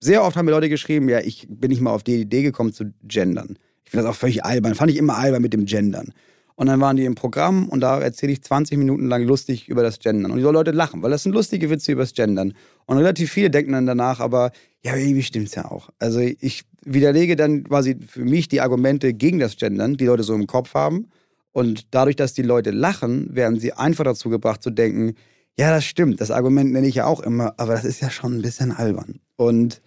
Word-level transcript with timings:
sehr 0.00 0.22
oft 0.22 0.36
haben 0.36 0.46
mir 0.46 0.52
Leute 0.52 0.68
geschrieben, 0.68 1.08
ja, 1.08 1.20
ich 1.20 1.46
bin 1.48 1.70
nicht 1.70 1.80
mal 1.80 1.92
auf 1.92 2.02
die 2.02 2.20
Idee 2.20 2.42
gekommen 2.42 2.72
zu 2.72 2.92
gendern. 3.02 3.58
Ich 3.84 3.90
finde 3.90 4.04
das 4.04 4.14
auch 4.14 4.18
völlig 4.18 4.44
albern. 4.44 4.74
Fand 4.74 4.90
ich 4.90 4.96
immer 4.96 5.16
albern 5.16 5.42
mit 5.42 5.52
dem 5.52 5.64
Gendern. 5.64 6.12
Und 6.56 6.68
dann 6.68 6.80
waren 6.80 6.96
die 6.96 7.04
im 7.04 7.14
Programm 7.14 7.68
und 7.68 7.80
da 7.80 8.00
erzähle 8.00 8.32
ich 8.32 8.42
20 8.42 8.78
Minuten 8.78 9.06
lang 9.06 9.24
lustig 9.24 9.68
über 9.68 9.82
das 9.82 9.98
Gendern. 9.98 10.32
Und 10.32 10.38
die 10.38 10.42
Leute 10.42 10.70
lachen, 10.70 11.02
weil 11.02 11.10
das 11.10 11.22
sind 11.22 11.32
lustige 11.32 11.68
Witze 11.68 11.92
über 11.92 12.02
das 12.02 12.14
Gendern. 12.14 12.54
Und 12.86 12.96
relativ 12.96 13.30
viele 13.30 13.50
denken 13.50 13.72
dann 13.72 13.84
danach, 13.84 14.20
aber 14.20 14.52
ja, 14.82 14.96
irgendwie 14.96 15.22
stimmt 15.22 15.48
es 15.48 15.54
ja 15.54 15.70
auch. 15.70 15.90
Also 15.98 16.20
ich 16.20 16.64
widerlege 16.82 17.36
dann 17.36 17.64
quasi 17.64 17.96
für 18.06 18.24
mich 18.24 18.48
die 18.48 18.62
Argumente 18.62 19.12
gegen 19.12 19.38
das 19.38 19.56
Gendern, 19.56 19.98
die 19.98 20.06
Leute 20.06 20.22
so 20.22 20.34
im 20.34 20.46
Kopf 20.46 20.72
haben. 20.72 21.08
Und 21.52 21.94
dadurch, 21.94 22.16
dass 22.16 22.32
die 22.32 22.42
Leute 22.42 22.70
lachen, 22.70 23.34
werden 23.34 23.60
sie 23.60 23.74
einfach 23.74 24.04
dazu 24.04 24.30
gebracht 24.30 24.62
zu 24.62 24.70
denken, 24.70 25.14
ja, 25.58 25.70
das 25.70 25.84
stimmt, 25.84 26.20
das 26.20 26.30
Argument 26.30 26.72
nenne 26.72 26.86
ich 26.86 26.96
ja 26.96 27.06
auch 27.06 27.20
immer, 27.20 27.54
aber 27.56 27.72
das 27.72 27.84
ist 27.84 28.00
ja 28.00 28.10
schon 28.10 28.38
ein 28.38 28.42
bisschen 28.42 28.72
albern. 28.72 29.20
Und 29.36 29.80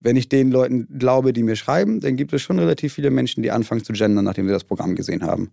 wenn 0.00 0.16
ich 0.16 0.28
den 0.28 0.50
Leuten 0.50 0.98
glaube, 0.98 1.32
die 1.32 1.42
mir 1.42 1.56
schreiben, 1.56 2.00
dann 2.00 2.16
gibt 2.16 2.32
es 2.32 2.42
schon 2.42 2.58
relativ 2.58 2.92
viele 2.92 3.10
Menschen, 3.10 3.42
die 3.42 3.50
anfangen 3.50 3.84
zu 3.84 3.92
gendern, 3.92 4.24
nachdem 4.24 4.46
sie 4.46 4.52
das 4.52 4.64
Programm 4.64 4.94
gesehen 4.94 5.22
haben. 5.22 5.50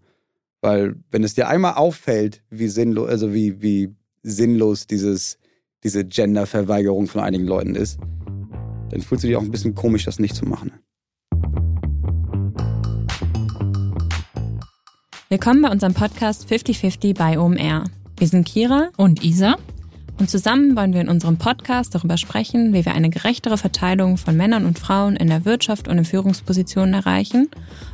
Weil 0.62 0.96
wenn 1.12 1.24
es 1.24 1.34
dir 1.34 1.48
einmal 1.48 1.74
auffällt, 1.74 2.42
wie 2.50 2.68
sinnlos, 2.68 3.10
also 3.10 3.34
wie, 3.34 3.62
wie 3.62 3.96
sinnlos 4.22 4.88
dieses, 4.88 5.38
diese 5.84 6.06
Genderverweigerung 6.06 7.08
von 7.08 7.22
einigen 7.22 7.46
Leuten 7.46 7.76
ist, 7.76 8.00
dann 8.90 9.02
fühlst 9.02 9.24
du 9.24 9.28
dich 9.28 9.36
auch 9.36 9.42
ein 9.42 9.52
bisschen 9.52 9.76
komisch, 9.76 10.06
das 10.06 10.20
nicht 10.20 10.36
zu 10.36 10.46
machen. 10.46 10.72
Willkommen 15.30 15.64
bei 15.64 15.70
unserem 15.70 15.94
Podcast 15.94 16.48
5050 16.48 17.16
bei 17.16 17.40
OMR. 17.40 17.86
Wir 18.18 18.28
sind 18.28 18.46
Kira 18.46 18.92
und 18.98 19.24
Isa 19.24 19.58
und 20.20 20.30
zusammen 20.30 20.76
wollen 20.76 20.94
wir 20.94 21.02
in 21.02 21.10
unserem 21.10 21.38
Podcast 21.38 21.96
darüber 21.96 22.18
sprechen, 22.18 22.74
wie 22.74 22.86
wir 22.86 22.94
eine 22.94 23.10
gerechtere 23.10 23.58
Verteilung 23.58 24.18
von 24.18 24.38
Männern 24.38 24.66
und 24.66 24.80
Frauen 24.80 25.16
in 25.16 25.28
der 25.28 25.46
Wirtschaft 25.46 25.88
und 25.88 25.98
in 25.98 26.06
Führungspositionen 26.06 26.94
erreichen, 26.94 27.50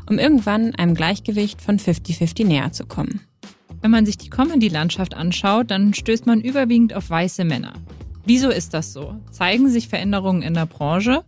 um 0.08 0.20
irgendwann 0.20 0.76
einem 0.76 0.96
Gleichgewicht 0.96 1.62
von 1.62 1.80
50-50 1.80 2.46
näher 2.46 2.72
zu 2.72 2.86
kommen. 2.86 3.22
Wenn 3.82 3.92
man 3.92 4.06
sich 4.06 4.18
die 4.18 4.30
Comedy-Landschaft 4.30 5.16
anschaut, 5.16 5.72
dann 5.72 5.94
stößt 5.94 6.26
man 6.26 6.42
überwiegend 6.42 6.94
auf 6.94 7.10
weiße 7.10 7.46
Männer. 7.46 7.74
Wieso 8.26 8.50
ist 8.50 8.74
das 8.74 8.92
so? 8.92 9.16
Zeigen 9.32 9.70
sich 9.70 9.88
Veränderungen 9.88 10.42
in 10.42 10.54
der 10.54 10.66
Branche? 10.66 11.24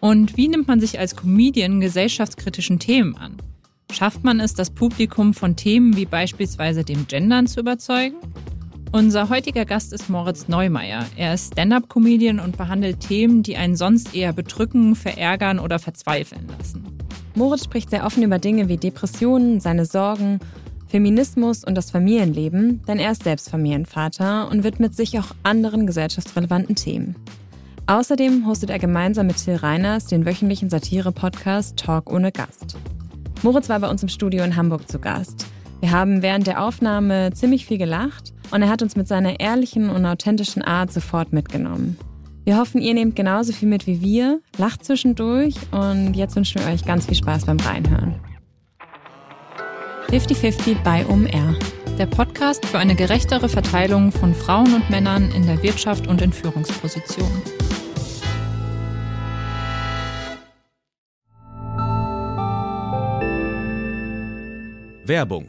Und 0.00 0.36
wie 0.36 0.48
nimmt 0.48 0.68
man 0.68 0.80
sich 0.80 0.98
als 0.98 1.16
Comedian 1.16 1.80
gesellschaftskritischen 1.80 2.78
Themen 2.78 3.16
an? 3.16 3.36
Schafft 3.92 4.24
man 4.24 4.40
es, 4.40 4.54
das 4.54 4.70
Publikum 4.70 5.34
von 5.34 5.56
Themen 5.56 5.96
wie 5.96 6.06
beispielsweise 6.06 6.84
dem 6.84 7.06
Gendern 7.08 7.46
zu 7.46 7.60
überzeugen? 7.60 8.16
Unser 8.92 9.28
heutiger 9.28 9.64
Gast 9.64 9.92
ist 9.92 10.08
Moritz 10.08 10.48
Neumeier. 10.48 11.04
Er 11.16 11.34
ist 11.34 11.52
Stand-up-Comedian 11.52 12.40
und 12.40 12.56
behandelt 12.56 13.00
Themen, 13.00 13.42
die 13.42 13.56
einen 13.56 13.76
sonst 13.76 14.14
eher 14.14 14.32
bedrücken, 14.32 14.94
verärgern 14.94 15.58
oder 15.58 15.78
verzweifeln 15.78 16.46
lassen. 16.56 16.84
Moritz 17.34 17.64
spricht 17.64 17.90
sehr 17.90 18.06
offen 18.06 18.22
über 18.22 18.38
Dinge 18.38 18.68
wie 18.68 18.78
Depressionen, 18.78 19.60
seine 19.60 19.84
Sorgen, 19.84 20.40
Feminismus 20.88 21.64
und 21.64 21.74
das 21.74 21.90
Familienleben, 21.90 22.82
denn 22.86 22.98
er 22.98 23.10
ist 23.10 23.24
selbst 23.24 23.50
Familienvater 23.50 24.48
und 24.50 24.64
widmet 24.64 24.94
sich 24.94 25.18
auch 25.18 25.32
anderen 25.42 25.86
gesellschaftsrelevanten 25.86 26.76
Themen. 26.76 27.16
Außerdem 27.88 28.46
hostet 28.46 28.70
er 28.70 28.78
gemeinsam 28.78 29.26
mit 29.26 29.36
Till 29.36 29.56
Reiners 29.56 30.06
den 30.06 30.24
wöchentlichen 30.24 30.70
Satire-Podcast 30.70 31.76
Talk 31.76 32.10
ohne 32.10 32.32
Gast. 32.32 32.76
Moritz 33.42 33.68
war 33.68 33.80
bei 33.80 33.90
uns 33.90 34.02
im 34.02 34.08
Studio 34.08 34.42
in 34.42 34.56
Hamburg 34.56 34.90
zu 34.90 34.98
Gast. 34.98 35.46
Wir 35.86 35.92
haben 35.92 36.20
während 36.20 36.48
der 36.48 36.64
Aufnahme 36.64 37.30
ziemlich 37.32 37.64
viel 37.64 37.78
gelacht 37.78 38.32
und 38.50 38.60
er 38.60 38.68
hat 38.68 38.82
uns 38.82 38.96
mit 38.96 39.06
seiner 39.06 39.38
ehrlichen 39.38 39.88
und 39.88 40.04
authentischen 40.04 40.62
Art 40.62 40.92
sofort 40.92 41.32
mitgenommen. 41.32 41.96
Wir 42.44 42.58
hoffen, 42.58 42.80
ihr 42.80 42.92
nehmt 42.92 43.14
genauso 43.14 43.52
viel 43.52 43.68
mit 43.68 43.86
wie 43.86 44.00
wir, 44.00 44.40
lacht 44.58 44.84
zwischendurch 44.84 45.54
und 45.70 46.14
jetzt 46.14 46.34
wünschen 46.34 46.60
wir 46.60 46.72
euch 46.72 46.84
ganz 46.84 47.06
viel 47.06 47.14
Spaß 47.14 47.46
beim 47.46 47.58
Reinhören. 47.60 48.16
50-50 50.08 50.82
bei 50.82 51.06
OMR. 51.06 51.54
Der 51.96 52.06
Podcast 52.06 52.66
für 52.66 52.78
eine 52.78 52.96
gerechtere 52.96 53.48
Verteilung 53.48 54.10
von 54.10 54.34
Frauen 54.34 54.74
und 54.74 54.90
Männern 54.90 55.30
in 55.30 55.46
der 55.46 55.62
Wirtschaft 55.62 56.08
und 56.08 56.20
in 56.20 56.32
Führungspositionen. 56.32 57.42
Werbung 65.04 65.48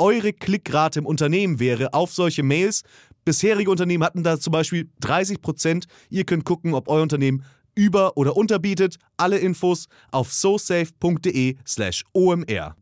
eure 0.00 0.32
Klickrate 0.32 0.98
im 0.98 1.06
Unternehmen 1.06 1.60
wäre 1.60 1.94
auf 1.94 2.12
solche 2.12 2.42
Mails. 2.42 2.82
Bisherige 3.24 3.70
Unternehmen 3.70 4.02
hatten 4.02 4.22
da 4.22 4.40
zum 4.40 4.52
Beispiel 4.52 4.88
30 5.00 5.42
Prozent. 5.42 5.86
Ihr 6.08 6.24
könnt 6.24 6.44
gucken, 6.44 6.74
ob 6.74 6.88
euer 6.88 7.02
Unternehmen 7.02 7.44
über- 7.74 8.16
oder 8.16 8.36
unterbietet. 8.36 8.96
Alle 9.16 9.38
Infos 9.38 9.86
auf 10.10 10.32
sosafe.de/slash 10.32 12.04
omr. 12.12 12.76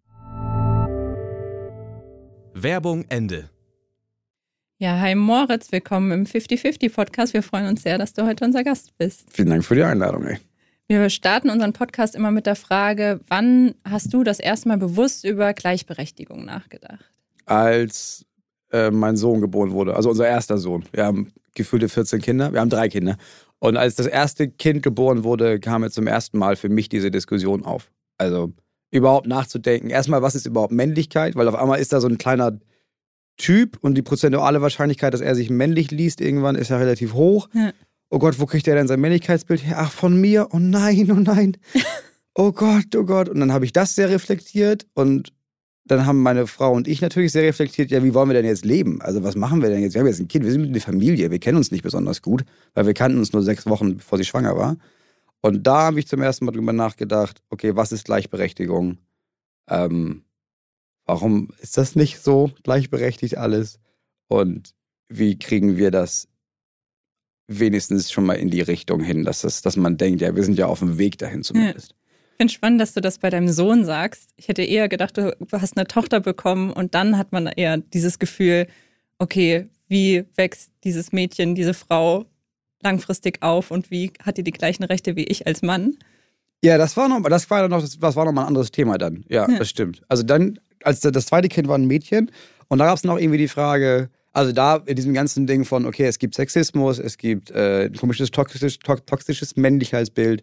Werbung 2.55 3.05
Ende. 3.09 3.51
Ja, 4.81 5.01
hi 5.01 5.17
Moritz, 5.17 5.73
willkommen 5.73 6.13
im 6.13 6.25
50-50 6.25 6.95
Podcast. 6.95 7.35
Wir 7.35 7.43
freuen 7.43 7.67
uns 7.67 7.83
sehr, 7.83 7.99
dass 7.99 8.13
du 8.13 8.25
heute 8.25 8.45
unser 8.45 8.63
Gast 8.63 8.97
bist. 8.97 9.27
Vielen 9.33 9.51
Dank 9.51 9.65
für 9.65 9.75
die 9.75 9.83
Einladung, 9.83 10.25
ey. 10.25 10.39
Wir 10.91 11.11
starten 11.11 11.51
unseren 11.51 11.75
Podcast 11.75 12.15
immer 12.15 12.31
mit 12.31 12.47
der 12.47 12.57
Frage, 12.57 13.21
wann 13.29 13.75
hast 13.85 14.15
du 14.15 14.25
das 14.25 14.41
erste 14.41 14.69
Mal 14.69 14.79
bewusst 14.79 15.23
über 15.23 15.53
Gleichberechtigung 15.53 16.47
nachgedacht? 16.47 17.13
Als 17.45 18.25
äh, 18.73 18.91
mein 18.91 19.19
Sohn 19.19 19.43
geboren 19.43 19.73
wurde, 19.73 19.95
also 19.95 20.09
unser 20.09 20.27
erster 20.27 20.57
Sohn. 20.57 20.87
Wir 20.93 21.05
haben 21.05 21.31
gefühlte 21.55 21.91
14 21.91 22.23
Kinder, 22.23 22.55
wir 22.55 22.61
haben 22.61 22.71
drei 22.71 22.89
Kinder. 22.89 23.19
Und 23.59 23.77
als 23.77 23.97
das 23.97 24.07
erste 24.07 24.49
Kind 24.49 24.83
geboren 24.83 25.25
wurde, 25.25 25.61
kam 25.61 25.85
jetzt 25.85 25.95
zum 25.95 26.07
ersten 26.07 26.39
Mal 26.39 26.57
für 26.57 26.71
mich 26.71 26.89
diese 26.89 27.11
Diskussion 27.11 27.67
auf. 27.67 27.91
Also 28.17 28.55
überhaupt 28.91 29.27
nachzudenken. 29.27 29.91
Erstmal, 29.91 30.23
was 30.23 30.35
ist 30.35 30.47
überhaupt 30.47 30.73
Männlichkeit? 30.73 31.37
Weil 31.37 31.49
auf 31.49 31.55
einmal 31.55 31.81
ist 31.81 31.93
da 31.93 32.01
so 32.01 32.09
ein 32.09 32.17
kleiner 32.17 32.59
Typ 33.37 33.77
und 33.83 33.95
die 33.95 34.03
prozentuale 34.03 34.63
Wahrscheinlichkeit, 34.63 35.13
dass 35.13 35.21
er 35.21 35.35
sich 35.35 35.51
männlich 35.51 35.91
liest, 35.91 36.23
irgendwann 36.23 36.57
ist 36.57 36.71
ja 36.71 36.79
relativ 36.79 37.13
hoch. 37.13 37.51
Ja 37.53 37.73
oh 38.11 38.19
Gott, 38.19 38.39
wo 38.39 38.47
kriegt 38.47 38.69
er 38.69 38.75
denn 38.75 38.89
sein 38.89 39.01
Männlichkeitsbild 39.01 39.67
her? 39.67 39.77
Ach, 39.81 39.93
von 39.93 40.21
mir? 40.21 40.49
Oh 40.53 40.59
nein, 40.59 41.11
oh 41.11 41.21
nein. 41.21 41.57
Oh 42.41 42.53
Gott, 42.53 42.95
oh 42.95 43.03
Gott. 43.05 43.29
Und 43.29 43.41
dann 43.41 43.53
habe 43.53 43.65
ich 43.65 43.73
das 43.73 43.97
sehr 43.97 44.11
reflektiert 44.11 44.87
und 44.95 45.33
dann 45.89 46.07
haben 46.07 46.23
meine 46.23 46.47
Frau 46.47 46.73
und 46.73 46.87
ich 46.87 47.01
natürlich 47.01 47.33
sehr 47.33 47.43
reflektiert, 47.43 47.91
ja, 47.91 48.05
wie 48.05 48.15
wollen 48.15 48.29
wir 48.29 48.35
denn 48.35 48.45
jetzt 48.45 48.65
leben? 48.65 49.01
Also 49.01 49.25
was 49.25 49.35
machen 49.35 49.61
wir 49.61 49.71
denn 49.71 49.83
jetzt? 49.83 49.95
Wir 49.95 50.01
haben 50.01 50.07
jetzt 50.07 50.21
ein 50.21 50.29
Kind, 50.29 50.45
wir 50.45 50.53
sind 50.53 50.69
eine 50.69 50.79
Familie, 50.81 51.33
wir 51.33 51.41
kennen 51.41 51.57
uns 51.57 51.73
nicht 51.73 51.83
besonders 51.83 52.23
gut, 52.23 52.45
weil 52.75 52.87
wir 52.87 52.95
kannten 52.95 53.19
uns 53.19 53.33
nur 53.33 53.43
sechs 53.43 53.67
Wochen, 53.67 53.97
bevor 53.97 54.19
sie 54.19 54.25
schwanger 54.25 54.57
war. 54.57 54.77
Und 55.41 55.67
da 55.67 55.83
habe 55.83 55.99
ich 55.99 56.07
zum 56.07 56.23
ersten 56.23 56.45
Mal 56.45 56.53
drüber 56.53 56.73
nachgedacht, 56.73 57.43
okay, 57.51 57.75
was 57.75 57.91
ist 57.91 58.05
Gleichberechtigung? 58.05 58.99
Ähm, 59.69 60.23
warum 61.07 61.51
ist 61.61 61.77
das 61.77 61.97
nicht 61.97 62.21
so 62.21 62.53
gleichberechtigt 62.63 63.37
alles? 63.37 63.81
Und 64.29 64.75
wie 65.09 65.39
kriegen 65.39 65.77
wir 65.77 65.91
das 65.91 66.29
wenigstens 67.49 68.13
schon 68.13 68.27
mal 68.27 68.35
in 68.35 68.51
die 68.51 68.61
Richtung 68.61 69.03
hin, 69.03 69.25
dass, 69.25 69.41
das, 69.41 69.63
dass 69.63 69.77
man 69.77 69.97
denkt, 69.97 70.21
ja, 70.21 70.37
wir 70.37 70.45
sind 70.45 70.59
ja 70.59 70.67
auf 70.67 70.79
dem 70.81 70.99
Weg 70.99 71.19
dahin 71.19 71.43
zumindest. 71.43 71.91
Ja. 71.91 71.95
Ich 72.33 72.37
finde 72.43 72.53
spannend, 72.53 72.81
dass 72.81 72.95
du 72.95 73.01
das 73.01 73.19
bei 73.19 73.31
deinem 73.31 73.49
Sohn 73.49 73.85
sagst. 73.85 74.31
Ich 74.37 74.47
hätte 74.49 74.63
eher 74.63 74.89
gedacht, 74.89 75.17
du 75.17 75.35
hast 75.51 75.77
eine 75.77 75.89
Tochter 75.89 76.21
bekommen 76.21 76.71
und 76.73 76.95
dann 76.95 77.19
hat 77.19 77.33
man 77.33 77.47
eher 77.49 77.79
dieses 77.79 78.19
Gefühl, 78.21 78.69
okay, 79.19 79.67
wie 79.89 80.25
wächst 80.37 80.71
dieses 80.85 81.11
Mädchen, 81.11 81.55
diese 81.57 81.75
Frau 81.75 82.27
langfristig 82.83 83.43
auf 83.43 83.71
und 83.73 83.91
wie 83.91 84.13
hat 84.23 84.37
die 84.37 84.45
die 84.45 84.53
gleichen 84.53 84.85
Rechte 84.85 85.17
wie 85.17 85.25
ich 85.25 85.47
als 85.49 85.63
Mann? 85.63 85.97
Ja, 86.63 86.79
das 86.79 86.97
war 86.97 87.09
noch, 87.09 87.21
das 87.29 87.51
war 87.51 87.67
noch, 87.67 87.83
das 87.83 88.15
war 88.17 88.25
noch 88.25 88.33
mal 88.33 88.43
ein 88.43 88.49
anderes 88.49 88.71
Thema 88.71 88.99
dann. 88.99 89.25
Ja, 89.29 89.49
Ja. 89.51 89.59
das 89.59 89.69
stimmt. 89.71 90.03
Also 90.09 90.23
dann, 90.23 90.61
als 90.85 91.01
das 91.01 91.27
zweite 91.27 91.49
Kind 91.49 91.67
war 91.67 91.77
ein 91.79 91.87
Mädchen 91.87 92.31
und 92.69 92.79
da 92.79 92.87
gab 92.87 92.97
es 92.99 93.05
noch 93.05 93.19
irgendwie 93.19 93.39
die 93.39 93.49
Frage, 93.49 94.11
also 94.33 94.53
da 94.53 94.77
in 94.87 94.97
diesem 94.97 95.15
ganzen 95.15 95.47
Ding 95.47 95.65
von, 95.65 95.87
okay, 95.87 96.07
es 96.07 96.19
gibt 96.19 96.35
Sexismus, 96.35 96.99
es 96.99 97.19
gibt 97.19 97.51
äh, 97.51 97.87
ein 97.87 97.95
komisches 97.95 98.31
toxisch, 98.31 98.79
to 98.79 98.97
toxisches 98.97 99.57
Männlichkeitsbild. 99.57 100.43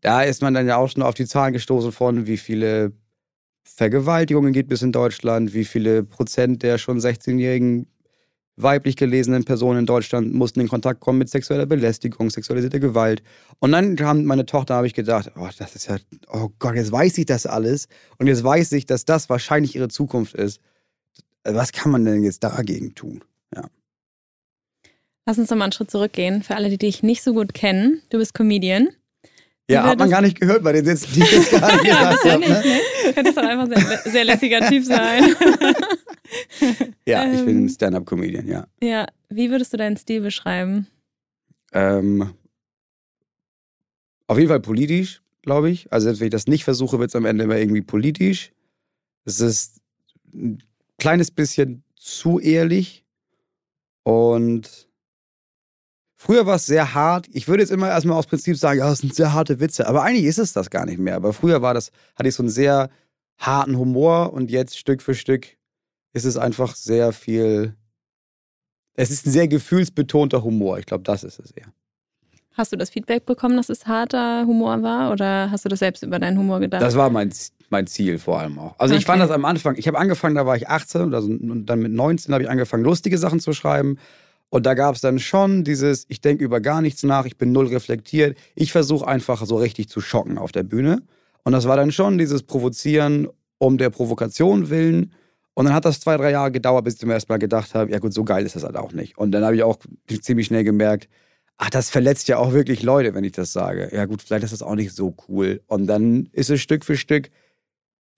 Da 0.00 0.22
ist 0.22 0.42
man 0.42 0.54
dann 0.54 0.66
ja 0.66 0.76
auch 0.76 0.88
schon 0.88 1.02
auf 1.02 1.14
die 1.14 1.26
Zahlen 1.26 1.52
gestoßen 1.52 1.92
von, 1.92 2.26
wie 2.26 2.36
viele 2.36 2.92
Vergewaltigungen 3.64 4.52
gibt 4.52 4.72
es 4.72 4.82
in 4.82 4.92
Deutschland, 4.92 5.52
wie 5.52 5.64
viele 5.64 6.04
Prozent 6.04 6.62
der 6.62 6.78
schon 6.78 7.00
16-jährigen 7.00 7.88
weiblich 8.56 8.96
gelesenen 8.96 9.44
Personen 9.44 9.80
in 9.80 9.86
Deutschland 9.86 10.32
mussten 10.32 10.60
in 10.60 10.68
Kontakt 10.68 11.00
kommen 11.00 11.18
mit 11.18 11.28
sexueller 11.28 11.66
Belästigung, 11.66 12.30
sexualisierter 12.30 12.80
Gewalt. 12.80 13.22
Und 13.58 13.72
dann 13.72 13.96
kam 13.96 14.24
meine 14.24 14.46
Tochter, 14.46 14.74
habe 14.74 14.86
ich 14.86 14.94
gedacht, 14.94 15.30
oh, 15.36 15.48
das 15.58 15.74
ist 15.76 15.88
ja, 15.88 15.98
oh 16.32 16.48
Gott, 16.58 16.74
jetzt 16.74 16.90
weiß 16.90 17.18
ich 17.18 17.26
das 17.26 17.46
alles. 17.46 17.86
Und 18.18 18.28
jetzt 18.28 18.42
weiß 18.42 18.72
ich, 18.72 18.86
dass 18.86 19.04
das 19.04 19.28
wahrscheinlich 19.28 19.76
ihre 19.76 19.88
Zukunft 19.88 20.34
ist. 20.34 20.60
Was 21.48 21.72
kann 21.72 21.92
man 21.92 22.04
denn 22.04 22.22
jetzt 22.24 22.42
dagegen 22.44 22.94
tun? 22.94 23.22
Lass 25.28 25.38
uns 25.38 25.50
noch 25.50 25.56
mal 25.56 25.64
einen 25.64 25.72
Schritt 25.72 25.90
zurückgehen. 25.90 26.44
Für 26.44 26.54
alle, 26.54 26.70
die 26.70 26.78
dich 26.78 27.02
nicht 27.02 27.22
so 27.24 27.34
gut 27.34 27.52
kennen, 27.52 28.00
du 28.10 28.18
bist 28.18 28.32
Comedian. 28.32 28.90
Ja, 29.68 29.82
Wie 29.84 29.88
hat 29.88 29.98
man 29.98 30.08
gar 30.10 30.20
nicht 30.22 30.38
gehört 30.38 30.62
bei 30.62 30.70
den 30.70 30.84
Sätzen, 30.84 31.08
die 31.14 31.20
ich 31.22 31.32
jetzt 31.32 31.50
gerade 31.50 31.78
gesagt 31.78 32.24
ja 32.24 32.30
habe. 32.32 32.38
nicht, 32.38 32.48
Ne? 32.48 32.62
ne? 32.64 33.12
Könntest 33.12 33.36
doch 33.36 33.42
einfach 33.42 33.66
sehr, 33.66 34.12
sehr 34.12 34.24
lässiger 34.24 34.60
Typ 34.68 34.84
sein. 34.84 35.24
Ja, 37.08 37.24
ich 37.32 37.44
bin 37.44 37.62
Ähm. 37.62 37.68
Stand-Up-Comedian, 37.68 38.46
ja. 38.46 38.68
ja, 38.80 39.06
wie 39.28 39.50
würdest 39.50 39.72
du 39.72 39.76
deinen 39.76 39.96
Stil 39.96 40.20
beschreiben? 40.20 40.86
Ähm, 41.72 42.32
auf 44.28 44.38
jeden 44.38 44.48
Fall 44.48 44.60
politisch, 44.60 45.22
glaube 45.42 45.70
ich. 45.70 45.92
Also 45.92 46.04
selbst 46.04 46.20
wenn 46.20 46.28
ich 46.28 46.32
das 46.32 46.46
nicht 46.46 46.62
versuche, 46.62 47.00
wird 47.00 47.10
es 47.10 47.16
am 47.16 47.24
Ende 47.24 47.42
immer 47.44 47.56
irgendwie 47.58 47.82
politisch. 47.82 48.52
Es 49.24 49.40
ist 49.40 49.80
ein 50.32 50.62
kleines 50.98 51.30
bisschen 51.30 51.84
zu 51.96 52.38
ehrlich. 52.38 53.04
Und 54.02 54.88
früher 56.16 56.46
war 56.46 56.56
es 56.56 56.66
sehr 56.66 56.94
hart. 56.94 57.26
Ich 57.32 57.48
würde 57.48 57.62
jetzt 57.62 57.72
immer 57.72 57.88
erstmal 57.88 58.18
aus 58.18 58.26
Prinzip 58.26 58.56
sagen, 58.56 58.78
ja, 58.78 58.88
das 58.88 58.98
sind 58.98 59.14
sehr 59.14 59.32
harte 59.32 59.60
Witze. 59.60 59.86
Aber 59.86 60.02
eigentlich 60.02 60.26
ist 60.26 60.38
es 60.38 60.52
das 60.52 60.70
gar 60.70 60.86
nicht 60.86 60.98
mehr. 60.98 61.16
Aber 61.16 61.32
früher 61.32 61.62
war 61.62 61.74
das, 61.74 61.90
hatte 62.14 62.28
ich 62.28 62.34
so 62.34 62.42
einen 62.42 62.50
sehr 62.50 62.90
harten 63.38 63.76
Humor 63.76 64.32
und 64.32 64.50
jetzt 64.50 64.78
Stück 64.78 65.02
für 65.02 65.14
Stück 65.14 65.56
ist 66.12 66.24
es 66.24 66.36
einfach 66.36 66.74
sehr 66.74 67.12
viel. 67.12 67.74
Es 68.94 69.10
ist 69.10 69.26
ein 69.26 69.30
sehr 69.30 69.48
gefühlsbetonter 69.48 70.42
Humor. 70.42 70.78
Ich 70.78 70.86
glaube, 70.86 71.04
das 71.04 71.22
ist 71.22 71.38
es 71.38 71.50
eher. 71.50 71.72
Hast 72.54 72.72
du 72.72 72.76
das 72.76 72.88
Feedback 72.88 73.26
bekommen, 73.26 73.58
dass 73.58 73.68
es 73.68 73.86
harter 73.86 74.46
Humor 74.46 74.82
war? 74.82 75.12
Oder 75.12 75.50
hast 75.50 75.66
du 75.66 75.68
das 75.68 75.80
selbst 75.80 76.02
über 76.02 76.18
deinen 76.18 76.38
Humor 76.38 76.58
gedacht? 76.60 76.80
Das 76.80 76.96
war 76.96 77.10
mein, 77.10 77.30
mein 77.70 77.86
Ziel 77.86 78.18
vor 78.18 78.38
allem 78.40 78.58
auch. 78.58 78.74
Also 78.78 78.94
ich 78.94 79.00
Okay. 79.04 79.06
fand 79.12 79.22
das 79.22 79.30
am 79.30 79.44
Anfang, 79.44 79.76
ich 79.76 79.86
habe 79.88 79.98
angefangen, 79.98 80.34
da 80.34 80.46
war 80.46 80.56
ich 80.56 80.68
18 80.68 81.02
oder 81.02 81.22
so, 81.22 81.28
und 81.30 81.66
dann 81.66 81.80
mit 81.80 81.92
19 81.92 82.32
habe 82.32 82.44
ich 82.44 82.50
angefangen, 82.50 82.84
lustige 82.84 83.18
Sachen 83.18 83.40
zu 83.40 83.52
schreiben. 83.52 83.98
Und 84.48 84.64
da 84.64 84.74
gab 84.74 84.94
es 84.94 85.00
dann 85.00 85.18
schon 85.18 85.64
dieses, 85.64 86.06
ich 86.08 86.20
denke 86.20 86.44
über 86.44 86.60
gar 86.60 86.80
nichts 86.80 87.02
nach, 87.02 87.26
ich 87.26 87.36
bin 87.36 87.52
null 87.52 87.66
reflektiert. 87.66 88.38
Ich 88.54 88.70
versuche 88.72 89.06
einfach 89.06 89.44
so 89.44 89.56
richtig 89.56 89.88
zu 89.88 90.00
schocken 90.00 90.38
auf 90.38 90.52
der 90.52 90.62
Bühne. 90.62 91.02
Und 91.42 91.52
das 91.52 91.66
war 91.66 91.76
dann 91.76 91.90
schon 91.92 92.16
dieses 92.18 92.42
Provozieren 92.44 93.28
um 93.58 93.76
der 93.78 93.90
Provokation 93.90 94.70
willen. 94.70 95.12
Und 95.54 95.64
dann 95.64 95.74
hat 95.74 95.84
das 95.84 96.00
zwei, 96.00 96.16
drei 96.16 96.30
Jahre 96.30 96.52
gedauert, 96.52 96.84
bis 96.84 96.94
ich 96.94 97.00
zum 97.00 97.10
ersten 97.10 97.32
Mal 97.32 97.38
gedacht 97.38 97.74
habe, 97.74 97.90
ja 97.90 97.98
gut, 97.98 98.12
so 98.12 98.24
geil 98.24 98.44
ist 98.46 98.54
das 98.56 98.62
halt 98.62 98.76
auch 98.76 98.92
nicht. 98.92 99.18
Und 99.18 99.32
dann 99.32 99.44
habe 99.44 99.56
ich 99.56 99.62
auch 99.62 99.78
ziemlich 100.20 100.46
schnell 100.46 100.64
gemerkt, 100.64 101.08
ach, 101.56 101.70
das 101.70 101.90
verletzt 101.90 102.28
ja 102.28 102.38
auch 102.38 102.52
wirklich 102.52 102.82
Leute, 102.82 103.14
wenn 103.14 103.24
ich 103.24 103.32
das 103.32 103.52
sage. 103.52 103.88
Ja 103.92 104.04
gut, 104.04 104.22
vielleicht 104.22 104.44
ist 104.44 104.52
das 104.52 104.62
auch 104.62 104.74
nicht 104.74 104.94
so 104.94 105.14
cool. 105.28 105.62
Und 105.66 105.86
dann 105.86 106.28
ist 106.32 106.50
es 106.50 106.60
Stück 106.60 106.84
für 106.84 106.96
Stück, 106.96 107.30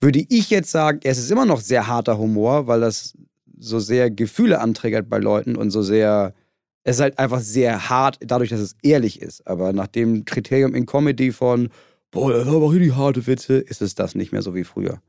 würde 0.01 0.25
ich 0.29 0.49
jetzt 0.49 0.71
sagen, 0.71 0.99
es 1.03 1.17
ist 1.17 1.31
immer 1.31 1.45
noch 1.45 1.61
sehr 1.61 1.87
harter 1.87 2.17
Humor, 2.17 2.67
weil 2.67 2.81
das 2.81 3.17
so 3.57 3.79
sehr 3.79 4.09
Gefühle 4.09 4.59
anträgert 4.61 5.09
bei 5.09 5.17
Leuten 5.17 5.55
und 5.55 5.71
so 5.71 5.81
sehr, 5.81 6.33
es 6.83 6.97
ist 6.97 7.01
halt 7.01 7.19
einfach 7.19 7.41
sehr 7.41 7.89
hart, 7.89 8.17
dadurch, 8.21 8.49
dass 8.49 8.61
es 8.61 8.75
ehrlich 8.81 9.21
ist. 9.21 9.45
Aber 9.47 9.73
nach 9.73 9.87
dem 9.87 10.25
Kriterium 10.25 10.73
in 10.73 10.85
Comedy 10.85 11.31
von, 11.31 11.69
boah, 12.11 12.31
das 12.31 12.47
war 12.47 12.55
aber 12.55 12.71
richtig 12.71 12.95
harte 12.95 13.27
Witze, 13.27 13.57
ist 13.57 13.81
es 13.81 13.95
das 13.95 14.15
nicht 14.15 14.31
mehr 14.31 14.41
so 14.41 14.55
wie 14.55 14.63
früher. 14.63 15.01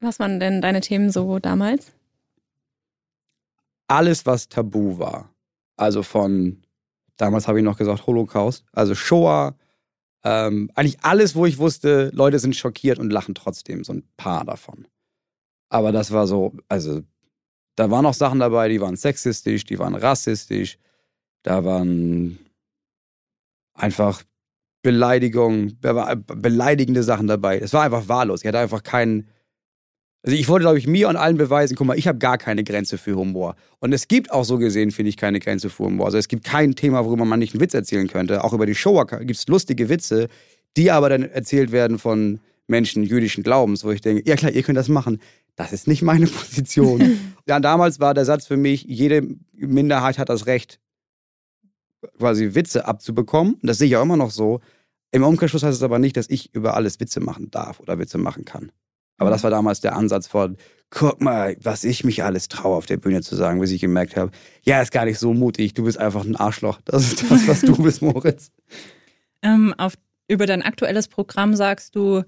Was 0.00 0.18
waren 0.18 0.40
denn 0.40 0.62
deine 0.62 0.80
Themen 0.80 1.10
so 1.10 1.38
damals? 1.38 1.92
alles, 3.90 4.24
was 4.24 4.48
tabu 4.48 4.98
war. 4.98 5.34
Also 5.76 6.02
von, 6.02 6.62
damals 7.16 7.48
habe 7.48 7.58
ich 7.58 7.64
noch 7.64 7.76
gesagt, 7.76 8.06
Holocaust, 8.06 8.64
also 8.72 8.94
Shoah, 8.94 9.56
ähm, 10.24 10.70
eigentlich 10.74 11.02
alles, 11.02 11.34
wo 11.34 11.46
ich 11.46 11.58
wusste, 11.58 12.10
Leute 12.14 12.38
sind 12.38 12.56
schockiert 12.56 12.98
und 12.98 13.10
lachen 13.10 13.34
trotzdem, 13.34 13.84
so 13.84 13.92
ein 13.94 14.04
paar 14.16 14.44
davon. 14.44 14.86
Aber 15.68 15.92
das 15.92 16.10
war 16.10 16.26
so, 16.26 16.52
also 16.68 17.02
da 17.76 17.90
waren 17.90 18.06
auch 18.06 18.14
Sachen 18.14 18.40
dabei, 18.40 18.68
die 18.68 18.80
waren 18.80 18.96
sexistisch, 18.96 19.64
die 19.64 19.78
waren 19.78 19.94
rassistisch, 19.94 20.78
da 21.42 21.64
waren 21.64 22.38
einfach 23.74 24.22
Beleidigungen, 24.82 25.78
da 25.80 25.94
war 25.94 26.16
beleidigende 26.16 27.02
Sachen 27.02 27.26
dabei. 27.26 27.58
Es 27.58 27.72
war 27.72 27.82
einfach 27.82 28.08
wahllos. 28.08 28.42
Ich 28.42 28.48
hatte 28.48 28.58
einfach 28.58 28.82
keinen. 28.82 29.28
Also 30.22 30.36
ich 30.36 30.48
wollte, 30.48 30.64
glaube 30.64 30.78
ich, 30.78 30.86
mir 30.86 31.08
und 31.08 31.16
allen 31.16 31.38
beweisen, 31.38 31.76
guck 31.76 31.86
mal, 31.86 31.98
ich 31.98 32.06
habe 32.06 32.18
gar 32.18 32.36
keine 32.36 32.62
Grenze 32.62 32.98
für 32.98 33.16
Humor. 33.16 33.56
Und 33.78 33.92
es 33.92 34.06
gibt 34.06 34.30
auch 34.30 34.44
so 34.44 34.58
gesehen, 34.58 34.90
finde 34.90 35.08
ich, 35.08 35.16
keine 35.16 35.40
Grenze 35.40 35.70
für 35.70 35.84
Humor. 35.84 36.06
Also 36.06 36.18
es 36.18 36.28
gibt 36.28 36.44
kein 36.44 36.74
Thema, 36.74 37.04
worüber 37.06 37.24
man 37.24 37.38
nicht 37.38 37.54
einen 37.54 37.60
Witz 37.62 37.72
erzählen 37.72 38.06
könnte. 38.06 38.44
Auch 38.44 38.52
über 38.52 38.66
die 38.66 38.74
Show 38.74 39.02
gibt 39.04 39.30
es 39.30 39.46
lustige 39.48 39.88
Witze, 39.88 40.28
die 40.76 40.90
aber 40.90 41.08
dann 41.08 41.22
erzählt 41.22 41.72
werden 41.72 41.98
von 41.98 42.40
Menschen 42.66 43.02
jüdischen 43.02 43.42
Glaubens, 43.42 43.82
wo 43.82 43.90
ich 43.90 44.02
denke, 44.02 44.22
ja 44.28 44.36
klar, 44.36 44.52
ihr 44.52 44.62
könnt 44.62 44.78
das 44.78 44.88
machen. 44.88 45.20
Das 45.56 45.72
ist 45.72 45.88
nicht 45.88 46.02
meine 46.02 46.26
Position. 46.26 47.18
ja, 47.46 47.58
damals 47.58 47.98
war 47.98 48.12
der 48.12 48.26
Satz 48.26 48.46
für 48.46 48.58
mich, 48.58 48.84
jede 48.84 49.26
Minderheit 49.52 50.18
hat 50.18 50.28
das 50.28 50.46
Recht, 50.46 50.80
quasi 52.18 52.54
Witze 52.54 52.86
abzubekommen. 52.86 53.54
Und 53.54 53.66
das 53.66 53.78
sehe 53.78 53.88
ich 53.88 53.96
auch 53.96 54.02
immer 54.02 54.16
noch 54.16 54.30
so. 54.30 54.60
Im 55.12 55.24
Umkehrschluss 55.24 55.62
heißt 55.62 55.76
es 55.76 55.82
aber 55.82 55.98
nicht, 55.98 56.16
dass 56.16 56.28
ich 56.28 56.54
über 56.54 56.74
alles 56.76 57.00
Witze 57.00 57.20
machen 57.20 57.50
darf 57.50 57.80
oder 57.80 57.98
Witze 57.98 58.18
machen 58.18 58.44
kann. 58.44 58.70
Aber 59.20 59.28
das 59.28 59.42
war 59.42 59.50
damals 59.50 59.82
der 59.82 59.94
Ansatz 59.96 60.26
von, 60.26 60.56
guck 60.88 61.20
mal, 61.20 61.54
was 61.62 61.84
ich 61.84 62.04
mich 62.04 62.24
alles 62.24 62.48
traue, 62.48 62.74
auf 62.74 62.86
der 62.86 62.96
Bühne 62.96 63.20
zu 63.20 63.36
sagen, 63.36 63.60
bis 63.60 63.70
ich 63.70 63.82
gemerkt 63.82 64.16
habe, 64.16 64.30
ja, 64.62 64.80
ist 64.80 64.92
gar 64.92 65.04
nicht 65.04 65.18
so 65.18 65.34
mutig, 65.34 65.74
du 65.74 65.84
bist 65.84 65.98
einfach 65.98 66.24
ein 66.24 66.36
Arschloch. 66.36 66.80
Das 66.86 67.06
ist 67.06 67.30
das, 67.30 67.46
was 67.46 67.60
du 67.60 67.76
bist, 67.82 68.00
Moritz. 68.00 68.50
Ähm, 69.42 69.74
auf, 69.76 69.92
über 70.26 70.46
dein 70.46 70.62
aktuelles 70.62 71.06
Programm 71.06 71.54
sagst 71.54 71.94
du, 71.96 72.22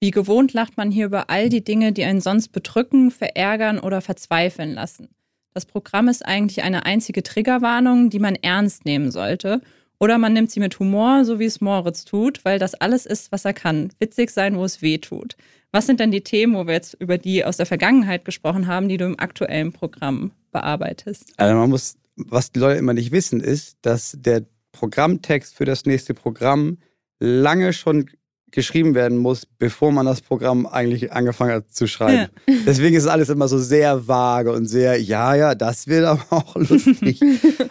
wie 0.00 0.12
gewohnt 0.12 0.52
lacht 0.52 0.76
man 0.76 0.92
hier 0.92 1.06
über 1.06 1.28
all 1.28 1.48
die 1.48 1.64
Dinge, 1.64 1.92
die 1.92 2.04
einen 2.04 2.20
sonst 2.20 2.52
bedrücken, 2.52 3.10
verärgern 3.10 3.80
oder 3.80 4.00
verzweifeln 4.00 4.74
lassen. 4.74 5.08
Das 5.54 5.66
Programm 5.66 6.06
ist 6.06 6.24
eigentlich 6.24 6.62
eine 6.62 6.86
einzige 6.86 7.24
Triggerwarnung, 7.24 8.10
die 8.10 8.20
man 8.20 8.36
ernst 8.36 8.84
nehmen 8.84 9.10
sollte. 9.10 9.60
Oder 10.00 10.18
man 10.18 10.32
nimmt 10.32 10.50
sie 10.50 10.60
mit 10.60 10.78
Humor, 10.78 11.24
so 11.24 11.38
wie 11.38 11.44
es 11.44 11.60
Moritz 11.60 12.04
tut, 12.04 12.44
weil 12.44 12.58
das 12.58 12.74
alles 12.74 13.04
ist, 13.04 13.32
was 13.32 13.44
er 13.44 13.52
kann. 13.52 13.90
Witzig 13.98 14.30
sein, 14.30 14.56
wo 14.56 14.64
es 14.64 14.80
weh 14.80 14.98
tut. 14.98 15.36
Was 15.72 15.86
sind 15.86 16.00
denn 16.00 16.10
die 16.10 16.22
Themen, 16.22 16.54
wo 16.54 16.66
wir 16.66 16.74
jetzt 16.74 16.94
über 16.94 17.18
die 17.18 17.44
aus 17.44 17.56
der 17.56 17.66
Vergangenheit 17.66 18.24
gesprochen 18.24 18.66
haben, 18.68 18.88
die 18.88 18.96
du 18.96 19.04
im 19.04 19.18
aktuellen 19.18 19.72
Programm 19.72 20.30
bearbeitest? 20.52 21.32
Also 21.36 21.54
man 21.54 21.70
muss, 21.70 21.96
was 22.16 22.52
die 22.52 22.60
Leute 22.60 22.78
immer 22.78 22.94
nicht 22.94 23.12
wissen, 23.12 23.40
ist, 23.40 23.76
dass 23.82 24.16
der 24.18 24.44
Programmtext 24.72 25.54
für 25.54 25.64
das 25.64 25.84
nächste 25.84 26.14
Programm 26.14 26.78
lange 27.18 27.72
schon 27.72 28.08
geschrieben 28.50 28.94
werden 28.94 29.18
muss, 29.18 29.46
bevor 29.46 29.92
man 29.92 30.06
das 30.06 30.20
Programm 30.20 30.66
eigentlich 30.66 31.12
angefangen 31.12 31.52
hat 31.52 31.72
zu 31.72 31.86
schreiben. 31.86 32.30
Deswegen 32.66 32.96
ist 32.96 33.06
alles 33.06 33.28
immer 33.28 33.48
so 33.48 33.58
sehr 33.58 34.06
vage 34.08 34.52
und 34.52 34.66
sehr, 34.66 35.00
ja, 35.00 35.34
ja, 35.34 35.54
das 35.54 35.86
wird 35.86 36.04
aber 36.04 36.24
auch 36.30 36.56
lustig. 36.56 37.20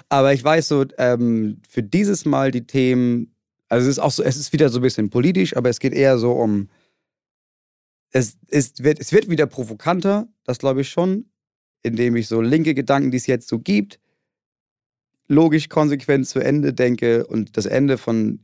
aber 0.10 0.34
ich 0.34 0.44
weiß 0.44 0.68
so, 0.68 0.86
ähm, 0.98 1.62
für 1.68 1.84
dieses 1.84 2.26
Mal 2.26 2.52
die 2.52 2.66
Themen, 2.66 3.34
also 3.70 3.88
es 3.88 3.98
ist 3.98 4.00
auch 4.00 4.12
so, 4.12 4.24
es 4.24 4.38
ist 4.38 4.54
wieder 4.54 4.70
so 4.70 4.80
ein 4.80 4.84
bisschen 4.84 5.10
politisch, 5.10 5.56
aber 5.56 5.70
es 5.70 5.80
geht 5.80 5.94
eher 5.94 6.18
so 6.18 6.34
um, 6.34 6.70
es, 8.12 8.38
ist, 8.48 8.84
wird, 8.84 9.00
es 9.00 9.12
wird 9.12 9.30
wieder 9.30 9.46
provokanter, 9.46 10.28
das 10.44 10.60
glaube 10.60 10.82
ich 10.82 10.90
schon, 10.90 11.26
indem 11.84 12.16
ich 12.16 12.28
so 12.28 12.42
linke 12.42 12.74
Gedanken, 12.74 13.12
die 13.12 13.18
es 13.18 13.28
jetzt 13.28 13.48
so 13.48 13.60
gibt, 13.60 14.00
logisch 15.28 15.70
konsequent 15.70 16.28
zu 16.28 16.40
Ende 16.40 16.74
denke 16.74 17.28
und 17.28 17.58
das 17.58 17.66
Ende 17.66 17.98
von, 17.98 18.40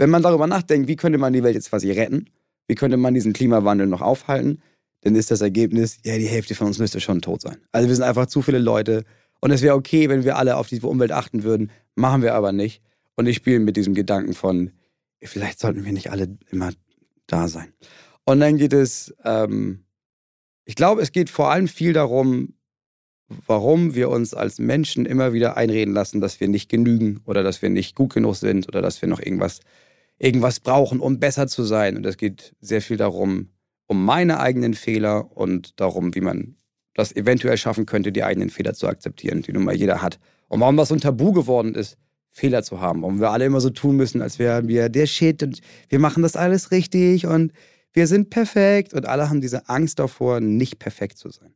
wenn 0.00 0.08
man 0.08 0.22
darüber 0.22 0.46
nachdenkt, 0.46 0.88
wie 0.88 0.96
könnte 0.96 1.18
man 1.18 1.34
die 1.34 1.42
Welt 1.42 1.54
jetzt 1.54 1.68
quasi 1.68 1.90
retten, 1.92 2.30
wie 2.68 2.74
könnte 2.74 2.96
man 2.96 3.12
diesen 3.12 3.34
Klimawandel 3.34 3.86
noch 3.86 4.00
aufhalten, 4.00 4.62
dann 5.02 5.14
ist 5.14 5.30
das 5.30 5.42
Ergebnis, 5.42 5.98
ja, 6.06 6.16
die 6.16 6.26
Hälfte 6.26 6.54
von 6.54 6.68
uns 6.68 6.78
müsste 6.78 7.00
schon 7.00 7.20
tot 7.20 7.42
sein. 7.42 7.58
Also 7.70 7.86
wir 7.86 7.94
sind 7.94 8.04
einfach 8.04 8.24
zu 8.24 8.40
viele 8.40 8.60
Leute 8.60 9.04
und 9.40 9.50
es 9.50 9.60
wäre 9.60 9.74
okay, 9.74 10.08
wenn 10.08 10.24
wir 10.24 10.38
alle 10.38 10.56
auf 10.56 10.68
die 10.68 10.80
Umwelt 10.80 11.12
achten 11.12 11.42
würden, 11.42 11.70
machen 11.96 12.22
wir 12.22 12.32
aber 12.32 12.50
nicht. 12.50 12.80
Und 13.14 13.26
ich 13.26 13.36
spiele 13.36 13.60
mit 13.60 13.76
diesem 13.76 13.92
Gedanken 13.92 14.32
von, 14.32 14.70
vielleicht 15.22 15.60
sollten 15.60 15.84
wir 15.84 15.92
nicht 15.92 16.10
alle 16.10 16.38
immer 16.50 16.70
da 17.26 17.48
sein. 17.48 17.74
Und 18.24 18.40
dann 18.40 18.56
geht 18.56 18.72
es, 18.72 19.14
ähm, 19.22 19.84
ich 20.64 20.76
glaube, 20.76 21.02
es 21.02 21.12
geht 21.12 21.28
vor 21.28 21.50
allem 21.50 21.68
viel 21.68 21.92
darum, 21.92 22.54
warum 23.46 23.94
wir 23.94 24.08
uns 24.08 24.32
als 24.32 24.58
Menschen 24.58 25.04
immer 25.04 25.34
wieder 25.34 25.58
einreden 25.58 25.92
lassen, 25.92 26.22
dass 26.22 26.40
wir 26.40 26.48
nicht 26.48 26.70
genügen 26.70 27.20
oder 27.26 27.42
dass 27.42 27.60
wir 27.60 27.68
nicht 27.68 27.94
gut 27.94 28.14
genug 28.14 28.36
sind 28.36 28.66
oder 28.66 28.80
dass 28.80 29.02
wir 29.02 29.08
noch 29.08 29.20
irgendwas, 29.20 29.60
irgendwas 30.20 30.60
brauchen, 30.60 31.00
um 31.00 31.18
besser 31.18 31.48
zu 31.48 31.64
sein. 31.64 31.96
Und 31.96 32.06
es 32.06 32.16
geht 32.16 32.54
sehr 32.60 32.82
viel 32.82 32.96
darum, 32.96 33.48
um 33.86 34.04
meine 34.04 34.38
eigenen 34.38 34.74
Fehler 34.74 35.36
und 35.36 35.80
darum, 35.80 36.14
wie 36.14 36.20
man 36.20 36.56
das 36.94 37.16
eventuell 37.16 37.56
schaffen 37.56 37.86
könnte, 37.86 38.12
die 38.12 38.22
eigenen 38.22 38.50
Fehler 38.50 38.74
zu 38.74 38.86
akzeptieren, 38.86 39.42
die 39.42 39.52
nun 39.52 39.64
mal 39.64 39.74
jeder 39.74 40.02
hat. 40.02 40.20
Und 40.48 40.60
warum 40.60 40.76
das 40.76 40.88
so 40.88 40.94
ein 40.94 41.00
Tabu 41.00 41.32
geworden 41.32 41.74
ist, 41.74 41.96
Fehler 42.30 42.62
zu 42.62 42.80
haben. 42.80 43.02
Warum 43.02 43.18
wir 43.18 43.30
alle 43.30 43.46
immer 43.46 43.60
so 43.60 43.70
tun 43.70 43.96
müssen, 43.96 44.22
als 44.22 44.38
wären 44.38 44.68
wir 44.68 44.88
der 44.88 45.06
Shit 45.06 45.42
und 45.42 45.60
wir 45.88 45.98
machen 45.98 46.22
das 46.22 46.36
alles 46.36 46.70
richtig 46.70 47.26
und 47.26 47.52
wir 47.92 48.06
sind 48.06 48.30
perfekt. 48.30 48.94
Und 48.94 49.06
alle 49.06 49.28
haben 49.28 49.40
diese 49.40 49.68
Angst 49.68 49.98
davor, 49.98 50.40
nicht 50.40 50.78
perfekt 50.78 51.18
zu 51.18 51.30
sein. 51.30 51.54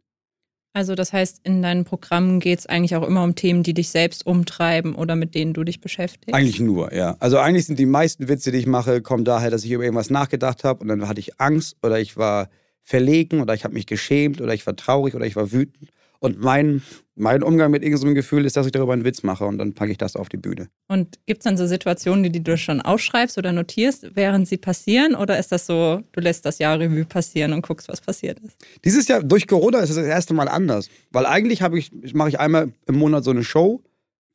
Also 0.76 0.96
das 0.96 1.12
heißt, 1.12 1.40
in 1.44 1.62
deinen 1.62 1.84
Programmen 1.84 2.40
geht 2.40 2.58
es 2.58 2.66
eigentlich 2.66 2.96
auch 2.96 3.06
immer 3.06 3.22
um 3.22 3.36
Themen, 3.36 3.62
die 3.62 3.74
dich 3.74 3.90
selbst 3.90 4.26
umtreiben 4.26 4.96
oder 4.96 5.14
mit 5.14 5.36
denen 5.36 5.54
du 5.54 5.62
dich 5.62 5.80
beschäftigst? 5.80 6.34
Eigentlich 6.34 6.58
nur, 6.58 6.92
ja. 6.92 7.16
Also 7.20 7.38
eigentlich 7.38 7.66
sind 7.66 7.78
die 7.78 7.86
meisten 7.86 8.28
Witze, 8.28 8.50
die 8.50 8.58
ich 8.58 8.66
mache, 8.66 9.00
kommen 9.00 9.24
daher, 9.24 9.50
dass 9.50 9.64
ich 9.64 9.70
über 9.70 9.84
irgendwas 9.84 10.10
nachgedacht 10.10 10.64
habe 10.64 10.80
und 10.80 10.88
dann 10.88 11.06
hatte 11.06 11.20
ich 11.20 11.40
Angst 11.40 11.76
oder 11.84 12.00
ich 12.00 12.16
war 12.16 12.48
verlegen 12.82 13.40
oder 13.40 13.54
ich 13.54 13.62
habe 13.62 13.72
mich 13.72 13.86
geschämt 13.86 14.40
oder 14.40 14.52
ich 14.52 14.66
war 14.66 14.74
traurig 14.74 15.14
oder 15.14 15.24
ich 15.24 15.36
war 15.36 15.52
wütend. 15.52 15.90
Und 16.24 16.40
mein, 16.40 16.80
mein 17.16 17.42
Umgang 17.42 17.70
mit 17.70 17.82
irgendeinem 17.82 18.14
Gefühl 18.14 18.46
ist, 18.46 18.56
dass 18.56 18.64
ich 18.64 18.72
darüber 18.72 18.94
einen 18.94 19.04
Witz 19.04 19.22
mache 19.22 19.44
und 19.44 19.58
dann 19.58 19.74
packe 19.74 19.92
ich 19.92 19.98
das 19.98 20.16
auf 20.16 20.30
die 20.30 20.38
Bühne. 20.38 20.70
Und 20.88 21.18
gibt 21.26 21.40
es 21.40 21.44
dann 21.44 21.58
so 21.58 21.66
Situationen, 21.66 22.32
die 22.32 22.42
du 22.42 22.56
schon 22.56 22.80
aufschreibst 22.80 23.36
oder 23.36 23.52
notierst, 23.52 24.16
während 24.16 24.48
sie 24.48 24.56
passieren? 24.56 25.14
Oder 25.14 25.38
ist 25.38 25.52
das 25.52 25.66
so, 25.66 26.00
du 26.12 26.20
lässt 26.20 26.46
das 26.46 26.58
Jahr 26.58 26.80
Revue 26.80 27.04
passieren 27.04 27.52
und 27.52 27.60
guckst, 27.60 27.88
was 27.88 28.00
passiert 28.00 28.40
ist? 28.40 28.56
Dieses 28.86 29.06
Jahr, 29.06 29.22
durch 29.22 29.46
Corona, 29.46 29.80
ist 29.80 29.90
es 29.90 29.96
das 29.96 30.06
erste 30.06 30.32
Mal 30.32 30.48
anders. 30.48 30.88
Weil 31.10 31.26
eigentlich 31.26 31.60
ich, 31.60 32.14
mache 32.14 32.30
ich 32.30 32.40
einmal 32.40 32.72
im 32.86 32.96
Monat 32.96 33.22
so 33.22 33.30
eine 33.30 33.44
Show 33.44 33.82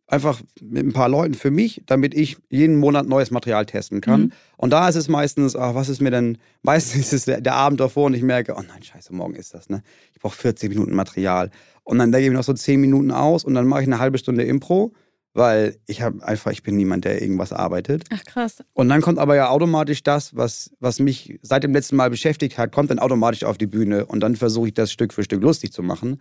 einfach 0.10 0.42
mit 0.62 0.86
ein 0.86 0.94
paar 0.94 1.08
Leuten 1.08 1.36
für 1.36 1.51
mich, 1.51 1.84
damit 1.86 2.13
ich 2.13 2.38
jeden 2.50 2.78
Monat 2.78 3.08
neues 3.08 3.32
Material 3.32 3.66
testen 3.66 4.01
kann. 4.01 4.22
Mhm. 4.22 4.32
Und 4.58 4.72
da 4.72 4.89
ist 4.89 4.96
es 4.96 5.08
meistens, 5.08 5.56
ach, 5.56 5.75
was 5.75 5.88
ist 5.88 6.01
mir 6.01 6.12
denn, 6.12 6.38
meistens 6.63 6.96
ist 7.00 7.13
es 7.13 7.25
der, 7.25 7.42
der, 7.42 7.54
Abend 7.54 7.80
davor 7.80 8.06
und 8.06 8.16
ich 8.16 8.24
merke, 8.24 8.56
oh 8.58 8.62
nein, 8.68 8.82
scheiße, 8.82 9.13
morgen 9.13 9.36
ist 9.36 9.54
das, 9.54 9.70
ne? 9.70 9.84
Ich 10.13 10.20
brauche 10.20 10.36
40 10.36 10.70
Minuten 10.70 10.96
Material. 10.96 11.51
Und 11.84 12.00
dann 12.00 12.12
denke 12.12 12.28
ich 12.28 12.34
noch 12.34 12.44
so 12.44 12.54
10 12.54 12.82
Minuten 12.82 13.12
aus 13.12 13.44
und 13.44 13.54
dann 13.54 13.68
mache 13.68 13.82
ich 13.82 13.88
eine 13.88 14.00
halbe 14.00 14.18
Stunde 14.18 14.44
Impro, 14.44 14.94
weil 15.34 15.78
ich 15.86 16.01
habe 16.01 16.25
einfach, 16.25 16.51
ich 16.51 16.63
bin 16.63 16.75
niemand, 16.75 17.06
der 17.06 17.22
irgendwas 17.22 17.54
arbeitet. 17.54 18.06
Ach 18.12 18.24
krass. 18.24 18.63
Und 18.74 18.89
dann 18.89 19.01
kommt 19.01 19.20
aber 19.20 19.36
ja 19.36 19.50
automatisch 19.50 20.04
das, 20.04 20.36
was, 20.36 20.72
was 20.80 21.00
mich 21.00 21.39
seit 21.44 21.63
dem 21.63 21.74
letzten 21.74 21.96
Mal 21.96 22.10
beschäftigt 22.10 22.58
hat, 22.58 22.72
kommt 22.72 22.89
dann 22.89 23.00
automatisch 23.00 23.44
auf 23.44 23.58
die 23.58 23.68
Bühne 23.68 24.06
und 24.08 24.22
dann 24.22 24.36
versuche 24.36 24.70
ich 24.70 24.74
das 24.74 24.92
Stück 24.92 25.13
für 25.13 25.24
Stück 25.24 25.42
lustig 25.42 25.72
zu 25.72 25.84
machen. 25.84 26.20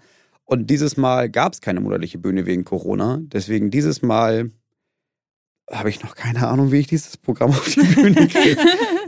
Und 0.48 0.70
dieses 0.70 0.96
Mal 0.96 1.28
gab 1.28 1.52
es 1.52 1.60
keine 1.60 1.80
monatliche 1.80 2.16
Bühne 2.16 2.46
wegen 2.46 2.64
Corona. 2.64 3.20
Deswegen 3.20 3.70
dieses 3.70 4.00
Mal 4.00 4.50
habe 5.70 5.90
ich 5.90 6.02
noch 6.02 6.14
keine 6.14 6.48
Ahnung, 6.48 6.72
wie 6.72 6.78
ich 6.78 6.86
dieses 6.86 7.18
Programm 7.18 7.50
auf 7.50 7.68
die 7.74 7.82
Bühne 7.82 8.26
kriege. 8.28 8.56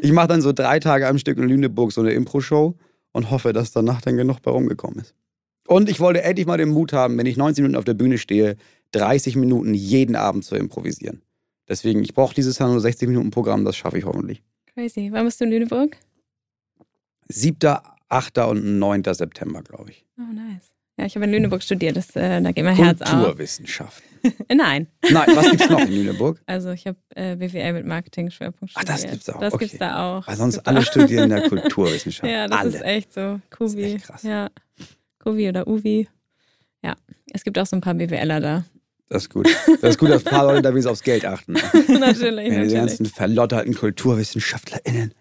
ich 0.02 0.12
mache 0.12 0.28
dann 0.28 0.42
so 0.42 0.52
drei 0.52 0.80
Tage 0.80 1.08
am 1.08 1.16
Stück 1.16 1.38
in 1.38 1.48
Lüneburg 1.48 1.92
so 1.92 2.02
eine 2.02 2.12
Impro-Show 2.12 2.76
und 3.12 3.30
hoffe, 3.30 3.54
dass 3.54 3.72
danach 3.72 4.02
dann 4.02 4.18
genug 4.18 4.42
bei 4.42 4.50
rumgekommen 4.50 4.98
ist. 4.98 5.14
Und 5.66 5.88
ich 5.88 5.98
wollte 5.98 6.22
endlich 6.22 6.46
mal 6.46 6.58
den 6.58 6.68
Mut 6.68 6.92
haben, 6.92 7.16
wenn 7.16 7.24
ich 7.24 7.38
19 7.38 7.62
Minuten 7.62 7.78
auf 7.78 7.86
der 7.86 7.94
Bühne 7.94 8.18
stehe, 8.18 8.58
30 8.92 9.36
Minuten 9.36 9.72
jeden 9.72 10.16
Abend 10.16 10.44
zu 10.44 10.56
improvisieren. 10.56 11.22
Deswegen, 11.70 12.02
ich 12.02 12.12
brauche 12.12 12.34
dieses 12.34 12.58
Jahr 12.58 12.68
nur 12.68 12.80
60 12.80 13.08
Minuten 13.08 13.30
Programm, 13.30 13.64
das 13.64 13.78
schaffe 13.78 13.96
ich 13.96 14.04
hoffentlich. 14.04 14.42
Crazy. 14.74 15.08
Wann 15.10 15.24
bist 15.24 15.40
du 15.40 15.46
in 15.46 15.52
Lüneburg? 15.52 15.96
7., 17.28 17.78
8. 18.10 18.38
und 18.38 18.78
9. 18.78 19.04
September, 19.14 19.62
glaube 19.62 19.92
ich. 19.92 20.04
Oh, 20.18 20.34
nice. 20.34 20.69
Ja, 21.00 21.06
ich 21.06 21.14
habe 21.14 21.24
in 21.24 21.32
Lüneburg 21.32 21.62
studiert, 21.62 21.96
das, 21.96 22.14
äh, 22.14 22.42
da 22.42 22.52
geht 22.52 22.62
mein 22.62 22.76
Herz 22.76 23.00
auf. 23.00 23.08
Kulturwissenschaften. 23.08 24.04
Nein. 24.54 24.86
Nein, 25.10 25.28
was 25.34 25.50
gibt 25.50 25.62
es 25.62 25.70
noch 25.70 25.80
in 25.80 25.92
Lüneburg? 25.92 26.38
Also 26.46 26.72
ich 26.72 26.86
habe 26.86 26.98
äh, 27.14 27.36
BWL 27.36 27.72
mit 27.72 27.86
Marketing-Schwerpunkt 27.86 28.72
studiert. 28.72 28.90
Ach, 28.90 29.00
das 29.00 29.10
gibt's 29.10 29.30
auch. 29.30 29.40
Das 29.40 29.54
okay. 29.54 29.64
gibt's 29.64 29.78
da 29.78 30.18
auch. 30.18 30.28
Weil 30.28 30.36
sonst 30.36 30.58
alle 30.66 30.82
studieren 30.82 31.24
in 31.24 31.30
der 31.30 31.42
Kulturwissenschaft. 31.48 32.30
ja, 32.30 32.46
das 32.48 32.58
alle. 32.58 32.68
ist 32.68 32.82
echt 32.82 33.14
so. 33.14 33.40
Ist 33.60 33.76
echt 33.78 34.04
krass. 34.04 34.22
Ja. 34.24 34.50
Kuvi 35.20 35.48
oder 35.48 35.66
Uvi. 35.66 36.06
Ja, 36.84 36.96
es 37.32 37.44
gibt 37.44 37.58
auch 37.58 37.64
so 37.64 37.76
ein 37.76 37.80
paar 37.80 37.94
BWLer 37.94 38.40
da. 38.40 38.64
Das 39.08 39.22
ist 39.22 39.30
gut. 39.30 39.48
Das 39.80 39.92
ist 39.92 39.98
gut, 39.98 40.10
dass 40.10 40.26
ein 40.26 40.30
paar 40.30 40.44
Leute 40.44 40.60
da 40.60 40.68
wenigstens 40.68 40.92
aufs 40.92 41.02
Geld 41.02 41.24
achten. 41.24 41.54
natürlich, 41.54 41.88
Ja, 41.88 41.98
natürlich. 41.98 42.68
die 42.68 42.74
ganzen 42.74 43.06
verlotterten 43.06 43.74
KulturwissenschaftlerInnen. 43.74 45.14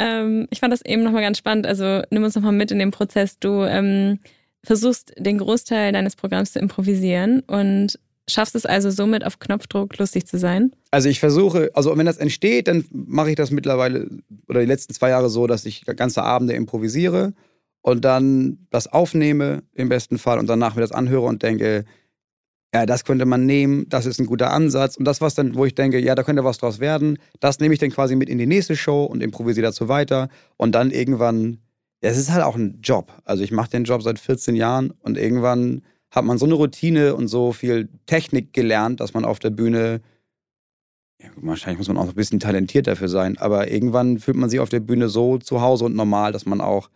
Ähm, 0.00 0.48
ich 0.50 0.60
fand 0.60 0.72
das 0.72 0.82
eben 0.82 1.02
nochmal 1.02 1.22
ganz 1.22 1.38
spannend. 1.38 1.66
Also 1.66 2.02
nimm 2.10 2.24
uns 2.24 2.34
nochmal 2.34 2.52
mit 2.52 2.70
in 2.70 2.78
den 2.78 2.90
Prozess. 2.90 3.38
Du 3.38 3.62
ähm, 3.64 4.18
versuchst 4.64 5.12
den 5.18 5.38
Großteil 5.38 5.92
deines 5.92 6.16
Programms 6.16 6.52
zu 6.52 6.58
improvisieren 6.58 7.40
und 7.46 7.98
schaffst 8.28 8.54
es 8.54 8.64
also 8.64 8.90
somit 8.90 9.26
auf 9.26 9.38
Knopfdruck 9.38 9.98
lustig 9.98 10.26
zu 10.26 10.38
sein. 10.38 10.72
Also 10.90 11.08
ich 11.08 11.20
versuche, 11.20 11.70
also 11.74 11.96
wenn 11.96 12.06
das 12.06 12.16
entsteht, 12.16 12.68
dann 12.68 12.84
mache 12.90 13.30
ich 13.30 13.36
das 13.36 13.50
mittlerweile 13.50 14.08
oder 14.48 14.60
die 14.60 14.66
letzten 14.66 14.94
zwei 14.94 15.10
Jahre 15.10 15.28
so, 15.28 15.46
dass 15.46 15.66
ich 15.66 15.84
ganze 15.84 16.22
Abende 16.22 16.54
improvisiere 16.54 17.34
und 17.82 18.04
dann 18.04 18.66
das 18.70 18.86
aufnehme 18.86 19.62
im 19.74 19.88
besten 19.88 20.18
Fall 20.18 20.38
und 20.38 20.48
danach 20.48 20.76
mir 20.76 20.82
das 20.82 20.92
anhöre 20.92 21.26
und 21.26 21.42
denke, 21.42 21.84
ja, 22.72 22.86
das 22.86 23.04
könnte 23.04 23.26
man 23.26 23.46
nehmen, 23.46 23.88
das 23.88 24.06
ist 24.06 24.20
ein 24.20 24.26
guter 24.26 24.52
Ansatz. 24.52 24.96
Und 24.96 25.04
das, 25.04 25.20
was 25.20 25.34
dann, 25.34 25.56
wo 25.56 25.64
ich 25.64 25.74
denke, 25.74 25.98
ja, 25.98 26.14
da 26.14 26.22
könnte 26.22 26.44
was 26.44 26.58
draus 26.58 26.78
werden, 26.78 27.18
das 27.40 27.58
nehme 27.58 27.74
ich 27.74 27.80
dann 27.80 27.90
quasi 27.90 28.14
mit 28.14 28.28
in 28.28 28.38
die 28.38 28.46
nächste 28.46 28.76
Show 28.76 29.04
und 29.04 29.22
improvisiere 29.22 29.66
dazu 29.66 29.88
weiter. 29.88 30.28
Und 30.56 30.74
dann 30.74 30.92
irgendwann, 30.92 31.58
es 32.00 32.16
ist 32.16 32.30
halt 32.30 32.44
auch 32.44 32.54
ein 32.54 32.80
Job. 32.80 33.12
Also 33.24 33.42
ich 33.42 33.50
mache 33.50 33.70
den 33.70 33.84
Job 33.84 34.02
seit 34.02 34.20
14 34.20 34.54
Jahren 34.54 34.92
und 35.00 35.18
irgendwann 35.18 35.82
hat 36.12 36.24
man 36.24 36.38
so 36.38 36.46
eine 36.46 36.54
Routine 36.54 37.14
und 37.14 37.28
so 37.28 37.52
viel 37.52 37.88
Technik 38.06 38.52
gelernt, 38.52 39.00
dass 39.00 39.14
man 39.14 39.24
auf 39.24 39.40
der 39.40 39.50
Bühne, 39.50 40.00
ja, 41.20 41.28
wahrscheinlich 41.36 41.78
muss 41.78 41.88
man 41.88 41.98
auch 41.98 42.08
ein 42.08 42.14
bisschen 42.14 42.40
talentiert 42.40 42.86
dafür 42.86 43.08
sein, 43.08 43.36
aber 43.38 43.70
irgendwann 43.70 44.18
fühlt 44.18 44.36
man 44.36 44.50
sich 44.50 44.60
auf 44.60 44.68
der 44.68 44.80
Bühne 44.80 45.08
so 45.08 45.38
zu 45.38 45.60
Hause 45.60 45.84
und 45.84 45.94
normal, 45.94 46.32
dass 46.32 46.46
man 46.46 46.60
auch 46.60 46.88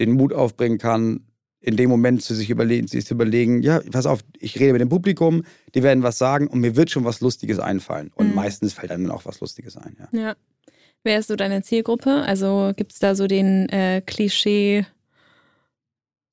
den 0.00 0.12
Mut 0.12 0.32
aufbringen 0.32 0.78
kann, 0.78 1.27
in 1.60 1.76
dem 1.76 1.90
Moment 1.90 2.22
zu 2.22 2.34
sich 2.34 2.50
überlegen, 2.50 2.86
sich 2.86 3.04
zu 3.06 3.14
überlegen, 3.14 3.62
ja, 3.62 3.80
pass 3.90 4.06
auf, 4.06 4.20
ich 4.38 4.58
rede 4.60 4.72
mit 4.72 4.80
dem 4.80 4.88
Publikum, 4.88 5.42
die 5.74 5.82
werden 5.82 6.02
was 6.04 6.16
sagen 6.18 6.46
und 6.46 6.60
mir 6.60 6.76
wird 6.76 6.90
schon 6.90 7.04
was 7.04 7.20
Lustiges 7.20 7.58
einfallen. 7.58 8.12
Und 8.14 8.28
Mhm. 8.28 8.34
meistens 8.36 8.74
fällt 8.74 8.92
einem 8.92 9.04
dann 9.08 9.16
auch 9.16 9.24
was 9.26 9.40
Lustiges 9.40 9.76
ein. 9.76 9.96
Ja. 9.98 10.08
Ja. 10.20 10.36
Wer 11.04 11.18
ist 11.18 11.28
so 11.28 11.36
deine 11.36 11.62
Zielgruppe? 11.62 12.22
Also 12.22 12.72
gibt 12.76 12.92
es 12.92 12.98
da 12.98 13.14
so 13.14 13.26
den 13.26 13.68
äh, 13.70 14.02
Klischee 14.04 14.84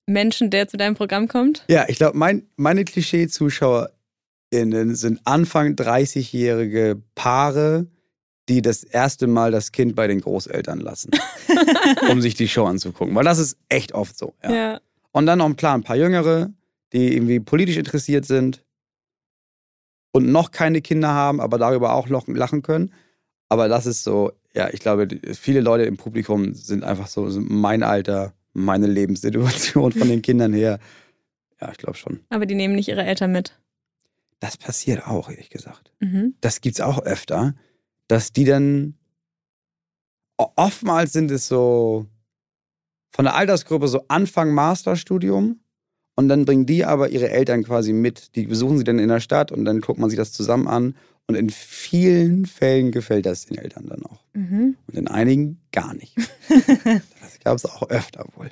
Menschen, 0.08 0.50
der 0.52 0.68
zu 0.68 0.78
deinem 0.78 0.96
Programm 0.96 1.28
kommt? 1.28 1.66
Ja, 1.70 1.86
ich 1.88 1.98
glaube, 1.98 2.18
mein, 2.18 2.44
meine 2.56 2.84
KlischeezuschauerInnen 2.86 4.96
sind 4.96 5.22
Anfang 5.26 5.74
30-jährige 5.76 7.02
Paare, 7.16 7.88
die 8.50 8.62
das 8.62 8.84
erste 8.84 9.28
Mal 9.28 9.52
das 9.52 9.72
Kind 9.72 9.96
bei 9.96 10.08
den 10.08 10.22
Großeltern 10.22 10.80
lassen, 10.80 11.10
um 12.12 12.22
sich 12.22 12.36
die 12.36 12.48
Show 12.48 12.66
anzugucken. 12.66 13.16
Weil 13.16 13.24
das 13.24 13.40
ist 13.40 13.58
echt 13.70 13.94
oft 13.94 14.18
so. 14.18 14.36
Ja. 14.44 14.54
ja. 14.54 14.80
Und 15.16 15.28
dann 15.28 15.40
noch 15.40 15.56
klar 15.56 15.76
ein 15.76 15.84
paar 15.84 15.96
Jüngere, 15.96 16.50
die 16.92 17.14
irgendwie 17.16 17.40
politisch 17.40 17.78
interessiert 17.78 18.26
sind 18.26 18.66
und 20.12 20.30
noch 20.30 20.52
keine 20.52 20.82
Kinder 20.82 21.08
haben, 21.08 21.40
aber 21.40 21.58
darüber 21.58 21.94
auch 21.94 22.10
lachen 22.10 22.62
können. 22.64 22.92
Aber 23.48 23.70
das 23.70 23.86
ist 23.86 24.04
so, 24.04 24.34
ja, 24.54 24.70
ich 24.74 24.82
glaube, 24.82 25.08
viele 25.32 25.62
Leute 25.62 25.86
im 25.86 25.96
Publikum 25.96 26.54
sind 26.54 26.84
einfach 26.84 27.08
so, 27.08 27.30
mein 27.40 27.82
Alter, 27.82 28.34
meine 28.52 28.88
Lebenssituation 28.88 29.94
von 29.94 30.10
den 30.10 30.22
Kindern 30.22 30.52
her. 30.52 30.80
Ja, 31.62 31.72
ich 31.72 31.78
glaube 31.78 31.98
schon. 31.98 32.20
Aber 32.28 32.46
die 32.46 32.56
nehmen 32.56 32.76
nicht 32.76 32.90
ihre 32.90 33.06
Eltern 33.06 33.32
mit. 33.32 33.58
Das 34.42 34.58
passiert 34.58 35.08
auch, 35.08 35.30
ehrlich 35.30 35.50
gesagt. 35.50 35.94
Mhm. 36.02 36.36
Das 36.42 36.60
gibt's 36.60 36.82
auch 36.82 37.02
öfter, 37.02 37.56
dass 38.10 38.34
die 38.34 38.44
dann 38.44 38.96
oftmals 40.36 41.14
sind 41.14 41.32
es 41.32 41.48
so 41.48 42.06
von 43.16 43.24
der 43.24 43.36
Altersgruppe 43.36 43.88
so 43.88 44.04
Anfang 44.10 44.54
Masterstudium 44.54 45.62
und 46.16 46.28
dann 46.28 46.44
bringen 46.44 46.66
die 46.66 46.84
aber 46.84 47.10
ihre 47.10 47.30
Eltern 47.30 47.64
quasi 47.64 47.94
mit. 47.94 48.36
Die 48.36 48.46
besuchen 48.46 48.78
sie 48.78 48.84
dann 48.84 49.00
in 49.00 49.08
der 49.08 49.22
Stadt 49.22 49.54
und 49.54 49.64
dann 49.64 49.80
guckt 49.80 50.00
man 50.00 50.10
sich 50.10 50.18
das 50.18 50.34
zusammen 50.34 50.68
an 50.68 50.96
und 51.26 51.36
in 51.36 51.50
vielen 51.50 52.46
Fällen 52.46 52.92
gefällt 52.92 53.26
das 53.26 53.46
den 53.46 53.58
Eltern 53.58 53.88
dann 53.88 54.06
auch. 54.06 54.20
Mhm. 54.34 54.76
Und 54.88 54.98
in 54.98 55.08
einigen 55.08 55.62
gar 55.72 55.94
nicht. 55.94 56.18
das 56.50 57.40
gab 57.42 57.56
es 57.56 57.66
auch 57.66 57.90
öfter 57.90 58.26
wohl. 58.36 58.50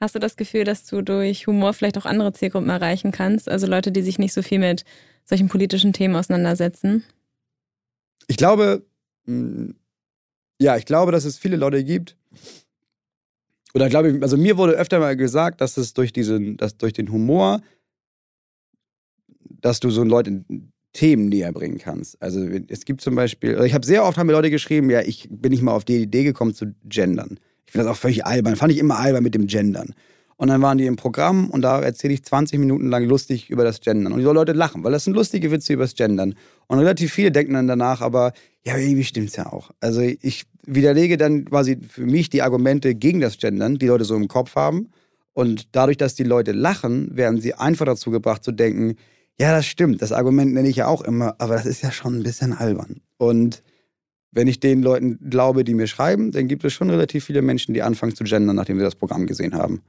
Hast 0.00 0.14
du 0.14 0.20
das 0.20 0.36
Gefühl, 0.36 0.62
dass 0.62 0.84
du 0.86 1.02
durch 1.02 1.48
Humor 1.48 1.72
vielleicht 1.72 1.98
auch 1.98 2.06
andere 2.06 2.32
Zielgruppen 2.32 2.70
erreichen 2.70 3.10
kannst? 3.10 3.48
Also 3.48 3.66
Leute, 3.66 3.90
die 3.90 4.02
sich 4.02 4.20
nicht 4.20 4.34
so 4.34 4.42
viel 4.42 4.60
mit 4.60 4.84
solchen 5.24 5.48
politischen 5.48 5.92
Themen 5.92 6.14
auseinandersetzen? 6.14 7.02
Ich 8.28 8.36
glaube, 8.36 8.86
mh, 9.24 9.74
ja, 10.60 10.76
ich 10.76 10.84
glaube, 10.84 11.10
dass 11.10 11.24
es 11.24 11.38
viele 11.38 11.56
Leute 11.56 11.82
gibt. 11.82 12.16
Oder 13.74 13.88
glaube 13.88 14.10
ich, 14.10 14.22
also 14.22 14.36
mir 14.36 14.56
wurde 14.56 14.72
öfter 14.72 14.98
mal 14.98 15.16
gesagt, 15.16 15.60
dass 15.60 15.76
es 15.76 15.92
durch 15.92 16.12
diesen, 16.12 16.56
dass 16.56 16.76
durch 16.76 16.92
den 16.92 17.10
Humor, 17.12 17.60
dass 19.60 19.80
du 19.80 19.90
so 19.90 20.02
Leuten 20.04 20.72
Themen 20.96 21.28
näher 21.28 21.52
bringen 21.52 21.78
kannst. 21.78 22.20
Also 22.22 22.40
es 22.68 22.86
gibt 22.86 23.02
zum 23.02 23.14
Beispiel, 23.14 23.54
also 23.54 23.64
ich 23.64 23.74
habe 23.74 23.84
sehr 23.84 24.04
oft 24.04 24.16
haben 24.16 24.26
mir 24.26 24.32
Leute 24.32 24.50
geschrieben, 24.50 24.88
ja, 24.88 25.02
ich 25.02 25.28
bin 25.30 25.52
nicht 25.52 25.62
mal 25.62 25.72
auf 25.72 25.84
die 25.84 25.96
Idee 25.96 26.24
gekommen 26.24 26.54
zu 26.54 26.74
gendern. 26.84 27.38
Ich 27.66 27.72
finde 27.72 27.86
das 27.86 27.96
auch 27.96 28.00
völlig 28.00 28.24
albern. 28.24 28.56
Fand 28.56 28.72
ich 28.72 28.78
immer 28.78 28.98
albern 28.98 29.22
mit 29.22 29.34
dem 29.34 29.46
Gendern. 29.46 29.94
Und 30.36 30.48
dann 30.48 30.62
waren 30.62 30.78
die 30.78 30.86
im 30.86 30.96
Programm 30.96 31.50
und 31.50 31.62
da 31.62 31.80
erzähle 31.80 32.14
ich 32.14 32.24
20 32.24 32.58
Minuten 32.58 32.88
lang 32.88 33.04
lustig 33.04 33.50
über 33.50 33.64
das 33.64 33.80
Gendern. 33.80 34.12
Und 34.12 34.18
die 34.20 34.24
Leute 34.24 34.52
lachen, 34.52 34.84
weil 34.84 34.92
das 34.92 35.04
sind 35.04 35.14
lustige 35.14 35.50
Witze 35.50 35.72
über 35.72 35.84
das 35.84 35.94
Gendern. 35.94 36.34
Und 36.66 36.78
relativ 36.78 37.12
viele 37.12 37.32
denken 37.32 37.54
dann 37.54 37.66
danach, 37.66 38.00
aber 38.00 38.32
ja, 38.64 38.76
irgendwie 38.76 39.04
stimmt 39.04 39.28
es 39.28 39.36
ja 39.36 39.52
auch. 39.52 39.70
Also 39.80 40.00
ich 40.00 40.44
widerlege 40.66 41.16
dann 41.16 41.44
quasi 41.46 41.78
für 41.88 42.04
mich 42.04 42.28
die 42.28 42.42
Argumente 42.42 42.94
gegen 42.94 43.20
das 43.20 43.38
Gendern, 43.38 43.76
die 43.78 43.86
Leute 43.86 44.04
so 44.04 44.14
im 44.14 44.28
Kopf 44.28 44.56
haben. 44.56 44.90
Und 45.32 45.74
dadurch, 45.74 45.96
dass 45.96 46.14
die 46.14 46.24
Leute 46.24 46.52
lachen, 46.52 47.16
werden 47.16 47.40
sie 47.40 47.54
einfach 47.54 47.86
dazu 47.86 48.10
gebracht 48.10 48.42
zu 48.42 48.52
denken, 48.52 48.96
ja, 49.38 49.52
das 49.52 49.66
stimmt, 49.66 50.00
das 50.00 50.12
Argument 50.12 50.54
nenne 50.54 50.68
ich 50.68 50.76
ja 50.76 50.86
auch 50.86 51.02
immer, 51.02 51.34
aber 51.38 51.54
das 51.54 51.66
ist 51.66 51.82
ja 51.82 51.92
schon 51.92 52.18
ein 52.18 52.22
bisschen 52.22 52.54
albern. 52.54 53.02
Und 53.18 53.62
wenn 54.32 54.48
ich 54.48 54.60
den 54.60 54.82
Leuten 54.82 55.18
glaube, 55.30 55.64
die 55.64 55.74
mir 55.74 55.86
schreiben, 55.86 56.30
dann 56.30 56.48
gibt 56.48 56.64
es 56.64 56.72
schon 56.72 56.90
relativ 56.90 57.24
viele 57.24 57.42
Menschen, 57.42 57.74
die 57.74 57.82
anfangen 57.82 58.14
zu 58.14 58.24
gendern, 58.24 58.56
nachdem 58.56 58.78
sie 58.78 58.84
das 58.84 58.94
Programm 58.94 59.26
gesehen 59.26 59.54
haben. 59.54 59.82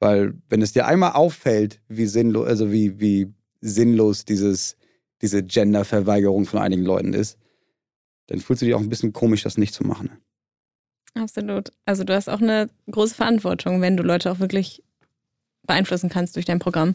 Weil 0.00 0.34
wenn 0.48 0.62
es 0.62 0.72
dir 0.72 0.86
einmal 0.86 1.12
auffällt, 1.12 1.80
wie 1.88 2.06
sinnlos, 2.06 2.46
also 2.46 2.72
wie, 2.72 2.98
wie 2.98 3.32
sinnlos 3.60 4.24
dieses, 4.24 4.76
diese 5.22 5.42
Genderverweigerung 5.42 6.46
von 6.46 6.60
einigen 6.60 6.84
Leuten 6.84 7.12
ist, 7.12 7.36
dann 8.30 8.40
fühlst 8.40 8.62
du 8.62 8.66
dich 8.66 8.74
auch 8.74 8.80
ein 8.80 8.88
bisschen 8.88 9.12
komisch, 9.12 9.42
das 9.42 9.58
nicht 9.58 9.74
zu 9.74 9.84
machen. 9.84 10.10
Absolut. 11.14 11.72
Also 11.84 12.04
du 12.04 12.14
hast 12.14 12.30
auch 12.30 12.40
eine 12.40 12.70
große 12.90 13.16
Verantwortung, 13.16 13.80
wenn 13.80 13.96
du 13.96 14.04
Leute 14.04 14.30
auch 14.30 14.38
wirklich 14.38 14.82
beeinflussen 15.66 16.08
kannst 16.08 16.36
durch 16.36 16.46
dein 16.46 16.60
Programm. 16.60 16.94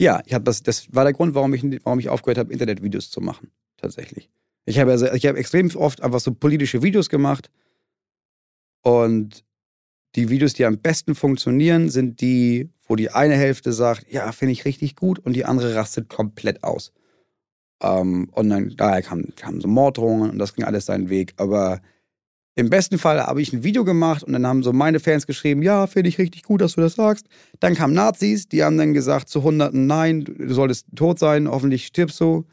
Ja, 0.00 0.22
ich 0.24 0.34
das, 0.38 0.62
das 0.62 0.92
war 0.94 1.04
der 1.04 1.12
Grund, 1.12 1.34
warum 1.34 1.52
ich, 1.52 1.62
warum 1.84 1.98
ich 1.98 2.08
aufgehört 2.08 2.38
habe, 2.38 2.52
Internetvideos 2.52 3.10
zu 3.10 3.20
machen. 3.20 3.50
Tatsächlich. 3.76 4.30
Ich 4.64 4.78
habe 4.78 4.92
also, 4.92 5.12
ich 5.12 5.26
habe 5.26 5.38
extrem 5.38 5.70
oft 5.76 6.02
einfach 6.02 6.20
so 6.20 6.32
politische 6.32 6.82
Videos 6.82 7.10
gemacht 7.10 7.50
und 8.80 9.44
die 10.14 10.30
Videos, 10.30 10.54
die 10.54 10.64
am 10.64 10.78
besten 10.78 11.14
funktionieren, 11.14 11.90
sind 11.90 12.20
die, 12.22 12.70
wo 12.86 12.96
die 12.96 13.10
eine 13.10 13.34
Hälfte 13.34 13.72
sagt, 13.72 14.10
ja, 14.10 14.32
finde 14.32 14.52
ich 14.52 14.64
richtig 14.64 14.96
gut 14.96 15.18
und 15.18 15.34
die 15.34 15.44
andere 15.44 15.74
rastet 15.74 16.08
komplett 16.08 16.64
aus. 16.64 16.92
Ähm, 17.82 18.28
und 18.32 18.48
dann 18.50 18.74
daher 18.76 19.02
kamen, 19.02 19.34
kamen 19.36 19.60
so 19.60 19.68
Morddrohungen 19.68 20.30
und 20.30 20.38
das 20.38 20.54
ging 20.54 20.64
alles 20.64 20.86
seinen 20.86 21.10
Weg. 21.10 21.34
Aber 21.36 21.80
im 22.54 22.68
besten 22.68 22.98
Fall 22.98 23.20
habe 23.20 23.40
ich 23.40 23.52
ein 23.52 23.64
Video 23.64 23.84
gemacht 23.84 24.22
und 24.22 24.34
dann 24.34 24.46
haben 24.46 24.62
so 24.62 24.72
meine 24.72 25.00
Fans 25.00 25.26
geschrieben, 25.26 25.62
ja, 25.62 25.86
finde 25.86 26.08
ich 26.10 26.18
richtig 26.18 26.42
gut, 26.42 26.60
dass 26.60 26.74
du 26.74 26.82
das 26.82 26.94
sagst. 26.94 27.26
Dann 27.60 27.74
kamen 27.74 27.94
Nazis, 27.94 28.48
die 28.48 28.62
haben 28.62 28.76
dann 28.76 28.92
gesagt 28.92 29.28
zu 29.28 29.42
Hunderten, 29.42 29.86
nein, 29.86 30.24
du 30.24 30.52
solltest 30.52 30.86
tot 30.94 31.18
sein, 31.18 31.48
hoffentlich 31.48 31.86
stirbst 31.86 32.20
du. 32.20 32.44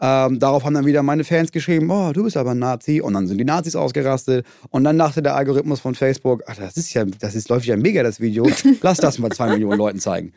Ähm, 0.00 0.40
darauf 0.40 0.64
haben 0.64 0.74
dann 0.74 0.86
wieder 0.86 1.04
meine 1.04 1.22
Fans 1.22 1.52
geschrieben, 1.52 1.88
oh, 1.88 2.12
du 2.12 2.24
bist 2.24 2.36
aber 2.36 2.50
ein 2.50 2.58
Nazi. 2.58 3.00
Und 3.00 3.14
dann 3.14 3.28
sind 3.28 3.38
die 3.38 3.44
Nazis 3.44 3.76
ausgerastet. 3.76 4.44
Und 4.70 4.82
dann 4.82 4.98
dachte 4.98 5.22
der 5.22 5.36
Algorithmus 5.36 5.80
von 5.80 5.94
Facebook, 5.94 6.42
ach, 6.46 6.56
das 6.56 6.76
ist 6.76 6.92
ja, 6.94 7.04
das 7.04 7.36
ist, 7.36 7.48
läuft 7.48 7.66
ja 7.66 7.76
mega, 7.76 8.02
das 8.02 8.20
Video. 8.20 8.46
Lass 8.82 8.98
das 8.98 9.20
mal 9.20 9.30
zwei 9.30 9.50
Millionen 9.50 9.78
Leuten 9.78 10.00
zeigen. 10.00 10.32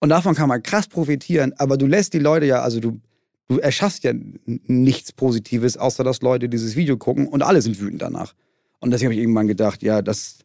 Und 0.00 0.10
davon 0.10 0.34
kann 0.34 0.48
man 0.48 0.62
krass 0.62 0.86
profitieren, 0.86 1.54
aber 1.56 1.76
du 1.76 1.86
lässt 1.86 2.12
die 2.12 2.18
Leute 2.18 2.46
ja, 2.46 2.60
also 2.60 2.80
du, 2.80 3.00
du 3.48 3.58
erschaffst 3.58 4.04
ja 4.04 4.12
nichts 4.44 5.12
Positives, 5.12 5.76
außer 5.76 6.04
dass 6.04 6.22
Leute 6.22 6.48
dieses 6.48 6.76
Video 6.76 6.96
gucken 6.96 7.26
und 7.26 7.42
alle 7.42 7.62
sind 7.62 7.80
wütend 7.80 8.02
danach. 8.02 8.34
Und 8.80 8.90
deswegen 8.90 9.08
habe 9.08 9.14
ich 9.14 9.20
irgendwann 9.20 9.48
gedacht, 9.48 9.82
ja, 9.82 10.02
das, 10.02 10.38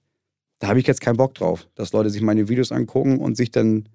da 0.60 0.68
habe 0.68 0.80
ich 0.80 0.88
jetzt 0.88 1.02
keinen 1.02 1.18
Bock 1.18 1.36
drauf, 1.36 1.68
dass 1.76 1.92
Leute 1.92 2.10
sich 2.10 2.22
meine 2.22 2.48
Videos 2.48 2.72
angucken 2.72 3.20
und 3.20 3.38
sich 3.38 3.52
dann 3.52 3.90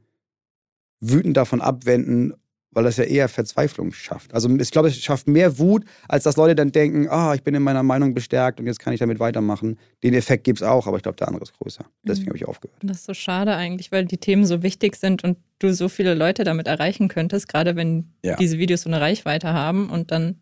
wütend 1.01 1.37
davon 1.37 1.61
abwenden 1.61 2.35
weil 2.79 2.85
das 2.85 2.97
ja 2.97 3.03
eher 3.03 3.29
Verzweiflung 3.29 3.93
schafft. 3.93 4.33
Also 4.33 4.49
ich 4.49 4.71
glaube, 4.71 4.87
es 4.87 4.97
schafft 4.97 5.27
mehr 5.27 5.59
Wut, 5.59 5.85
als 6.07 6.23
dass 6.23 6.37
Leute 6.37 6.55
dann 6.55 6.71
denken, 6.71 7.09
ah, 7.09 7.35
ich 7.35 7.43
bin 7.43 7.53
in 7.57 7.63
meiner 7.65 7.83
Meinung 7.83 8.15
bestärkt 8.15 8.61
und 8.61 8.69
jetzt 8.69 8.79
kann 8.79 8.93
ich 8.93 9.01
damit 9.01 9.19
weitermachen. 9.19 9.81
Den 10.05 10.15
Effekt 10.15 10.45
gibt 10.45 10.61
es 10.61 10.63
auch, 10.63 10.87
aber 10.87 10.97
ich 10.97 11.03
glaube, 11.03 11.17
der 11.17 11.27
andere 11.27 11.43
ist 11.43 11.59
größer. 11.59 11.85
Deswegen 12.05 12.27
mhm. 12.27 12.29
habe 12.29 12.37
ich 12.37 12.47
aufgehört. 12.47 12.79
Das 12.85 12.99
ist 12.99 13.07
so 13.07 13.15
schade 13.15 13.57
eigentlich, 13.57 13.91
weil 13.91 14.05
die 14.05 14.19
Themen 14.19 14.47
so 14.47 14.63
wichtig 14.63 14.95
sind 14.95 15.25
und 15.25 15.39
du 15.59 15.75
so 15.75 15.89
viele 15.89 16.15
Leute 16.15 16.45
damit 16.45 16.69
erreichen 16.69 17.09
könntest, 17.09 17.49
gerade 17.49 17.75
wenn 17.75 18.13
ja. 18.25 18.37
diese 18.37 18.59
Videos 18.59 18.83
so 18.83 18.91
eine 18.91 19.01
Reichweite 19.01 19.53
haben 19.53 19.91
und 19.91 20.13
dann 20.13 20.37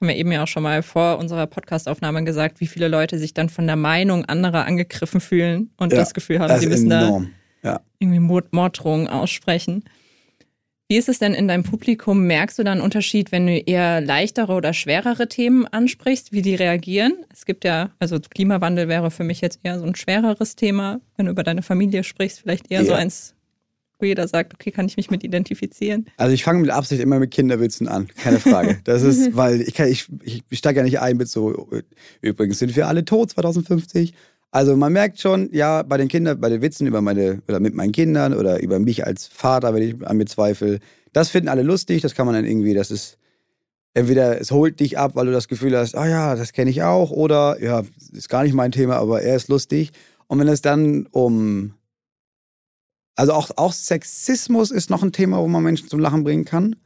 haben 0.00 0.06
wir 0.06 0.14
eben 0.14 0.30
ja 0.30 0.44
auch 0.44 0.48
schon 0.48 0.62
mal 0.62 0.84
vor 0.84 1.18
unserer 1.18 1.48
Podcastaufnahme 1.48 2.22
gesagt, 2.22 2.60
wie 2.60 2.68
viele 2.68 2.86
Leute 2.86 3.18
sich 3.18 3.34
dann 3.34 3.48
von 3.48 3.66
der 3.66 3.74
Meinung 3.74 4.24
anderer 4.26 4.64
angegriffen 4.64 5.20
fühlen 5.20 5.72
und 5.76 5.92
ja, 5.92 5.98
das 5.98 6.14
Gefühl 6.14 6.38
haben, 6.38 6.56
sie 6.60 6.68
müssen 6.68 6.88
enorm. 6.88 7.30
da 7.62 7.70
ja. 7.70 7.80
irgendwie 7.98 8.20
Morddrohungen 8.20 9.08
aussprechen. 9.08 9.82
Wie 10.88 10.98
ist 10.98 11.08
es 11.08 11.18
denn 11.18 11.32
in 11.32 11.48
deinem 11.48 11.62
Publikum? 11.62 12.26
Merkst 12.26 12.58
du 12.58 12.62
da 12.62 12.72
einen 12.72 12.82
Unterschied, 12.82 13.32
wenn 13.32 13.46
du 13.46 13.56
eher 13.56 14.02
leichtere 14.02 14.52
oder 14.52 14.74
schwerere 14.74 15.28
Themen 15.28 15.66
ansprichst, 15.66 16.32
wie 16.32 16.42
die 16.42 16.54
reagieren? 16.54 17.14
Es 17.32 17.46
gibt 17.46 17.64
ja, 17.64 17.90
also 17.98 18.20
Klimawandel 18.20 18.86
wäre 18.86 19.10
für 19.10 19.24
mich 19.24 19.40
jetzt 19.40 19.60
eher 19.62 19.78
so 19.78 19.86
ein 19.86 19.94
schwereres 19.94 20.56
Thema. 20.56 21.00
Wenn 21.16 21.26
du 21.26 21.32
über 21.32 21.42
deine 21.42 21.62
Familie 21.62 22.04
sprichst, 22.04 22.40
vielleicht 22.40 22.70
eher 22.70 22.82
ja. 22.82 22.86
so 22.86 22.92
eins, 22.92 23.34
wo 23.98 24.04
jeder 24.04 24.28
sagt, 24.28 24.52
okay, 24.52 24.72
kann 24.72 24.84
ich 24.84 24.98
mich 24.98 25.10
mit 25.10 25.24
identifizieren? 25.24 26.04
Also 26.18 26.34
ich 26.34 26.44
fange 26.44 26.60
mit 26.60 26.68
Absicht 26.68 27.00
immer 27.00 27.18
mit 27.18 27.30
Kinderwitzen 27.30 27.88
an, 27.88 28.08
keine 28.08 28.38
Frage. 28.38 28.78
Das 28.84 29.02
ist, 29.02 29.34
weil 29.34 29.62
ich, 29.62 29.72
kann, 29.72 29.88
ich, 29.88 30.08
ich 30.22 30.58
steige 30.58 30.80
ja 30.80 30.84
nicht 30.84 31.00
ein 31.00 31.16
mit 31.16 31.28
so, 31.28 31.70
übrigens 32.20 32.58
sind 32.58 32.76
wir 32.76 32.88
alle 32.88 33.06
tot 33.06 33.30
2050 33.30 34.12
also 34.54 34.76
man 34.76 34.92
merkt 34.92 35.18
schon, 35.18 35.48
ja, 35.52 35.82
bei 35.82 35.96
den 35.96 36.06
Kindern, 36.06 36.40
bei 36.40 36.48
den 36.48 36.62
Witzen 36.62 36.86
über 36.86 37.00
meine, 37.00 37.42
oder 37.48 37.58
mit 37.58 37.74
meinen 37.74 37.90
Kindern 37.90 38.32
oder 38.32 38.62
über 38.62 38.78
mich 38.78 39.04
als 39.04 39.26
Vater, 39.26 39.74
wenn 39.74 39.82
ich 39.82 40.06
an 40.06 40.16
mir 40.16 40.26
zweifle, 40.26 40.78
das 41.12 41.28
finden 41.28 41.48
alle 41.48 41.64
lustig, 41.64 42.02
das 42.02 42.14
kann 42.14 42.24
man 42.26 42.36
dann 42.36 42.44
irgendwie, 42.44 42.72
das 42.72 42.92
ist, 42.92 43.18
entweder 43.94 44.40
es 44.40 44.52
holt 44.52 44.78
dich 44.78 44.96
ab, 44.96 45.16
weil 45.16 45.26
du 45.26 45.32
das 45.32 45.48
Gefühl 45.48 45.76
hast, 45.76 45.96
ah 45.96 46.06
ja, 46.06 46.36
das 46.36 46.52
kenne 46.52 46.70
ich 46.70 46.84
auch, 46.84 47.10
oder 47.10 47.60
ja, 47.60 47.82
ist 48.12 48.28
gar 48.28 48.44
nicht 48.44 48.54
mein 48.54 48.70
Thema, 48.70 48.94
aber 48.98 49.22
er 49.22 49.34
ist 49.34 49.48
lustig. 49.48 49.90
Und 50.28 50.38
wenn 50.38 50.46
es 50.46 50.62
dann 50.62 51.06
um, 51.10 51.74
also 53.16 53.32
auch, 53.32 53.50
auch 53.56 53.72
Sexismus 53.72 54.70
ist 54.70 54.88
noch 54.88 55.02
ein 55.02 55.10
Thema, 55.10 55.38
wo 55.38 55.48
man 55.48 55.64
Menschen 55.64 55.88
zum 55.88 55.98
Lachen 55.98 56.22
bringen 56.22 56.44
kann. 56.44 56.76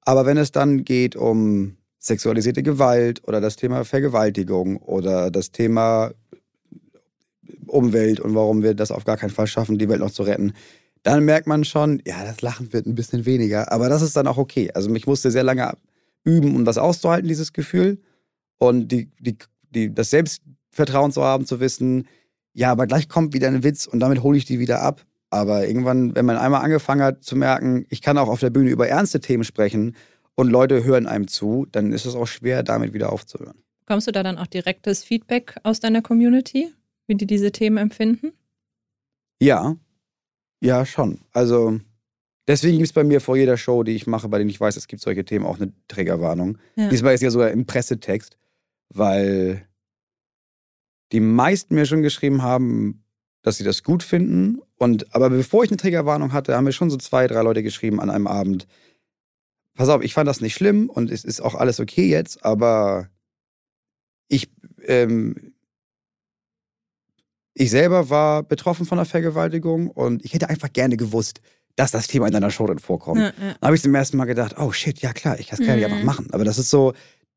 Aber 0.00 0.24
wenn 0.24 0.38
es 0.38 0.52
dann 0.52 0.84
geht 0.84 1.16
um 1.16 1.76
sexualisierte 1.98 2.62
Gewalt 2.62 3.28
oder 3.28 3.42
das 3.42 3.56
Thema 3.56 3.84
Vergewaltigung 3.84 4.78
oder 4.78 5.30
das 5.30 5.52
Thema 5.52 6.12
Umwelt 7.66 8.20
und 8.20 8.34
warum 8.34 8.62
wir 8.62 8.74
das 8.74 8.90
auf 8.90 9.04
gar 9.04 9.16
keinen 9.16 9.30
Fall 9.30 9.46
schaffen, 9.46 9.78
die 9.78 9.88
Welt 9.88 10.00
noch 10.00 10.10
zu 10.10 10.22
retten, 10.22 10.52
dann 11.02 11.24
merkt 11.24 11.46
man 11.46 11.64
schon, 11.64 12.02
ja, 12.06 12.24
das 12.24 12.42
Lachen 12.42 12.72
wird 12.72 12.86
ein 12.86 12.94
bisschen 12.94 13.24
weniger. 13.26 13.72
Aber 13.72 13.88
das 13.88 14.02
ist 14.02 14.16
dann 14.16 14.26
auch 14.26 14.36
okay. 14.36 14.70
Also 14.74 14.94
ich 14.94 15.06
musste 15.06 15.30
sehr 15.30 15.42
lange 15.42 15.72
üben, 16.24 16.54
um 16.54 16.64
das 16.64 16.78
auszuhalten, 16.78 17.28
dieses 17.28 17.52
Gefühl. 17.52 17.98
Und 18.58 18.88
die, 18.88 19.10
die, 19.18 19.36
die, 19.70 19.94
das 19.94 20.10
Selbstvertrauen 20.10 21.12
zu 21.12 21.22
haben, 21.22 21.46
zu 21.46 21.60
wissen, 21.60 22.06
ja, 22.52 22.70
aber 22.70 22.86
gleich 22.86 23.08
kommt 23.08 23.32
wieder 23.32 23.48
ein 23.48 23.62
Witz 23.62 23.86
und 23.86 24.00
damit 24.00 24.22
hole 24.22 24.36
ich 24.36 24.44
die 24.44 24.58
wieder 24.58 24.82
ab. 24.82 25.06
Aber 25.30 25.66
irgendwann, 25.66 26.14
wenn 26.16 26.26
man 26.26 26.36
einmal 26.36 26.62
angefangen 26.62 27.02
hat 27.02 27.22
zu 27.22 27.36
merken, 27.36 27.86
ich 27.88 28.02
kann 28.02 28.18
auch 28.18 28.28
auf 28.28 28.40
der 28.40 28.50
Bühne 28.50 28.70
über 28.70 28.88
ernste 28.88 29.20
Themen 29.20 29.44
sprechen 29.44 29.94
und 30.34 30.48
Leute 30.50 30.84
hören 30.84 31.06
einem 31.06 31.28
zu, 31.28 31.66
dann 31.70 31.92
ist 31.92 32.04
es 32.04 32.16
auch 32.16 32.26
schwer, 32.26 32.62
damit 32.62 32.92
wieder 32.92 33.12
aufzuhören. 33.12 33.62
Kommst 33.86 34.08
du 34.08 34.12
da 34.12 34.22
dann 34.22 34.38
auch 34.38 34.46
direktes 34.46 35.04
Feedback 35.04 35.56
aus 35.62 35.80
deiner 35.80 36.02
Community? 36.02 36.72
Wie 37.10 37.16
die 37.16 37.26
diese 37.26 37.52
Themen 37.52 37.76
empfinden? 37.76 38.32
Ja, 39.42 39.76
ja, 40.62 40.86
schon. 40.86 41.20
Also 41.32 41.78
deswegen 42.46 42.78
gibt 42.78 42.88
es 42.88 42.92
bei 42.92 43.04
mir 43.04 43.20
vor 43.20 43.36
jeder 43.36 43.56
Show, 43.56 43.82
die 43.82 43.92
ich 43.92 44.06
mache, 44.06 44.28
bei 44.28 44.38
denen 44.38 44.50
ich 44.50 44.60
weiß, 44.60 44.76
es 44.76 44.86
gibt 44.86 45.02
solche 45.02 45.24
Themen, 45.24 45.44
auch 45.44 45.60
eine 45.60 45.72
Trägerwarnung. 45.88 46.58
Ja. 46.76 46.88
Diesmal 46.88 47.14
ist 47.14 47.22
ja 47.22 47.30
sogar 47.30 47.50
im 47.50 47.66
Pressetext, 47.66 48.38
weil 48.88 49.66
die 51.12 51.20
meisten 51.20 51.74
mir 51.74 51.86
schon 51.86 52.02
geschrieben 52.02 52.42
haben, 52.42 53.02
dass 53.42 53.56
sie 53.56 53.64
das 53.64 53.82
gut 53.82 54.02
finden. 54.02 54.60
Und 54.78 55.14
aber 55.14 55.30
bevor 55.30 55.64
ich 55.64 55.70
eine 55.70 55.78
Trägerwarnung 55.78 56.32
hatte, 56.32 56.54
haben 56.54 56.64
mir 56.64 56.72
schon 56.72 56.90
so 56.90 56.96
zwei, 56.96 57.26
drei 57.26 57.42
Leute 57.42 57.62
geschrieben 57.62 58.00
an 58.00 58.10
einem 58.10 58.26
Abend. 58.26 58.66
Pass 59.74 59.88
auf, 59.88 60.02
ich 60.02 60.14
fand 60.14 60.28
das 60.28 60.40
nicht 60.40 60.54
schlimm 60.54 60.90
und 60.90 61.10
es 61.10 61.24
ist 61.24 61.40
auch 61.40 61.54
alles 61.54 61.80
okay 61.80 62.08
jetzt, 62.08 62.44
aber 62.44 63.08
ich 64.28 64.50
ähm, 64.84 65.54
ich 67.60 67.70
selber 67.70 68.08
war 68.08 68.42
betroffen 68.42 68.86
von 68.86 68.98
einer 68.98 69.04
Vergewaltigung 69.04 69.88
und 69.88 70.24
ich 70.24 70.32
hätte 70.32 70.48
einfach 70.48 70.72
gerne 70.72 70.96
gewusst, 70.96 71.42
dass 71.76 71.90
das 71.90 72.06
Thema 72.06 72.26
in 72.26 72.32
deiner 72.32 72.50
Show 72.50 72.66
dann 72.66 72.78
vorkommt. 72.78 73.20
Ja, 73.20 73.26
ja. 73.26 73.32
Dann 73.36 73.56
habe 73.60 73.76
ich 73.76 73.82
zum 73.82 73.94
ersten 73.94 74.16
Mal 74.16 74.24
gedacht, 74.24 74.56
oh 74.58 74.72
shit, 74.72 74.98
ja 75.00 75.12
klar, 75.12 75.38
ich 75.38 75.48
kann 75.48 75.60
es 75.60 75.66
mhm. 75.66 75.84
einfach 75.84 76.02
machen. 76.02 76.28
Aber 76.32 76.44
das 76.44 76.56
ist 76.56 76.70
so, 76.70 76.94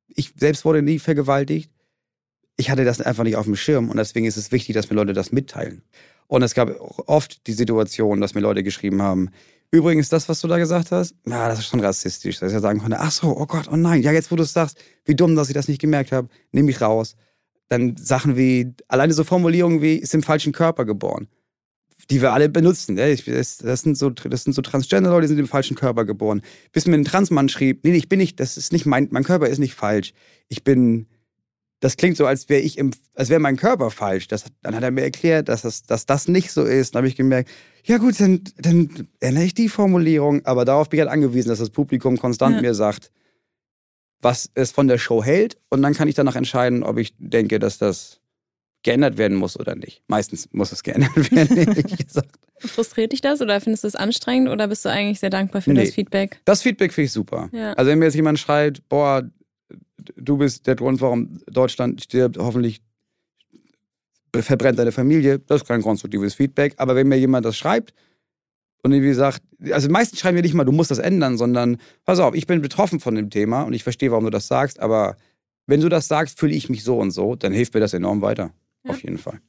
ich 0.07 0.33
selbst 0.37 0.63
wurde 0.63 0.81
nie 0.81 0.97
vergewaltigt. 0.99 1.69
Ich 2.55 2.69
hatte 2.69 2.85
das 2.85 3.01
einfach 3.01 3.25
nicht 3.25 3.35
auf 3.35 3.43
dem 3.43 3.57
Schirm 3.57 3.89
und 3.89 3.97
deswegen 3.97 4.25
ist 4.25 4.37
es 4.37 4.53
wichtig, 4.53 4.75
dass 4.75 4.89
mir 4.89 4.95
Leute 4.95 5.11
das 5.11 5.33
mitteilen. 5.33 5.81
Und 6.27 6.41
es 6.41 6.53
gab 6.53 6.69
oft 6.79 7.45
die 7.45 7.53
Situation, 7.53 8.21
dass 8.21 8.33
mir 8.33 8.39
Leute 8.41 8.63
geschrieben 8.63 9.01
haben, 9.01 9.29
übrigens, 9.71 10.07
das, 10.07 10.29
was 10.29 10.39
du 10.39 10.47
da 10.47 10.57
gesagt 10.57 10.91
hast, 10.91 11.15
ja, 11.27 11.49
das 11.49 11.59
ist 11.59 11.65
schon 11.65 11.81
rassistisch. 11.81 12.39
Dass 12.39 12.53
ich 12.53 12.59
sagen 12.59 12.79
konnte, 12.79 12.97
ach 12.97 13.11
so, 13.11 13.27
oh 13.27 13.45
Gott, 13.45 13.67
oh 13.69 13.75
nein, 13.75 14.01
ja, 14.01 14.13
jetzt 14.13 14.31
wo 14.31 14.37
du 14.37 14.43
es 14.43 14.53
sagst, 14.53 14.77
wie 15.03 15.15
dumm, 15.15 15.35
dass 15.35 15.49
ich 15.49 15.53
das 15.53 15.67
nicht 15.67 15.81
gemerkt 15.81 16.13
habe, 16.13 16.29
nehme 16.53 16.71
ich 16.71 16.79
raus. 16.79 17.17
Dann 17.69 17.95
Sachen 17.97 18.37
wie, 18.37 18.73
alleine 18.87 19.13
so 19.13 19.23
Formulierungen 19.23 19.81
wie, 19.81 19.95
ist 19.95 20.13
im 20.13 20.23
falschen 20.23 20.53
Körper 20.53 20.85
geboren. 20.85 21.27
Die 22.09 22.21
wir 22.21 22.33
alle 22.33 22.49
benutzen. 22.49 22.97
Das, 22.97 23.81
sind 23.81 23.97
so, 23.97 24.09
das 24.09 24.43
sind 24.43 24.53
so 24.53 24.61
Transgender-Leute, 24.61 25.21
die 25.21 25.27
sind 25.29 25.39
im 25.39 25.47
falschen 25.47 25.75
Körper 25.75 26.03
geboren. 26.05 26.41
Bis 26.73 26.85
mir 26.85 26.95
ein 26.95 27.05
Transmann 27.05 27.47
schrieb, 27.47 27.85
nee, 27.85 27.95
ich 27.95 28.09
bin 28.09 28.19
nicht, 28.19 28.39
das 28.39 28.57
ist 28.57 28.73
nicht 28.73 28.85
mein, 28.85 29.07
mein 29.11 29.23
Körper 29.23 29.47
ist 29.47 29.59
nicht 29.59 29.73
falsch. 29.73 30.13
Ich 30.49 30.63
bin, 30.65 31.07
das 31.79 31.95
klingt 31.95 32.17
so, 32.17 32.25
als 32.25 32.49
wäre 32.49 32.61
ich 32.61 32.77
im, 32.77 32.91
als 33.15 33.29
wäre 33.29 33.39
mein 33.39 33.55
Körper 33.55 33.89
falsch. 33.89 34.27
Das, 34.27 34.45
dann 34.61 34.75
hat 34.75 34.83
er 34.83 34.91
mir 34.91 35.03
erklärt, 35.03 35.47
dass 35.47 35.61
das, 35.61 35.83
dass 35.83 36.05
das 36.05 36.27
nicht 36.27 36.51
so 36.51 36.63
ist. 36.63 36.93
Dann 36.93 36.99
habe 36.99 37.07
ich 37.07 37.15
gemerkt, 37.15 37.49
ja 37.85 37.97
gut, 37.97 38.19
dann, 38.19 38.41
dann 38.57 39.07
ändere 39.21 39.45
ich 39.45 39.53
die 39.53 39.69
Formulierung. 39.69 40.45
Aber 40.45 40.65
darauf 40.65 40.89
bin 40.89 40.97
ich 40.97 41.01
halt 41.01 41.11
angewiesen, 41.11 41.49
dass 41.49 41.59
das 41.59 41.69
Publikum 41.69 42.17
konstant 42.17 42.55
Ja. 42.57 42.61
mir 42.61 42.73
sagt, 42.73 43.11
was 44.23 44.49
es 44.55 44.71
von 44.71 44.87
der 44.87 44.97
Show 44.97 45.23
hält. 45.23 45.57
Und 45.69 45.81
dann 45.81 45.93
kann 45.93 46.07
ich 46.07 46.15
danach 46.15 46.35
entscheiden, 46.35 46.83
ob 46.83 46.97
ich 46.97 47.13
denke, 47.17 47.59
dass 47.59 47.77
das 47.77 48.19
geändert 48.83 49.17
werden 49.17 49.37
muss 49.37 49.57
oder 49.59 49.75
nicht. 49.75 50.01
Meistens 50.07 50.49
muss 50.51 50.71
es 50.71 50.83
geändert 50.83 51.15
werden, 51.31 51.57
ehrlich 51.57 51.97
gesagt. 52.07 52.39
Frustriert 52.59 53.11
dich 53.11 53.21
das 53.21 53.41
oder 53.41 53.59
findest 53.61 53.83
du 53.83 53.87
es 53.87 53.95
anstrengend 53.95 54.49
oder 54.49 54.67
bist 54.67 54.83
du 54.85 54.89
eigentlich 54.89 55.19
sehr 55.19 55.29
dankbar 55.29 55.61
für 55.61 55.71
Nee. 55.73 55.85
das 55.85 55.93
Feedback? 55.93 56.39
Das 56.45 56.61
Feedback 56.61 56.93
finde 56.93 57.05
ich 57.05 57.11
super. 57.11 57.49
Ja. 57.51 57.73
Also 57.73 57.91
wenn 57.91 57.99
mir 57.99 58.05
jetzt 58.05 58.15
jemand 58.15 58.39
schreit, 58.39 58.81
boah, 58.89 59.23
du 60.15 60.37
bist 60.37 60.65
der 60.67 60.75
Grund, 60.75 61.01
warum 61.01 61.39
Deutschland 61.47 62.01
stirbt, 62.03 62.37
hoffentlich 62.37 62.81
verbrennt 64.35 64.79
deine 64.79 64.91
Familie, 64.91 65.39
das 65.39 65.61
ist 65.61 65.67
kein 65.67 65.81
konstruktives 65.81 66.33
Feedback. 66.33 66.73
Aber 66.77 66.95
wenn 66.95 67.07
mir 67.07 67.17
jemand 67.17 67.45
das 67.45 67.55
schreibt 67.57 67.93
und 68.83 68.91
irgendwie 68.91 69.13
sagt, 69.13 69.41
also 69.71 69.89
meistens 69.89 70.19
schreiben 70.19 70.35
wir 70.35 70.43
nicht 70.43 70.53
mal, 70.53 70.65
du 70.65 70.71
musst 70.71 70.91
das 70.91 70.99
ändern, 70.99 71.37
sondern 71.37 71.77
pass 72.05 72.19
auf, 72.19 72.35
ich 72.35 72.47
bin 72.47 72.61
betroffen 72.61 72.99
von 72.99 73.15
dem 73.15 73.29
Thema 73.29 73.63
und 73.63 73.73
ich 73.73 73.83
verstehe, 73.83 74.11
warum 74.11 74.25
du 74.25 74.29
das 74.29 74.47
sagst, 74.47 74.79
aber 74.79 75.15
wenn 75.65 75.81
du 75.81 75.89
das 75.89 76.07
sagst, 76.07 76.39
fühle 76.39 76.53
ich 76.53 76.69
mich 76.69 76.83
so 76.83 76.97
und 76.97 77.11
so, 77.11 77.35
dann 77.35 77.53
hilft 77.53 77.73
mir 77.73 77.79
das 77.79 77.93
enorm 77.93 78.21
weiter. 78.21 78.51
Ja. 78.83 78.91
Auf 78.91 79.01
jeden 79.01 79.17
Fall. 79.17 79.39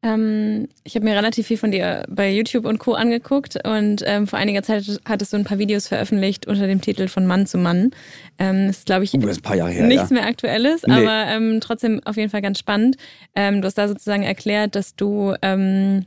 Ähm, 0.00 0.68
ich 0.84 0.94
habe 0.94 1.04
mir 1.04 1.16
relativ 1.16 1.48
viel 1.48 1.56
von 1.56 1.72
dir 1.72 2.04
bei 2.08 2.32
YouTube 2.32 2.64
und 2.66 2.78
Co. 2.78 2.94
angeguckt 2.94 3.58
und 3.66 4.02
ähm, 4.06 4.28
vor 4.28 4.38
einiger 4.38 4.62
Zeit 4.62 4.84
hattest 5.04 5.32
du 5.32 5.36
ein 5.36 5.44
paar 5.44 5.58
Videos 5.58 5.88
veröffentlicht 5.88 6.46
unter 6.46 6.68
dem 6.68 6.80
Titel 6.80 7.08
von 7.08 7.26
Mann 7.26 7.46
zu 7.46 7.58
Mann. 7.58 7.90
Ähm, 8.38 8.68
das 8.68 8.78
ist, 8.78 8.86
glaube 8.86 9.04
ich, 9.04 9.12
Uh, 9.12 9.26
ist 9.26 9.44
her, 9.44 9.86
nichts 9.86 10.10
ja. 10.10 10.14
mehr 10.14 10.26
Aktuelles, 10.26 10.86
Nee. 10.86 10.94
aber 10.94 11.26
ähm, 11.26 11.58
trotzdem 11.60 12.00
auf 12.04 12.16
jeden 12.16 12.30
Fall 12.30 12.42
ganz 12.42 12.60
spannend. 12.60 12.96
Ähm, 13.34 13.60
du 13.60 13.66
hast 13.66 13.76
da 13.76 13.88
sozusagen 13.88 14.22
erklärt, 14.22 14.76
dass 14.76 14.94
du 14.94 15.34
ähm, 15.42 16.04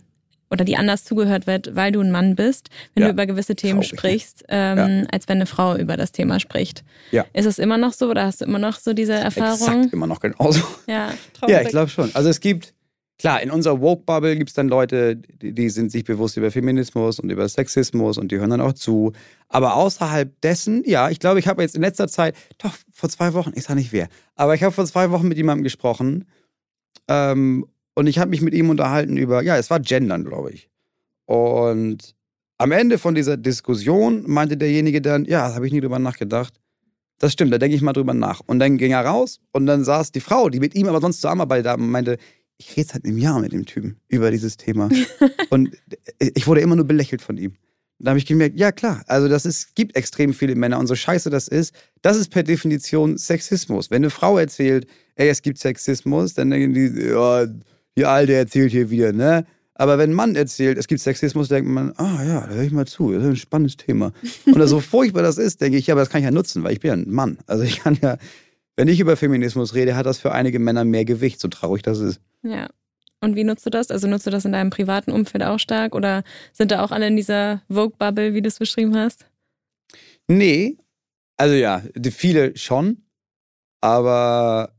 oder 0.52 0.66
die 0.66 0.76
anders 0.78 1.04
zugehört 1.06 1.48
wird, 1.48 1.76
weil 1.76 1.92
du 1.92 2.02
ein 2.02 2.12
Mann 2.12 2.36
bist, 2.36 2.70
wenn 2.94 3.02
Ja. 3.04 3.08
du 3.08 3.14
über 3.14 3.26
gewisse 3.26 3.56
Themen 3.56 3.82
Traurig, 3.82 3.98
sprichst, 4.00 4.44
ähm, 4.50 5.08
als 5.12 5.28
wenn 5.28 5.38
eine 5.38 5.46
Frau 5.46 5.76
über 5.78 5.98
das 5.98 6.12
Thema 6.12 6.40
spricht. 6.40 6.84
Ja. 7.12 7.26
Ist 7.34 7.46
es 7.46 7.58
immer 7.58 7.78
noch 7.78 7.94
so 7.94 8.10
oder 8.10 8.26
hast 8.26 8.42
du 8.42 8.46
immer 8.46 8.60
noch 8.60 8.78
so 8.80 8.94
diese 8.94 9.14
Erfahrung? 9.14 9.54
Exakt, 9.80 9.94
immer 9.94 10.08
noch 10.08 10.20
genauso. 10.20 10.62
Ja, 10.88 11.14
Ja, 11.48 11.62
ich 11.62 11.70
glaube 11.70 11.90
schon. 11.90 12.12
Also 12.14 12.30
es 12.30 12.40
gibt, 12.42 12.74
klar, 13.18 13.42
in 13.42 13.50
unserer 13.50 13.80
Woke-Bubble 13.82 14.36
gibt 14.36 14.50
es 14.50 14.54
dann 14.56 14.68
Leute, 14.68 15.16
die, 15.16 15.54
die 15.54 15.70
sind 15.70 15.92
sich 15.92 16.04
bewusst 16.04 16.36
über 16.38 16.52
Feminismus 16.52 17.20
und 17.20 17.30
über 17.30 17.48
Sexismus 17.48 18.18
und 18.18 18.32
die 18.32 18.38
hören 18.38 18.50
dann 18.50 18.62
auch 18.62 18.74
zu. 18.74 19.14
Aber 19.48 19.76
außerhalb 19.76 20.40
dessen, 20.42 20.84
ja, 20.86 21.10
ich 21.10 21.20
glaube, 21.20 21.40
ich 21.40 21.48
habe 21.48 21.62
jetzt 21.62 21.76
in 21.76 21.82
letzter 21.82 22.08
Zeit, 22.08 22.36
doch 22.58 22.74
vor 22.92 23.10
zwei 23.10 23.34
Wochen, 23.34 23.52
ich 23.56 23.64
sage 23.64 23.80
nicht 23.80 23.92
wer, 23.94 24.08
aber 24.36 24.54
ich 24.56 24.64
habe 24.64 24.74
vor 24.74 24.86
zwei 24.86 25.12
Wochen 25.12 25.28
mit 25.30 25.38
jemandem 25.38 25.64
gesprochen 25.64 26.26
ähm, 27.08 27.66
und 27.96 28.08
ich 28.08 28.20
habe 28.20 28.30
mich 28.30 28.42
mit 28.42 28.54
ihm 28.54 28.70
unterhalten 28.70 29.18
über, 29.18 29.44
ja, 29.44 29.58
es 29.58 29.70
war 29.70 29.80
Gendern, 29.80 30.24
glaube 30.24 30.52
ich. 30.52 30.70
Und 31.26 32.16
am 32.58 32.72
Ende 32.72 32.98
von 32.98 33.16
dieser 33.16 33.38
Diskussion 33.38 34.24
meinte 34.28 34.58
derjenige 34.58 35.02
dann, 35.02 35.26
ja, 35.26 35.50
da 35.50 35.56
habe 35.56 35.68
ich 35.68 35.74
nie 35.74 35.82
drüber 35.82 36.00
nachgedacht. 36.00 36.54
Das 37.18 37.34
stimmt, 37.34 37.54
da 37.54 37.58
denke 37.58 37.76
ich 37.76 37.82
mal 37.82 37.94
drüber 37.94 38.14
nach. 38.14 38.42
Und 38.46 38.60
dann 38.60 38.78
ging 38.78 38.92
er 38.92 39.06
raus 39.06 39.40
und 39.52 39.66
dann 39.66 39.84
saß 39.84 40.12
die 40.12 40.22
Frau, 40.22 40.50
die 40.50 40.60
mit 40.60 40.76
ihm 40.76 40.88
aber 40.88 41.02
sonst 41.02 41.22
zusammenarbeitet 41.22 41.68
hat, 41.68 41.80
und 41.80 41.90
meinte, 41.90 42.18
ich 42.58 42.78
rede 42.78 42.90
seit 42.94 43.06
einem 43.06 43.18
Jahr 43.18 43.40
mit 43.40 43.52
dem 43.52 43.66
Typen 43.66 44.00
über 44.08 44.32
dieses 44.32 44.58
Thema. 44.58 44.90
und 45.50 45.76
ich 46.20 46.48
wurde 46.48 46.62
immer 46.62 46.76
nur 46.76 46.86
belächelt 46.86 47.22
von 47.22 47.38
ihm. 47.38 47.56
Da 48.00 48.10
habe 48.10 48.20
ich 48.20 48.26
gemerkt, 48.26 48.58
ja 48.60 48.72
klar, 48.72 49.04
also 49.08 49.28
das 49.28 49.46
ist, 49.46 49.76
gibt 49.76 49.96
extrem 49.96 50.34
viele 50.34 50.56
Männer 50.56 50.80
und 50.80 50.88
so 50.88 50.96
scheiße 50.96 51.30
das 51.30 51.48
ist, 51.48 51.76
das 52.02 52.18
ist 52.18 52.30
per 52.30 52.42
Definition 52.42 53.18
Sexismus. 53.18 53.92
Wenn 53.92 54.04
eine 54.04 54.10
Frau 54.10 54.40
erzählt, 54.40 54.88
ey, 55.16 55.30
es 55.30 55.44
gibt 55.44 55.60
Sexismus, 55.60 56.34
dann 56.34 56.50
denken 56.50 56.74
die, 56.74 57.10
ja, 57.10 57.46
die 57.98 58.06
Alte 58.06 58.34
erzählt 58.34 58.72
hier 58.72 58.90
wieder, 58.90 59.14
ne? 59.14 59.46
Aber 59.74 59.98
wenn 59.98 60.12
ein 60.12 60.16
Mann 60.16 60.36
erzählt, 60.36 60.78
es 60.78 60.88
gibt 60.88 61.02
Sexismus, 61.02 61.48
denkt 61.48 61.70
man, 61.70 61.92
ah 61.98 62.24
ja, 62.24 62.42
da 62.42 62.54
höre 62.54 62.64
ich 62.64 62.72
mal 62.72 62.86
zu, 62.86 63.12
das 63.14 63.24
ist 63.24 63.30
ein 63.30 63.36
spannendes 63.36 63.78
Thema. 63.78 64.12
Und 64.46 64.68
so 64.68 64.80
furchtbar 64.82 65.24
das 65.24 65.38
ist, 65.38 65.60
denke 65.60 65.78
ich, 65.78 65.88
ja, 65.88 65.96
aber 65.96 66.02
das 66.02 66.10
kann 66.10 66.20
ich 66.20 66.26
ja 66.26 66.32
nutzen, 66.32 66.64
weil 66.64 66.74
ich 66.74 66.80
bin 66.80 66.90
ja 66.90 66.94
ein 66.94 67.10
Mann. 67.10 67.40
Also 67.48 67.64
ich 67.64 67.80
kann 67.80 67.98
ja, 68.02 68.18
wenn 68.76 68.88
ich 68.88 69.00
über 69.00 69.18
Feminismus 69.18 69.74
rede, 69.74 69.96
hat 69.96 70.06
das 70.06 70.20
für 70.20 70.34
einige 70.34 70.60
Männer 70.60 70.86
mehr 70.86 71.06
Gewicht, 71.06 71.40
so 71.40 71.48
traurig 71.48 71.82
das 71.82 72.00
ist. 72.00 72.22
Ja. 72.44 72.70
Und 73.22 73.36
wie 73.36 73.44
nutzt 73.44 73.66
du 73.66 73.70
das? 73.70 73.92
Also 73.92 74.08
nutzt 74.08 74.26
du 74.26 74.32
das 74.32 74.46
in 74.46 74.52
deinem 74.52 74.72
privaten 74.72 75.12
Umfeld 75.12 75.44
auch 75.44 75.60
stark 75.60 75.96
oder 75.96 76.24
sind 76.54 76.72
da 76.72 76.84
auch 76.84 76.92
alle 76.92 77.08
in 77.08 77.16
dieser 77.16 77.62
Vogue-Bubble, 77.70 78.34
wie 78.34 78.42
du 78.42 78.48
es 78.48 78.58
beschrieben 78.58 78.96
hast? 78.96 79.26
Nee, 80.28 80.78
also 81.38 81.56
ja, 81.56 81.82
viele 82.12 82.56
schon, 82.56 83.04
aber 83.82 84.76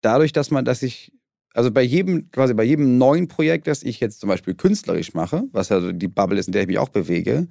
dadurch, 0.00 0.32
dass 0.32 0.50
man, 0.50 0.64
dass 0.64 0.82
ich, 0.82 1.12
also 1.54 1.70
bei 1.70 1.82
jedem, 1.82 2.30
quasi 2.30 2.54
bei 2.54 2.64
jedem 2.64 2.98
neuen 2.98 3.28
Projekt, 3.28 3.66
das 3.66 3.82
ich 3.82 4.00
jetzt 4.00 4.20
zum 4.20 4.28
Beispiel 4.28 4.54
künstlerisch 4.54 5.14
mache, 5.14 5.44
was 5.52 5.68
ja 5.68 5.92
die 5.92 6.08
Bubble 6.08 6.38
ist, 6.38 6.46
in 6.46 6.52
der 6.52 6.62
ich 6.62 6.68
mich 6.68 6.78
auch 6.78 6.88
bewege, 6.88 7.48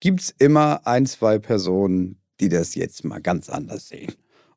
gibt 0.00 0.20
es 0.20 0.30
immer 0.38 0.86
ein, 0.86 1.06
zwei 1.06 1.38
Personen, 1.38 2.20
die 2.40 2.48
das 2.48 2.74
jetzt 2.74 3.04
mal 3.04 3.20
ganz 3.20 3.48
anders 3.48 3.88
sehen. 3.88 4.12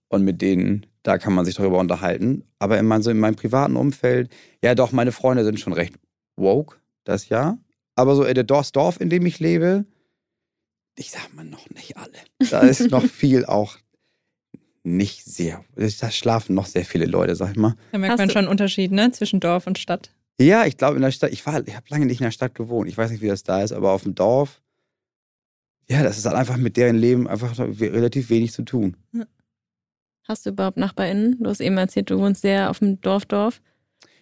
Und 0.07 0.23
mit 0.23 0.41
denen, 0.41 0.85
da 1.03 1.17
kann 1.17 1.33
man 1.33 1.45
sich 1.45 1.55
darüber 1.55 1.79
unterhalten. 1.79 2.43
Aber 2.57 2.79
in, 2.79 2.85
mein, 2.85 3.01
so 3.01 3.11
in 3.11 3.19
meinem 3.19 3.35
privaten 3.35 3.75
Umfeld, 3.75 4.33
ja 4.63 4.73
doch, 4.73 4.91
meine 4.91 5.11
Freunde 5.11 5.43
sind 5.43 5.59
schon 5.59 5.73
recht 5.73 5.95
woke, 6.35 6.77
das 7.03 7.29
ja. 7.29 7.57
Aber 7.95 8.15
so 8.15 8.23
in 8.23 8.33
der 8.33 8.43
Dorf, 8.43 8.71
Dorf, 8.71 8.99
in 8.99 9.09
dem 9.09 9.25
ich 9.25 9.39
lebe, 9.39 9.85
ich 10.95 11.11
sag 11.11 11.33
mal 11.33 11.45
noch 11.45 11.69
nicht 11.69 11.97
alle. 11.97 12.17
Da 12.49 12.61
ist 12.61 12.89
noch 12.89 13.03
viel 13.05 13.45
auch 13.45 13.77
nicht 14.85 15.25
sehr. 15.25 15.63
Da 15.75 16.11
schlafen 16.11 16.55
noch 16.55 16.65
sehr 16.65 16.85
viele 16.85 17.05
Leute, 17.05 17.35
sag 17.35 17.51
ich 17.51 17.57
mal. 17.57 17.75
Da 17.91 17.97
merkt 17.97 18.13
Hast 18.13 18.19
man 18.19 18.29
schon 18.29 18.39
einen 18.39 18.47
Unterschied, 18.47 18.91
ne? 18.91 19.11
Zwischen 19.11 19.39
Dorf 19.39 19.67
und 19.67 19.77
Stadt. 19.77 20.11
Ja, 20.39 20.65
ich 20.65 20.77
glaube 20.77 20.97
in 20.97 21.01
der 21.01 21.11
Stadt, 21.11 21.31
ich 21.31 21.45
war, 21.45 21.65
ich 21.65 21.75
habe 21.75 21.85
lange 21.89 22.05
nicht 22.05 22.19
in 22.19 22.25
der 22.25 22.31
Stadt 22.31 22.55
gewohnt. 22.55 22.89
Ich 22.89 22.97
weiß 22.97 23.11
nicht, 23.11 23.21
wie 23.21 23.27
das 23.27 23.43
da 23.43 23.63
ist, 23.63 23.71
aber 23.71 23.91
auf 23.91 24.03
dem 24.03 24.15
Dorf, 24.15 24.61
ja, 25.87 26.03
das 26.03 26.17
ist 26.17 26.25
halt 26.25 26.35
einfach 26.35 26.57
mit 26.57 26.77
deren 26.77 26.95
Leben 26.95 27.27
einfach 27.27 27.57
relativ 27.57 28.29
wenig 28.29 28.51
zu 28.51 28.63
tun. 28.63 28.97
Hast 30.27 30.45
du 30.45 30.49
überhaupt 30.49 30.77
NachbarInnen? 30.77 31.37
Du 31.41 31.49
hast 31.49 31.61
eben 31.61 31.77
erzählt, 31.77 32.09
du 32.09 32.17
wohnst 32.17 32.41
sehr 32.41 32.69
auf 32.69 32.79
dem 32.79 32.99
Dorf-Dorf. 32.99 33.61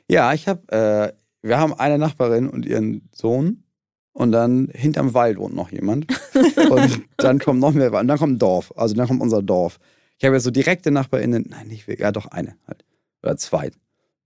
Ja, 0.09 0.33
ich 0.33 0.47
habe, 0.47 0.61
äh, 0.71 1.13
wir 1.41 1.57
haben 1.57 1.73
eine 1.73 1.97
Nachbarin 1.97 2.49
und 2.49 2.65
ihren 2.65 3.09
Sohn 3.13 3.63
und 4.11 4.31
dann 4.31 4.69
hinterm 4.73 5.13
Wald 5.13 5.37
wohnt 5.37 5.55
noch 5.55 5.71
jemand 5.71 6.07
und 6.69 7.01
dann 7.17 7.39
kommt 7.39 7.61
noch 7.61 7.73
mehr, 7.73 7.93
und 7.93 8.07
dann 8.07 8.17
kommt 8.17 8.33
ein 8.33 8.39
Dorf, 8.39 8.73
also 8.75 8.93
dann 8.95 9.07
kommt 9.07 9.21
unser 9.21 9.41
Dorf. 9.41 9.79
Ich 10.23 10.25
habe 10.25 10.37
jetzt 10.37 10.45
so 10.45 10.51
direkte 10.51 10.89
NachbarInnen, 10.89 11.47
nein, 11.49 11.67
nicht 11.67 11.85
wirklich, 11.85 12.05
ja 12.05 12.13
doch 12.13 12.27
eine 12.27 12.55
halt, 12.65 12.85
oder 13.23 13.35
zwei 13.35 13.71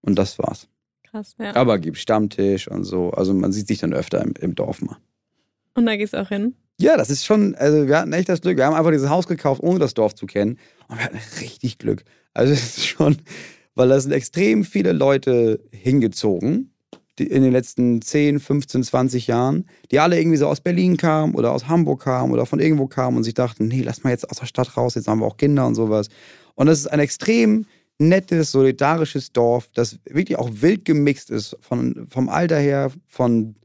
und 0.02 0.14
das 0.14 0.38
war's. 0.38 0.68
Krass, 1.02 1.34
ja. 1.40 1.56
Aber 1.56 1.80
gibt 1.80 1.98
Stammtisch 1.98 2.68
und 2.68 2.84
so, 2.84 3.10
also 3.10 3.34
man 3.34 3.52
sieht 3.52 3.68
sich 3.68 3.80
dann 3.80 3.96
öfter 3.96 4.22
im, 4.22 4.34
im 4.40 4.54
Dorf 4.54 4.84
mal. 4.84 4.98
Und 5.74 5.88
da 5.88 5.96
gehst 5.96 6.14
du 6.14 6.22
auch 6.22 6.30
hin. 6.30 6.54
Ja, 6.80 6.98
das 6.98 7.10
ist 7.10 7.26
schon, 7.26 7.56
also 7.56 7.88
wir 7.88 7.98
hatten 7.98 8.14
echt 8.14 8.30
das 8.30 8.42
Glück. 8.42 8.58
Wir 8.58 8.68
haben 8.68 8.76
einfach 8.76 8.92
dieses 8.92 9.10
Haus 9.10 9.28
gekauft, 9.28 9.64
ohne 9.64 9.80
das 9.80 9.96
Dorf 9.96 10.14
zu 10.14 10.28
kennen. 10.28 10.60
Und 10.88 11.00
wir 11.00 11.06
hatten 11.06 11.18
richtig 11.42 11.80
Glück. 11.80 12.04
Also 12.32 12.54
es 12.54 12.78
ist 12.78 12.86
schon, 12.86 13.18
weil 13.74 13.90
da 13.90 14.00
sind 14.00 14.12
extrem 14.12 14.66
viele 14.66 14.92
Leute 14.92 15.60
hingezogen 15.72 16.76
in 17.20 17.44
den 17.44 17.52
letzten 17.52 18.02
10, 18.02 18.40
15, 18.40 18.84
20 18.84 19.28
Jahren, 19.28 19.66
die 19.92 20.00
alle 20.00 20.20
irgendwie 20.20 20.38
so 20.38 20.48
aus 20.48 20.62
Berlin 20.62 20.98
kamen 20.98 21.36
oder 21.36 21.52
aus 21.52 21.68
Hamburg 21.68 22.04
kamen 22.04 22.32
oder 22.32 22.46
von 22.46 22.60
irgendwo 22.60 22.88
kamen 22.88 23.18
und 23.18 23.24
sich 23.24 23.34
dachten, 23.34 23.68
nee, 23.68 23.82
lass 23.82 24.04
mal 24.04 24.12
jetzt 24.12 24.30
aus 24.30 24.38
der 24.38 24.46
Stadt 24.46 24.78
raus, 24.78 24.96
jetzt 24.96 25.08
haben 25.08 25.20
wir 25.20 25.26
auch 25.26 25.38
Kinder 25.38 25.66
und 25.66 25.76
sowas. 25.76 26.10
Und 26.56 26.68
das 26.68 26.80
ist 26.80 26.88
ein 26.88 27.00
extrem 27.00 27.66
nettes, 28.00 28.52
solidarisches 28.52 29.32
Dorf, 29.32 29.70
das 29.74 30.00
wirklich 30.06 30.38
auch 30.38 30.50
wild 30.54 30.86
gemixt 30.86 31.30
ist, 31.32 31.58
von, 31.62 32.08
vom 32.10 32.30
Alter 32.30 32.60
her, 32.60 32.92
von 33.08 33.56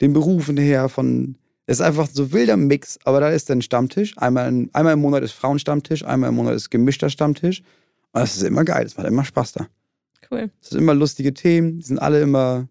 den 0.00 0.12
Berufen 0.12 0.56
her, 0.56 0.88
von 0.88 1.36
es 1.66 1.78
ist 1.78 1.86
einfach 1.86 2.08
so 2.12 2.32
wilder 2.32 2.56
Mix, 2.56 2.98
aber 3.04 3.20
da 3.20 3.30
ist 3.30 3.48
dann 3.48 3.62
Stammtisch. 3.62 4.14
Einmal, 4.18 4.48
in, 4.48 4.70
einmal 4.72 4.94
im 4.94 5.00
Monat 5.00 5.22
ist 5.22 5.32
Frauenstammtisch, 5.32 6.04
einmal 6.04 6.30
im 6.30 6.36
Monat 6.36 6.54
ist 6.54 6.70
gemischter 6.70 7.08
Stammtisch. 7.08 7.60
Und 8.12 8.20
das 8.20 8.36
ist 8.36 8.42
immer 8.42 8.64
geil, 8.64 8.84
es 8.84 8.96
macht 8.96 9.06
immer 9.06 9.24
Spaß 9.24 9.52
da. 9.52 9.68
Cool. 10.30 10.50
Es 10.60 10.70
sind 10.70 10.80
immer 10.80 10.94
lustige 10.94 11.32
Themen, 11.32 11.78
die 11.78 11.84
sind 11.84 11.98
alle 11.98 12.20
immer. 12.20 12.68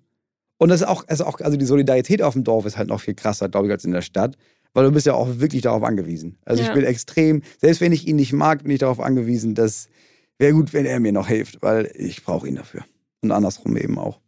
Und 0.61 0.69
das 0.69 0.81
ist 0.81 0.87
auch, 0.87 1.05
also 1.07 1.25
auch, 1.25 1.39
also 1.41 1.57
die 1.57 1.65
Solidarität 1.65 2.21
auf 2.21 2.33
dem 2.33 2.43
Dorf 2.43 2.67
ist 2.67 2.77
halt 2.77 2.87
noch 2.89 3.01
viel 3.01 3.15
krasser, 3.15 3.49
glaube 3.49 3.65
ich, 3.65 3.71
als 3.71 3.83
in 3.83 3.93
der 3.93 4.03
Stadt. 4.03 4.35
Weil 4.73 4.85
du 4.85 4.91
bist 4.91 5.07
ja 5.07 5.13
auch 5.15 5.39
wirklich 5.39 5.63
darauf 5.63 5.81
angewiesen. 5.81 6.37
Also 6.45 6.61
Ja. 6.61 6.69
ich 6.69 6.75
bin 6.75 6.85
extrem, 6.85 7.41
selbst 7.59 7.81
wenn 7.81 7.91
ich 7.91 8.07
ihn 8.07 8.15
nicht 8.17 8.31
mag, 8.31 8.61
bin 8.61 8.71
ich 8.71 8.79
darauf 8.79 8.99
angewiesen, 8.99 9.55
dass 9.55 9.89
wäre 10.37 10.53
gut, 10.53 10.71
wenn 10.73 10.85
er 10.85 10.99
mir 10.99 11.11
noch 11.13 11.27
hilft, 11.27 11.61
weil 11.63 11.91
ich 11.95 12.23
brauche 12.23 12.47
ihn 12.47 12.55
dafür. 12.55 12.85
Und 13.21 13.31
andersrum 13.31 13.75
eben 13.75 13.97
auch. 13.97 14.19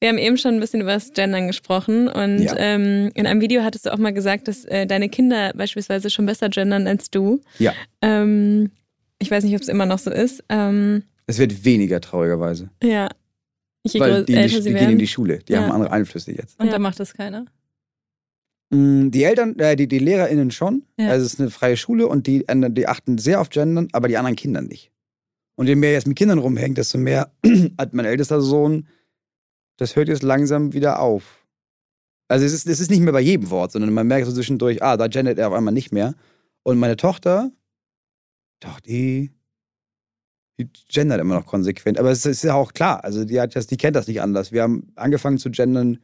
Wir 0.00 0.08
haben 0.08 0.18
eben 0.18 0.36
schon 0.38 0.54
ein 0.54 0.60
bisschen 0.60 0.80
über 0.80 0.92
das 0.94 1.12
Gendern 1.12 1.46
gesprochen 1.46 2.08
und 2.08 2.40
Ja. 2.42 2.54
ähm, 2.56 3.10
in 3.14 3.26
einem 3.26 3.40
Video 3.42 3.62
hattest 3.64 3.84
du 3.86 3.92
auch 3.92 3.98
mal 3.98 4.12
gesagt, 4.14 4.48
dass 4.48 4.64
äh, 4.64 4.86
deine 4.86 5.08
Kinder 5.10 5.52
beispielsweise 5.54 6.08
schon 6.10 6.26
besser 6.26 6.48
gendern 6.48 6.86
als 6.86 7.10
du. 7.10 7.40
Ja. 7.58 7.72
Ähm, 8.02 8.70
ich 9.18 9.30
weiß 9.30 9.44
nicht, 9.44 9.54
ob 9.54 9.60
es 9.62 9.68
immer 9.68 9.86
noch 9.86 9.98
so 9.98 10.10
ist. 10.10 10.42
Ähm, 10.48 11.04
Es 11.26 11.38
wird 11.38 11.64
weniger 11.66 12.00
traurigerweise. 12.00 12.70
ja. 12.82 13.08
Je 13.92 14.00
weil 14.00 14.24
die, 14.24 14.32
in 14.32 14.38
älter 14.38 14.56
die, 14.56 14.62
sie 14.62 14.68
die 14.72 14.78
gehen 14.78 14.90
in 14.90 14.98
die 14.98 15.06
Schule. 15.06 15.38
Die 15.40 15.52
Ja. 15.52 15.62
haben 15.62 15.72
andere 15.72 15.90
Einflüsse 15.92 16.32
jetzt. 16.32 16.58
Und 16.58 16.66
Ja. 16.66 16.72
da 16.72 16.78
macht 16.78 16.98
das 17.00 17.12
keiner. 17.14 17.44
Mm, 18.70 19.10
Die 19.10 19.24
Eltern, 19.24 19.58
äh, 19.58 19.76
die, 19.76 19.86
die 19.88 19.98
LehrerInnen 19.98 20.50
schon. 20.50 20.84
Ja. 20.98 21.10
Also 21.10 21.26
es 21.26 21.34
ist 21.34 21.40
eine 21.40 21.50
freie 21.50 21.76
Schule 21.76 22.06
und 22.08 22.26
die, 22.26 22.48
ändern- 22.48 22.74
die 22.74 22.88
achten 22.88 23.18
sehr 23.18 23.40
auf 23.40 23.50
Gendern, 23.50 23.88
aber 23.92 24.08
die 24.08 24.16
anderen 24.16 24.36
Kinder 24.36 24.62
nicht. 24.62 24.90
Und 25.56 25.66
je 25.68 25.76
mehr 25.76 25.90
er 25.90 25.94
jetzt 25.96 26.06
mit 26.06 26.16
Kindern 26.16 26.38
rumhängt, 26.38 26.78
desto 26.78 26.98
mehr 26.98 27.30
hat 27.78 27.92
mein 27.94 28.06
ältester 28.06 28.40
Sohn, 28.40 28.88
das 29.76 29.96
hört 29.96 30.08
jetzt 30.08 30.22
langsam 30.22 30.72
wieder 30.72 30.98
auf. 31.00 31.46
Also 32.28 32.46
es 32.46 32.52
ist, 32.54 32.66
es 32.66 32.80
ist 32.80 32.90
nicht 32.90 33.00
mehr 33.00 33.12
bei 33.12 33.20
jedem 33.20 33.50
Wort, 33.50 33.72
sondern 33.72 33.92
man 33.92 34.06
merkt 34.06 34.26
so 34.26 34.32
zwischendurch, 34.32 34.82
ah, 34.82 34.96
da 34.96 35.08
gendert 35.08 35.38
er 35.38 35.48
auf 35.48 35.54
einmal 35.54 35.74
nicht 35.74 35.92
mehr. 35.92 36.14
Und 36.62 36.78
meine 36.78 36.96
Tochter, 36.96 37.52
doch, 38.60 38.80
die, 38.80 39.30
die 40.58 40.68
gendert 40.88 41.20
immer 41.20 41.34
noch 41.34 41.46
konsequent. 41.46 41.98
Aber 41.98 42.10
es 42.10 42.24
ist 42.26 42.44
ja 42.44 42.54
auch 42.54 42.72
klar, 42.72 43.02
also 43.04 43.24
die, 43.24 43.40
hat 43.40 43.56
das, 43.56 43.66
die 43.66 43.76
kennt 43.76 43.96
das 43.96 44.06
nicht 44.06 44.20
anders. 44.20 44.52
Wir 44.52 44.62
haben 44.62 44.92
angefangen 44.94 45.38
zu 45.38 45.50
gendern 45.50 45.98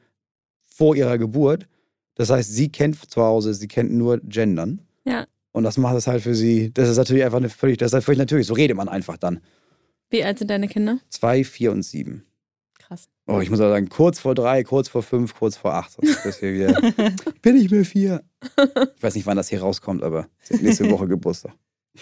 vor 0.63 0.97
ihrer 0.97 1.19
Geburt. 1.19 1.69
Das 2.15 2.31
heißt, 2.31 2.53
sie 2.53 2.71
kennt 2.71 3.11
zu 3.11 3.23
Hause, 3.23 3.55
sie 3.55 3.69
kennt 3.69 3.93
nur 3.93 4.19
Gendern. 4.19 4.83
Ja. 5.05 5.27
Und 5.53 5.65
das 5.65 5.79
macht 5.79 5.97
es 5.97 6.07
halt 6.07 6.23
für 6.23 6.35
sie, 6.35 6.73
das 6.73 6.89
ist 6.89 6.97
natürlich 6.97 7.25
einfach 7.25 7.39
eine 7.39 7.49
völlig, 7.49 7.79
das 7.79 7.89
ist 7.89 7.95
halt 7.95 8.05
völlig 8.05 8.19
natürlich. 8.19 8.47
So 8.47 8.55
redet 8.55 8.77
man 8.77 8.89
einfach 8.89 9.17
dann. 9.17 9.41
Wie 10.11 10.25
alt 10.25 10.39
sind 10.39 10.51
deine 10.51 10.69
Kinder? 10.69 10.99
Zwei, 11.09 11.45
vier 11.45 11.73
und 11.73 11.83
sieben. 11.83 12.25
Krass. 12.79 13.09
Oh, 13.27 13.41
ich 13.41 13.51
muss 13.51 13.61
auch 13.61 13.71
sagen, 13.71 13.89
kurz 13.89 14.19
vor 14.19 14.35
drei, 14.35 14.65
kurz 14.65 14.89
vor 14.89 15.03
fünf, 15.03 15.35
kurz 15.35 15.57
vor 15.57 15.75
acht. 15.75 15.97
Ist 15.99 16.41
hier 16.41 16.53
wieder, 16.53 16.81
bin 17.43 17.57
ich 17.57 17.71
mir 17.71 17.85
vier. 17.85 18.23
Ich 18.97 19.03
weiß 19.03 19.15
nicht, 19.15 19.27
wann 19.27 19.37
das 19.37 19.49
hier 19.49 19.61
rauskommt, 19.61 20.03
aber 20.03 20.29
nächste 20.51 20.91
Woche 20.91 21.07
Geburtstag. 21.07 21.55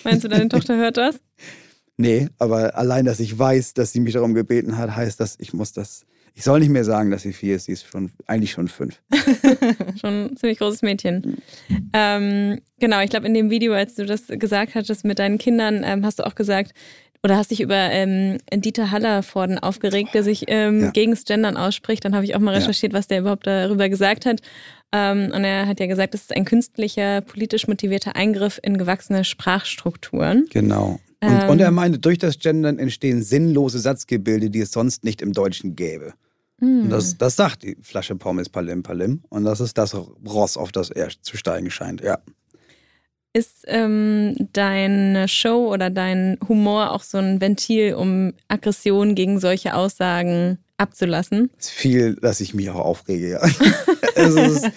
Meinst 0.05 0.25
du, 0.25 0.29
deine 0.29 0.49
Tochter 0.49 0.77
hört 0.77 0.97
das? 0.97 1.21
Nee, 2.01 2.29
aber 2.39 2.77
allein, 2.79 3.05
dass 3.05 3.19
ich 3.21 3.37
weiß, 3.37 3.75
dass 3.75 3.93
sie 3.93 4.01
mich 4.01 4.15
darum 4.15 4.33
gebeten 4.33 4.79
hat, 4.79 4.95
heißt 4.95 5.19
das, 5.21 5.37
ich 5.41 5.53
muss 5.53 5.73
das. 5.73 6.05
Ich 6.35 6.45
soll 6.45 6.61
nicht 6.61 6.69
mehr 6.69 6.85
sagen, 6.85 7.11
dass 7.11 7.23
sie 7.23 7.33
vier 7.33 7.57
ist, 7.57 7.65
sie 7.65 7.73
ist 7.73 7.85
schon, 7.87 8.13
eigentlich 8.29 8.53
schon 8.53 8.69
fünf. 8.69 9.01
schon 10.01 10.27
ein 10.27 10.37
ziemlich 10.37 10.59
großes 10.59 10.83
Mädchen. 10.83 11.39
Ähm, 11.93 12.61
genau, 12.79 13.01
ich 13.01 13.11
glaube, 13.11 13.27
in 13.27 13.35
dem 13.35 13.51
Video, 13.51 13.73
als 13.73 13.97
du 13.97 14.07
das 14.07 14.29
gesagt 14.29 14.77
hattest 14.77 15.05
mit 15.05 15.19
deinen 15.19 15.39
Kindern, 15.39 15.83
ähm, 15.85 16.05
hast 16.07 16.21
du 16.21 16.27
auch 16.27 16.37
gesagt, 16.37 16.73
oder 17.25 17.37
hast 17.37 17.51
dich 17.51 17.61
über 17.61 17.75
ähm, 17.75 18.39
Dieter 18.55 18.93
Hallervorden 18.93 19.59
aufgeregt, 19.59 20.15
der 20.15 20.23
sich 20.23 20.45
ähm, 20.47 20.83
Ja. 20.83 20.91
gegen 20.93 21.11
das 21.11 21.25
Gendern 21.25 21.57
ausspricht. 21.57 22.05
Dann 22.05 22.15
habe 22.15 22.25
ich 22.25 22.37
auch 22.37 22.41
mal 22.41 22.53
Ja. 22.53 22.59
recherchiert, 22.59 22.93
was 22.93 23.09
der 23.09 23.19
überhaupt 23.19 23.45
darüber 23.49 23.89
gesagt 23.89 24.25
hat. 24.25 24.41
Ähm, 24.93 25.33
und 25.35 25.43
er 25.43 25.67
hat 25.67 25.81
ja 25.81 25.87
gesagt, 25.87 26.15
das 26.15 26.21
ist 26.23 26.37
ein 26.37 26.45
künstlicher, 26.45 27.21
politisch 27.23 27.67
motivierter 27.67 28.15
Eingriff 28.15 28.61
in 28.63 28.79
gewachsene 28.79 29.25
Sprachstrukturen. 29.25 30.47
Genau. 30.51 31.01
Und, 31.21 31.31
Ähm. 31.31 31.51
und 31.51 31.61
er 31.61 31.71
meinte, 31.71 31.99
durch 31.99 32.19
das 32.19 32.39
Gendern 32.39 32.79
entstehen 32.79 33.23
sinnlose 33.23 33.79
Satzgebilde, 33.79 34.51
die 34.51 34.61
es 34.61 34.71
sonst 34.71 35.05
nicht 35.05 35.21
im 35.21 35.33
Deutschen 35.33 35.75
gäbe. 35.75 36.15
Hm. 36.61 36.83
Und 36.83 36.91
das, 36.91 37.17
das 37.19 37.37
sagt 37.37 37.63
die 37.63 37.77
Flasche 37.83 38.17
Pommes 38.17 38.49
Palim 38.49 38.83
Palim. 38.83 39.23
Und 39.29 39.45
das 39.45 39.61
ist 39.61 39.79
das 39.79 39.95
Ross, 39.95 40.57
auf 40.57 40.73
das 40.73 40.91
er 40.91 41.09
zu 41.21 41.37
steigen 41.37 41.71
scheint. 41.71 42.01
Ja. 42.01 42.19
Ist 43.33 43.65
ähm, 43.67 44.35
deine 44.53 45.29
Show 45.29 45.73
oder 45.73 45.91
dein 45.91 46.39
Humor 46.49 46.93
auch 46.93 47.03
so 47.03 47.19
ein 47.19 47.41
Ventil, 47.41 47.95
um 47.95 48.33
Aggression 48.49 49.15
gegen 49.15 49.39
solche 49.39 49.75
Aussagen 49.75 50.59
abzulassen? 50.79 51.51
Es 51.59 51.67
ist 51.67 51.73
viel, 51.73 52.15
dass 52.17 52.41
ich 52.41 52.55
mich 52.55 52.71
auch 52.71 52.81
aufrege, 52.81 53.31
ja. 53.31 53.41
ist, 54.15 54.71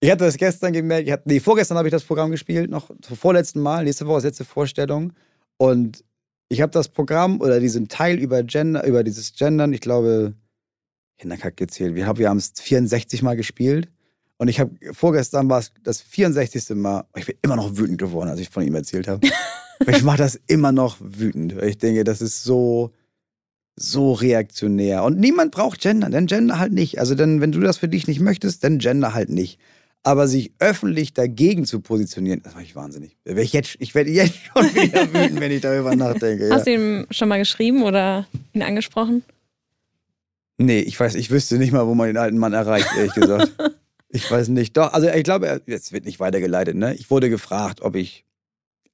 ich 0.00 0.10
hatte 0.10 0.24
das 0.24 0.36
gestern 0.36 0.72
gemerkt, 0.72 1.06
ich 1.06 1.12
hatte, 1.12 1.22
nee, 1.26 1.40
vorgestern 1.40 1.78
habe 1.78 1.88
ich 1.88 1.92
das 1.92 2.04
Programm 2.04 2.30
gespielt, 2.30 2.70
noch 2.70 2.90
zum 3.00 3.16
vorletzten 3.16 3.60
Mal, 3.60 3.84
nächste 3.84 4.06
Woche 4.06 4.18
ist 4.18 4.24
letzte 4.24 4.44
Vorstellung. 4.44 5.12
Und 5.58 6.04
ich 6.48 6.62
habe 6.62 6.72
das 6.72 6.88
Programm 6.88 7.40
oder 7.40 7.60
diesen 7.60 7.88
Teil 7.88 8.18
über 8.18 8.42
Gender, 8.42 8.86
über 8.86 9.04
dieses 9.04 9.34
Gendern, 9.34 9.72
ich 9.72 9.80
glaube, 9.80 10.34
Hinterkack 11.16 11.56
gezählt. 11.56 11.94
Wir 11.94 12.06
haben 12.06 12.18
wir 12.18 12.30
haben 12.30 12.38
es 12.38 12.52
64 12.56 13.22
Mal 13.22 13.36
gespielt. 13.36 13.88
Und 14.38 14.46
ich 14.48 14.60
habe 14.60 14.70
vorgestern 14.92 15.50
war 15.50 15.58
es 15.58 15.72
das 15.82 16.00
64. 16.00 16.70
Mal. 16.76 17.04
Ich 17.16 17.26
bin 17.26 17.36
immer 17.42 17.56
noch 17.56 17.76
wütend 17.76 17.98
geworden, 17.98 18.30
als 18.30 18.40
ich 18.40 18.48
von 18.48 18.62
ihm 18.62 18.74
erzählt 18.76 19.08
habe. 19.08 19.28
ich 19.86 20.02
mache 20.02 20.18
das 20.18 20.40
immer 20.46 20.70
noch 20.70 20.96
wütend. 21.00 21.56
weil 21.56 21.68
Ich 21.68 21.78
denke, 21.78 22.04
das 22.04 22.22
ist 22.22 22.44
so, 22.44 22.92
so 23.74 24.12
reaktionär. 24.12 25.02
Und 25.02 25.18
niemand 25.18 25.50
braucht 25.50 25.80
Gender, 25.80 26.08
denn 26.08 26.26
Gender 26.26 26.60
halt 26.60 26.72
nicht. 26.72 27.00
Also 27.00 27.16
denn, 27.16 27.40
wenn 27.40 27.50
du 27.50 27.58
das 27.60 27.78
für 27.78 27.88
dich 27.88 28.06
nicht 28.06 28.20
möchtest, 28.20 28.62
dann 28.62 28.78
Gender 28.78 29.12
halt 29.12 29.28
nicht. 29.28 29.58
Aber 30.02 30.28
sich 30.28 30.52
öffentlich 30.58 31.12
dagegen 31.12 31.64
zu 31.64 31.80
positionieren, 31.80 32.40
das 32.42 32.54
mache 32.54 32.64
ich 32.64 32.76
wahnsinnig. 32.76 33.16
Ich, 33.24 33.52
jetzt, 33.52 33.76
ich 33.78 33.94
werde 33.94 34.10
jetzt 34.10 34.34
schon 34.54 34.64
wieder 34.74 35.06
wütend, 35.12 35.40
wenn 35.40 35.52
ich 35.52 35.60
darüber 35.60 35.94
nachdenke. 35.94 36.48
Ja. 36.48 36.54
Hast 36.54 36.66
du 36.66 36.72
ihm 36.72 37.06
schon 37.10 37.28
mal 37.28 37.38
geschrieben 37.38 37.82
oder 37.82 38.26
ihn 38.52 38.62
angesprochen? 38.62 39.22
Nee, 40.58 40.80
ich 40.80 40.98
weiß, 40.98 41.14
ich 41.14 41.30
wüsste 41.30 41.56
nicht 41.58 41.72
mal, 41.72 41.86
wo 41.86 41.94
man 41.94 42.08
den 42.08 42.16
alten 42.16 42.38
Mann 42.38 42.52
erreicht, 42.52 42.88
ehrlich 42.96 43.14
gesagt. 43.14 43.52
ich 44.08 44.28
weiß 44.28 44.48
nicht. 44.48 44.76
Doch, 44.76 44.92
also 44.92 45.08
ich 45.08 45.22
glaube, 45.22 45.62
jetzt 45.66 45.92
wird 45.92 46.04
nicht 46.04 46.18
weitergeleitet, 46.18 46.76
ne? 46.76 46.94
Ich 46.94 47.10
wurde 47.10 47.30
gefragt, 47.30 47.80
ob 47.80 47.94
ich. 47.94 48.24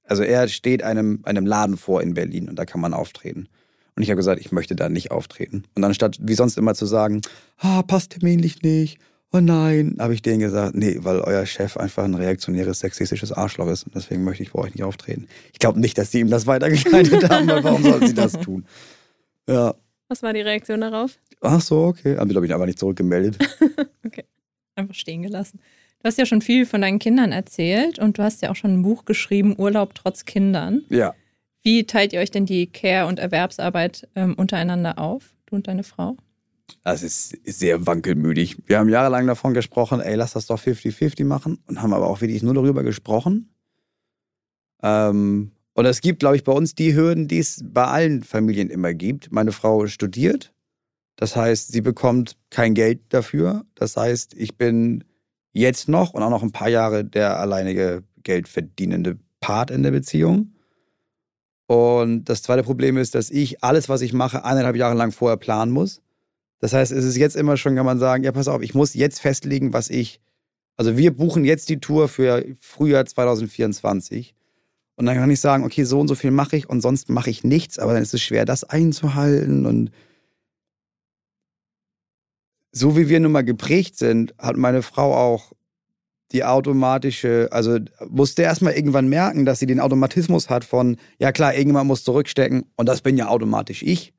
Also 0.06 0.22
er 0.22 0.48
steht 0.48 0.82
einem, 0.82 1.20
einem 1.22 1.46
Laden 1.46 1.78
vor 1.78 2.02
in 2.02 2.12
Berlin 2.12 2.50
und 2.50 2.58
da 2.58 2.66
kann 2.66 2.82
man 2.82 2.92
auftreten. 2.92 3.48
Und 3.96 4.02
ich 4.02 4.10
habe 4.10 4.18
gesagt, 4.18 4.40
ich 4.40 4.52
möchte 4.52 4.76
da 4.76 4.90
nicht 4.90 5.10
auftreten. 5.10 5.64
Und 5.74 5.80
dann 5.80 5.94
statt 5.94 6.18
wie 6.20 6.34
sonst 6.34 6.58
immer 6.58 6.74
zu 6.74 6.84
sagen, 6.84 7.22
ah, 7.58 7.82
passt 7.82 8.10
terminlich 8.10 8.60
nicht, 8.62 8.98
oh 9.34 9.40
nein, 9.40 9.96
habe 9.98 10.14
ich 10.14 10.22
denen 10.22 10.38
gesagt, 10.38 10.76
nee, 10.76 10.96
weil 11.00 11.20
euer 11.20 11.44
Chef 11.44 11.76
einfach 11.76 12.04
ein 12.04 12.14
reaktionäres, 12.14 12.78
sexistisches 12.78 13.32
Arschloch 13.32 13.66
ist 13.66 13.82
und 13.84 13.94
deswegen 13.94 14.22
möchte 14.22 14.44
ich 14.44 14.52
bei 14.52 14.60
euch 14.60 14.74
nicht 14.74 14.84
auftreten. 14.84 15.26
Ich 15.52 15.58
glaube 15.58 15.80
nicht, 15.80 15.98
dass 15.98 16.12
sie 16.12 16.20
ihm 16.20 16.30
das 16.30 16.46
weitergeleitet 16.46 17.28
haben, 17.28 17.48
weil 17.48 17.64
warum 17.64 17.82
sollten 17.82 18.06
sie 18.06 18.14
das 18.14 18.32
tun? 18.34 18.64
Ja. 19.48 19.74
Was 20.08 20.22
war 20.22 20.32
die 20.32 20.40
Reaktion 20.40 20.80
darauf? 20.80 21.18
Ach 21.40 21.60
so, 21.60 21.82
okay. 21.84 22.16
Haben 22.16 22.28
sie, 22.28 22.34
glaube 22.34 22.46
ich, 22.46 22.54
aber 22.54 22.66
nicht 22.66 22.78
zurückgemeldet. 22.78 23.36
Einfach 24.76 24.94
stehen 24.94 25.22
gelassen. 25.22 25.58
Du 25.98 26.08
hast 26.08 26.18
ja 26.18 26.26
schon 26.26 26.40
viel 26.40 26.64
von 26.64 26.80
deinen 26.80 27.00
Kindern 27.00 27.32
erzählt 27.32 27.98
und 27.98 28.18
du 28.18 28.22
hast 28.22 28.40
ja 28.42 28.50
auch 28.50 28.56
schon 28.56 28.74
ein 28.74 28.82
Buch 28.82 29.04
geschrieben, 29.04 29.56
Urlaub 29.58 29.94
trotz 29.94 30.24
Kindern. 30.26 30.82
Ja. 30.90 31.14
Wie 31.62 31.84
teilt 31.84 32.12
ihr 32.12 32.20
euch 32.20 32.30
denn 32.30 32.46
die 32.46 32.68
Care- 32.68 33.06
und 33.08 33.18
Erwerbsarbeit 33.18 34.06
ähm, 34.14 34.34
untereinander 34.34 34.98
auf, 34.98 35.34
du 35.46 35.56
und 35.56 35.66
deine 35.66 35.82
Frau? 35.82 36.16
Das 36.82 37.02
ist 37.02 37.36
sehr 37.44 37.86
wankelmütig. 37.86 38.56
Wir 38.66 38.78
haben 38.78 38.88
jahrelang 38.88 39.26
davon 39.26 39.54
gesprochen, 39.54 40.00
ey, 40.00 40.14
lass 40.14 40.32
das 40.32 40.46
doch 40.46 40.60
50-50 40.60 41.24
machen 41.24 41.58
und 41.66 41.82
haben 41.82 41.92
aber 41.92 42.08
auch 42.08 42.20
wirklich 42.20 42.42
nur 42.42 42.54
darüber 42.54 42.82
gesprochen. 42.82 43.54
Ähm, 44.82 45.52
und 45.74 45.86
es 45.86 46.00
gibt, 46.00 46.20
glaube 46.20 46.36
ich, 46.36 46.44
bei 46.44 46.52
uns 46.52 46.74
die 46.74 46.94
Hürden, 46.94 47.26
die 47.26 47.38
es 47.38 47.62
bei 47.64 47.84
allen 47.84 48.22
Familien 48.22 48.70
immer 48.70 48.94
gibt. 48.94 49.32
Meine 49.32 49.52
Frau 49.52 49.86
studiert. 49.86 50.52
Das 51.16 51.36
heißt, 51.36 51.72
sie 51.72 51.80
bekommt 51.80 52.36
kein 52.50 52.74
Geld 52.74 53.00
dafür. 53.08 53.64
Das 53.74 53.96
heißt, 53.96 54.34
ich 54.34 54.56
bin 54.56 55.04
jetzt 55.52 55.88
noch 55.88 56.14
und 56.14 56.22
auch 56.22 56.30
noch 56.30 56.42
ein 56.42 56.52
paar 56.52 56.68
Jahre 56.68 57.04
der 57.04 57.38
alleinige 57.38 58.04
geldverdienende 58.22 59.18
Part 59.40 59.70
in 59.70 59.82
der 59.82 59.90
Beziehung. 59.90 60.54
Und 61.66 62.24
das 62.24 62.42
zweite 62.42 62.62
Problem 62.62 62.96
ist, 62.98 63.14
dass 63.14 63.30
ich 63.30 63.64
alles, 63.64 63.88
was 63.88 64.02
ich 64.02 64.12
mache, 64.12 64.44
eineinhalb 64.44 64.76
Jahre 64.76 64.94
lang 64.94 65.12
vorher 65.12 65.38
planen 65.38 65.72
muss. 65.72 66.02
Das 66.64 66.72
heißt, 66.72 66.92
es 66.92 67.04
ist 67.04 67.18
jetzt 67.18 67.36
immer 67.36 67.58
schon, 67.58 67.76
kann 67.76 67.84
man 67.84 67.98
sagen, 67.98 68.24
ja, 68.24 68.32
pass 68.32 68.48
auf, 68.48 68.62
ich 68.62 68.72
muss 68.72 68.94
jetzt 68.94 69.20
festlegen, 69.20 69.74
was 69.74 69.90
ich. 69.90 70.22
Also 70.78 70.96
wir 70.96 71.14
buchen 71.14 71.44
jetzt 71.44 71.68
die 71.68 71.78
Tour 71.78 72.08
für 72.08 72.42
Frühjahr 72.58 73.04
2024. 73.04 74.34
Und 74.96 75.04
dann 75.04 75.14
kann 75.14 75.30
ich 75.30 75.40
sagen, 75.40 75.64
okay, 75.64 75.84
so 75.84 76.00
und 76.00 76.08
so 76.08 76.14
viel 76.14 76.30
mache 76.30 76.56
ich 76.56 76.66
und 76.66 76.80
sonst 76.80 77.10
mache 77.10 77.28
ich 77.28 77.44
nichts, 77.44 77.78
aber 77.78 77.92
dann 77.92 78.02
ist 78.02 78.14
es 78.14 78.22
schwer, 78.22 78.46
das 78.46 78.64
einzuhalten. 78.64 79.66
Und 79.66 79.90
so 82.72 82.96
wie 82.96 83.10
wir 83.10 83.20
nun 83.20 83.32
mal 83.32 83.44
geprägt 83.44 83.98
sind, 83.98 84.34
hat 84.38 84.56
meine 84.56 84.80
Frau 84.80 85.14
auch 85.14 85.52
die 86.32 86.44
automatische, 86.44 87.48
also 87.50 87.78
musste 88.08 88.40
erstmal 88.40 88.72
irgendwann 88.72 89.10
merken, 89.10 89.44
dass 89.44 89.58
sie 89.58 89.66
den 89.66 89.80
Automatismus 89.80 90.48
hat 90.48 90.64
von, 90.64 90.96
ja 91.18 91.30
klar, 91.30 91.54
irgendwann 91.54 91.86
muss 91.86 92.04
zurückstecken 92.04 92.64
und 92.76 92.88
das 92.88 93.02
bin 93.02 93.18
ja 93.18 93.28
automatisch 93.28 93.82
ich. 93.82 94.14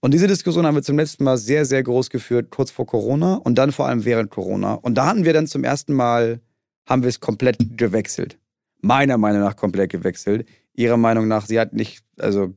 Und 0.00 0.14
diese 0.14 0.26
Diskussion 0.26 0.66
haben 0.66 0.74
wir 0.74 0.82
zum 0.82 0.96
letzten 0.96 1.24
Mal 1.24 1.36
sehr, 1.36 1.66
sehr 1.66 1.82
groß 1.82 2.08
geführt, 2.08 2.50
kurz 2.50 2.70
vor 2.70 2.86
Corona 2.86 3.34
und 3.34 3.56
dann 3.56 3.70
vor 3.70 3.86
allem 3.86 4.04
während 4.04 4.30
Corona. 4.30 4.74
Und 4.74 4.94
da 4.94 5.06
hatten 5.06 5.24
wir 5.24 5.34
dann 5.34 5.46
zum 5.46 5.62
ersten 5.62 5.92
Mal, 5.92 6.40
haben 6.86 7.02
wir 7.02 7.08
es 7.08 7.20
komplett 7.20 7.58
gewechselt. 7.76 8.38
Meiner 8.80 9.18
Meinung 9.18 9.42
nach 9.42 9.56
komplett 9.56 9.90
gewechselt. 9.90 10.48
Ihrer 10.74 10.96
Meinung 10.96 11.28
nach, 11.28 11.44
sie 11.44 11.60
hat 11.60 11.74
nicht, 11.74 12.02
also 12.18 12.54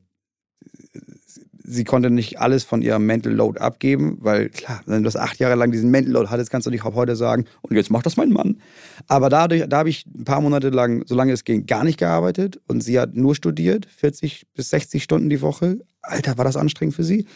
sie 1.64 1.84
konnte 1.84 2.10
nicht 2.10 2.38
alles 2.38 2.64
von 2.64 2.82
ihrem 2.82 3.04
Mental 3.06 3.32
Load 3.32 3.58
abgeben, 3.58 4.18
weil 4.20 4.50
klar, 4.50 4.82
wenn 4.86 5.02
du 5.02 5.04
das 5.04 5.16
acht 5.16 5.38
Jahre 5.38 5.54
lang 5.54 5.70
diesen 5.70 5.90
Mental 5.90 6.12
Load 6.12 6.30
hattest, 6.30 6.50
kannst 6.50 6.66
du 6.66 6.70
nicht 6.70 6.84
heute 6.84 7.16
sagen, 7.16 7.46
und 7.62 7.74
jetzt 7.74 7.90
macht 7.90 8.06
das 8.06 8.16
mein 8.16 8.30
Mann. 8.30 8.60
Aber 9.06 9.28
dadurch, 9.28 9.64
da 9.68 9.78
habe 9.78 9.88
ich 9.88 10.06
ein 10.06 10.24
paar 10.24 10.40
Monate 10.40 10.70
lang, 10.70 11.02
solange 11.06 11.32
es 11.32 11.44
ging, 11.44 11.66
gar 11.66 11.84
nicht 11.84 11.98
gearbeitet 11.98 12.60
und 12.68 12.82
sie 12.82 12.98
hat 13.00 13.14
nur 13.14 13.34
studiert, 13.34 13.86
40 13.86 14.46
bis 14.54 14.70
60 14.70 15.02
Stunden 15.02 15.28
die 15.28 15.40
Woche. 15.40 15.78
Alter, 16.04 16.38
war 16.38 16.44
das 16.44 16.56
anstrengend 16.56 16.94
für 16.94 17.04
sie. 17.04 17.26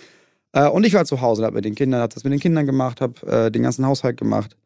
Äh, 0.52 0.68
und 0.68 0.84
ich 0.84 0.94
war 0.94 1.04
zu 1.04 1.20
Hause, 1.20 1.44
habe 1.44 1.56
mit 1.56 1.64
den 1.64 1.74
Kindern, 1.74 2.00
habe 2.00 2.14
das 2.14 2.24
mit 2.24 2.32
den 2.32 2.40
Kindern 2.40 2.66
gemacht, 2.66 3.00
habe 3.00 3.26
äh, 3.26 3.50
den 3.50 3.62
ganzen 3.62 3.86
Haushalt 3.86 4.16
gemacht. 4.16 4.56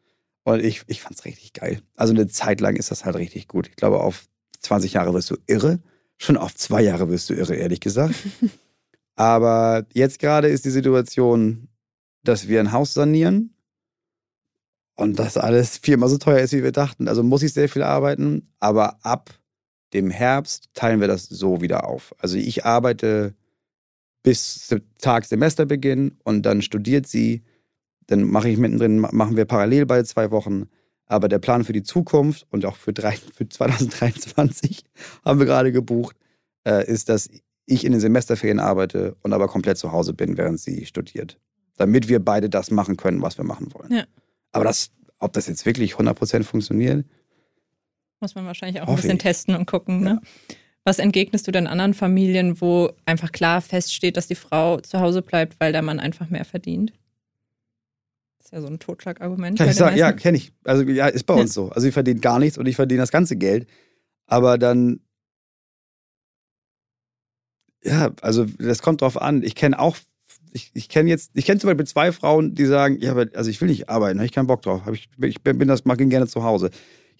Und 0.45 0.63
ich, 0.65 0.83
ich 0.87 1.03
fand 1.03 1.17
es 1.17 1.25
richtig 1.25 1.53
geil. 1.53 1.81
Also 1.97 2.13
eine 2.13 2.27
Zeit 2.27 2.61
lang 2.61 2.77
ist 2.77 2.91
das 2.91 3.05
halt 3.05 3.17
richtig 3.17 3.49
gut. 3.49 3.69
Ich 3.69 3.77
glaube, 3.77 4.01
auf 4.01 4.27
20 4.61 4.95
Jahre 4.95 5.15
wirst 5.15 5.31
du 5.31 5.37
irre. 5.47 5.81
Schon 6.19 6.37
auf 6.37 6.55
zwei 6.55 6.83
Jahre 6.83 7.09
wirst 7.09 7.31
du 7.31 7.35
irre, 7.35 7.55
ehrlich 7.55 7.81
gesagt. 7.81 8.15
Aber 9.15 9.87
jetzt 9.93 10.19
gerade 10.19 10.49
ist 10.49 10.65
die 10.65 10.71
Situation, 10.71 11.69
dass 12.25 12.49
wir 12.49 12.61
ein 12.61 12.73
Haus 12.73 12.95
sanieren 12.95 13.55
und 14.95 15.19
das 15.19 15.37
alles 15.37 15.79
viermal 15.79 16.09
so 16.09 16.19
teuer 16.19 16.41
ist, 16.41 16.53
wie 16.53 16.63
wir 16.63 16.73
dachten. 16.73 17.09
Also 17.09 17.23
muss 17.23 17.43
ich 17.43 17.53
sehr 17.53 17.69
viel 17.69 17.83
arbeiten, 17.83 18.49
aber 18.61 19.05
ab 19.05 19.31
dem 19.93 20.11
Herbst 20.11 20.71
teilen 20.75 21.01
wir 21.01 21.09
das 21.09 21.25
so 21.25 21.61
wieder 21.61 21.87
auf. 21.87 22.15
Also 22.19 22.37
ich 22.37 22.65
arbeite 22.65 23.35
bis 24.23 24.75
Tag 24.99 25.25
Semesterbeginn 25.25 26.17
und 26.25 26.43
dann 26.43 26.63
studiert 26.63 27.07
sie. 27.07 27.43
Dann 28.07 28.25
mache 28.25 28.49
ich 28.49 28.59
mittendrin, 28.59 28.99
machen 28.99 29.37
wir 29.37 29.45
parallel 29.45 29.87
beide 29.87 30.05
zwei 30.05 30.31
Wochen. 30.31 30.69
Aber 31.07 31.29
der 31.29 31.39
Plan 31.39 31.65
für 31.65 31.73
die 31.73 31.83
Zukunft 31.83 32.47
und 32.51 32.65
auch 32.65 32.77
für, 32.77 32.93
drei, 32.93 33.13
für 33.13 33.49
2023 33.49 34.85
haben 35.25 35.39
wir 35.39 35.47
gerade 35.47 35.73
gebucht, 35.73 36.17
äh, 36.67 36.87
ist, 36.87 37.09
dass 37.09 37.29
ich 37.67 37.85
in 37.85 37.93
den 37.93 38.01
Semesterferien 38.01 38.61
arbeite 38.61 39.17
und 39.23 39.33
aber 39.33 39.49
komplett 39.49 39.79
zu 39.79 39.93
Hause 39.93 40.15
bin, 40.15 40.37
während 40.37 40.61
sie 40.61 40.87
studiert. 40.87 41.39
Damit 41.77 42.09
wir 42.09 42.25
beide 42.25 42.49
das 42.51 42.71
machen 42.71 42.97
können, 42.97 43.23
was 43.23 43.39
wir 43.39 43.45
machen 43.45 43.73
wollen. 43.73 43.93
Ja. 43.93 44.05
Aber 44.53 44.65
das, 44.65 44.91
ob 45.19 45.33
das 45.33 45.47
jetzt 45.47 45.65
wirklich 45.65 45.95
100% 45.95 46.43
funktioniert, 46.45 47.05
Muss 48.21 48.35
man 48.35 48.47
wahrscheinlich 48.47 48.83
auch 48.83 48.89
ein 48.89 48.97
bisschen 48.97 49.13
ich. 49.13 49.23
testen 49.23 49.55
und 49.55 49.67
gucken. 49.67 50.01
Ne? 50.01 50.21
Was 50.85 50.99
entgegnest 50.99 51.47
du 51.47 51.53
denn 51.53 51.67
anderen 51.67 51.95
Familien, 51.95 52.61
wo 52.61 52.91
einfach 53.07 53.31
klar 53.31 53.61
feststeht, 53.61 54.17
dass 54.17 54.27
die 54.27 54.35
Frau 54.35 54.81
zu 54.81 54.99
Hause 55.01 55.23
bleibt, 55.23 55.61
weil 55.61 55.73
der 55.73 55.83
Mann 55.83 56.01
einfach 56.01 56.29
mehr 56.29 56.45
verdient? 56.45 56.93
Das 58.39 58.47
ist 58.47 58.53
ja 58.53 58.61
so 58.61 58.67
ein 58.67 58.81
Totschlagargument. 58.81 59.59
Kann 59.59 59.69
ich 59.69 59.77
sagen, 59.77 59.97
ja, 59.97 60.11
kenne 60.13 60.39
ich. 60.39 60.53
Also 60.65 60.83
ja, 60.83 61.07
ist 61.07 61.25
bei 61.25 61.35
Ja. 61.37 61.41
uns 61.43 61.55
so. 61.55 61.71
Also 61.71 61.87
ich 61.87 61.95
verdiene 61.95 62.19
gar 62.21 62.41
nichts 62.41 62.59
und 62.59 62.67
ich 62.67 62.75
verdiene 62.77 63.01
das 63.01 63.13
ganze 63.13 63.37
Geld. 63.37 63.69
Aber 64.27 64.59
dann, 64.59 65.01
ja, 67.85 68.11
also 68.21 68.45
das 68.45 68.83
kommt 68.83 69.03
drauf 69.03 69.21
an. 69.21 69.43
Ich 69.45 69.55
kenne 69.55 69.79
auch, 69.79 69.97
ich, 70.53 70.71
ich 70.75 70.89
kenne 70.89 71.09
jetzt, 71.11 71.31
ich 71.35 71.45
kenne 71.47 71.61
zum 71.61 71.69
Beispiel 71.69 71.87
zwei 71.87 72.11
Frauen, 72.13 72.55
die 72.57 72.67
sagen, 72.67 72.99
ja, 73.01 73.13
aber 73.13 73.27
also 73.35 73.51
ich 73.51 73.61
will 73.61 73.69
nicht 73.69 73.89
arbeiten, 73.89 74.19
habe 74.19 74.27
ich 74.27 74.33
keinen 74.33 74.47
Bock 74.49 74.63
drauf. 74.63 74.85
Hab 74.85 74.95
ich, 74.95 75.09
ich 75.23 75.41
bin 75.43 75.69
das, 75.69 75.85
mag 75.85 76.01
ihn 76.01 76.11
gerne 76.11 76.27
zu 76.27 76.43
Hause. 76.43 76.71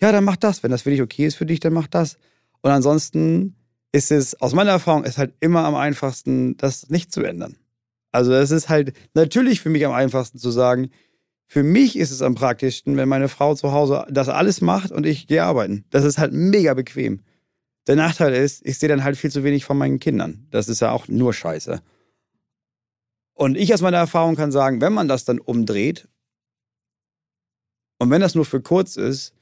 Ja, 0.01 0.11
dann 0.11 0.25
mach 0.25 0.37
das. 0.37 0.63
Wenn 0.65 0.73
das 0.73 0.83
für 0.83 0.91
dich 0.91 1.03
okay 1.03 1.27
ist 1.27 1.37
für 1.37 1.47
dich, 1.47 1.61
dann 1.61 1.73
mach 1.73 1.87
das. 1.87 2.19
Und 2.63 2.71
ansonsten 2.71 3.57
ist 3.93 4.11
es, 4.11 4.41
aus 4.41 4.55
meiner 4.55 4.71
Erfahrung, 4.71 5.05
ist 5.05 5.19
halt 5.19 5.35
immer 5.41 5.65
am 5.65 5.75
einfachsten, 5.75 6.57
das 6.57 6.89
nicht 6.89 7.13
zu 7.13 7.23
ändern. 7.23 7.57
Also 8.11 8.33
es 8.33 8.51
ist 8.51 8.69
halt 8.69 8.95
natürlich 9.15 9.61
für 9.61 9.71
mich 9.71 9.85
am 9.85 9.93
einfachsten 9.93 10.39
zu 10.39 10.51
sagen, 10.51 10.91
für 11.47 11.63
mich 11.63 11.99
ist 11.99 12.11
es 12.11 12.23
am 12.23 12.35
praktischsten, 12.35 12.97
wenn 12.97 13.09
meine 13.09 13.29
Frau 13.29 13.55
zu 13.55 13.73
Hause 13.73 14.07
das 14.11 14.29
alles 14.29 14.61
macht 14.63 14.91
und 14.91 15.05
ich 15.05 15.27
gehe 15.27 15.43
arbeiten. 15.43 15.85
Das 15.91 16.05
ist 16.05 16.19
halt 16.19 16.33
mega 16.33 16.73
bequem. 16.73 17.21
Der 17.87 17.97
Nachteil 17.97 18.33
ist, 18.33 18.65
ich 18.65 18.79
sehe 18.79 18.89
dann 18.89 19.05
halt 19.05 19.17
viel 19.17 19.31
zu 19.31 19.45
wenig 19.45 19.65
von 19.65 19.77
meinen 19.77 19.99
Kindern. 19.99 20.47
Das 20.51 20.69
ist 20.69 20.81
ja 20.81 20.93
auch 20.93 21.09
nur 21.09 21.35
Scheiße. 21.35 21.83
Und 23.35 23.57
ich 23.57 23.75
aus 23.75 23.83
meiner 23.83 23.99
Erfahrung 23.99 24.37
kann 24.37 24.53
sagen, 24.53 24.81
wenn 24.81 24.93
man 24.93 25.09
das 25.09 25.25
dann 25.25 25.41
umdreht 25.41 26.09
und 27.99 28.11
wenn 28.11 28.21
das 28.21 28.35
nur 28.35 28.45
für 28.45 28.63
kurz 28.63 28.97
ist, 28.97 29.35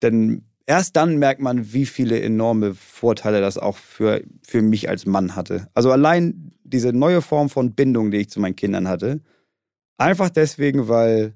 dann 0.00 0.44
erst 0.66 0.96
dann 0.96 1.18
merkt 1.18 1.40
man, 1.40 1.72
wie 1.72 1.86
viele 1.86 2.20
enorme 2.20 2.74
Vorteile 2.74 3.40
das 3.40 3.58
auch 3.58 3.76
für, 3.76 4.22
für 4.42 4.62
mich 4.62 4.88
als 4.88 5.06
Mann 5.06 5.36
hatte. 5.36 5.68
Also 5.74 5.90
allein 5.90 6.52
diese 6.64 6.92
neue 6.92 7.22
Form 7.22 7.48
von 7.48 7.74
Bindung, 7.74 8.10
die 8.10 8.18
ich 8.18 8.30
zu 8.30 8.40
meinen 8.40 8.56
Kindern 8.56 8.88
hatte, 8.88 9.20
einfach 9.98 10.30
deswegen, 10.30 10.88
weil 10.88 11.34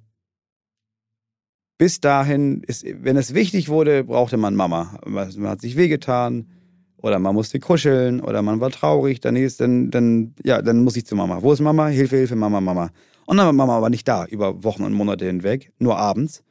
bis 1.78 2.00
dahin, 2.00 2.62
ist, 2.62 2.84
wenn 2.86 3.16
es 3.16 3.34
wichtig 3.34 3.68
wurde, 3.68 4.04
brauchte 4.04 4.36
man 4.36 4.54
Mama. 4.54 4.98
Man 5.04 5.48
hat 5.48 5.60
sich 5.60 5.76
wehgetan 5.76 6.48
oder 6.96 7.18
man 7.18 7.34
musste 7.34 7.60
kuscheln 7.60 8.20
oder 8.20 8.40
man 8.42 8.60
war 8.60 8.70
traurig, 8.70 9.20
dann 9.20 9.36
hieß 9.36 9.58
dann, 9.58 9.90
dann, 9.90 10.34
ja, 10.42 10.62
dann 10.62 10.82
muss 10.82 10.96
ich 10.96 11.06
zu 11.06 11.14
Mama. 11.14 11.42
Wo 11.42 11.52
ist 11.52 11.60
Mama? 11.60 11.88
Hilfe, 11.88 12.16
Hilfe, 12.16 12.36
Mama, 12.36 12.60
Mama. 12.60 12.90
Und 13.26 13.36
dann 13.36 13.46
war 13.46 13.52
Mama 13.52 13.76
aber 13.76 13.90
nicht 13.90 14.08
da 14.08 14.24
über 14.24 14.64
Wochen 14.64 14.84
und 14.84 14.94
Monate 14.94 15.26
hinweg, 15.26 15.72
nur 15.78 15.98
abends. 15.98 16.42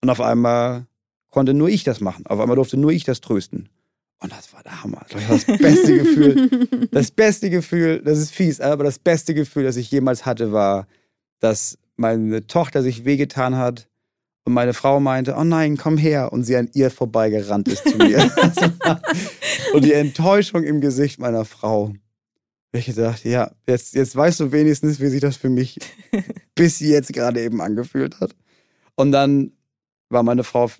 Und 0.00 0.10
auf 0.10 0.20
einmal 0.20 0.86
konnte 1.32 1.54
nur 1.54 1.68
ich 1.68 1.82
das 1.82 2.00
machen. 2.00 2.24
Auf 2.26 2.38
einmal 2.38 2.54
durfte 2.54 2.76
nur 2.76 2.92
ich 2.92 3.02
das 3.02 3.20
trösten. 3.20 3.68
Und 4.20 4.30
das 4.30 4.52
war 4.52 4.62
der 4.62 4.84
Hammer. 4.84 5.04
Das 5.10 5.28
war 5.28 5.36
das 5.36 5.58
beste 5.58 5.98
Gefühl. 5.98 6.88
Das 6.92 7.10
beste 7.10 7.50
Gefühl, 7.50 8.02
das 8.04 8.18
ist 8.18 8.32
fies, 8.32 8.60
aber 8.60 8.84
das 8.84 9.00
beste 9.00 9.34
Gefühl, 9.34 9.64
das 9.64 9.76
ich 9.76 9.90
jemals 9.90 10.24
hatte, 10.24 10.52
war, 10.52 10.86
dass 11.40 11.78
meine 11.96 12.46
Tochter 12.46 12.82
sich 12.82 13.04
wehgetan 13.04 13.56
hat 13.56 13.88
und 14.44 14.52
meine 14.52 14.74
Frau 14.74 15.00
meinte, 15.00 15.34
oh 15.36 15.44
nein, 15.44 15.76
komm 15.76 15.96
her. 15.96 16.32
Und 16.32 16.44
sie 16.44 16.56
an 16.56 16.68
ihr 16.74 16.90
vorbeigerannt 16.90 17.66
ist 17.66 17.88
zu 17.88 17.96
mir. 17.96 18.18
und 19.72 19.84
die 19.84 19.92
Enttäuschung 19.92 20.62
im 20.62 20.80
Gesicht 20.80 21.18
meiner 21.18 21.44
Frau. 21.44 21.94
Ich 22.72 22.86
gedacht, 22.86 23.24
ja, 23.24 23.50
jetzt, 23.66 23.94
jetzt 23.94 24.16
weißt 24.16 24.40
du 24.40 24.52
wenigstens, 24.52 25.00
wie 25.00 25.08
sich 25.08 25.20
das 25.20 25.36
für 25.36 25.50
mich 25.50 25.78
bis 26.54 26.80
jetzt 26.80 27.12
gerade 27.12 27.40
eben 27.40 27.60
angefühlt 27.60 28.20
hat. 28.20 28.34
Und 28.94 29.12
dann 29.12 29.52
war 30.12 30.22
meine 30.22 30.44
Frau 30.44 30.70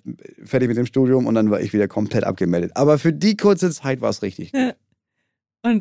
fertig 0.43 0.67
mit 0.69 0.77
dem 0.77 0.85
Studium 0.85 1.25
und 1.27 1.35
dann 1.35 1.51
war 1.51 1.61
ich 1.61 1.73
wieder 1.73 1.87
komplett 1.87 2.23
abgemeldet. 2.23 2.71
Aber 2.75 2.97
für 2.99 3.13
die 3.13 3.35
kurze 3.35 3.71
Zeit 3.71 4.01
war 4.01 4.09
es 4.09 4.21
richtig. 4.21 4.51
Ja. 4.53 4.73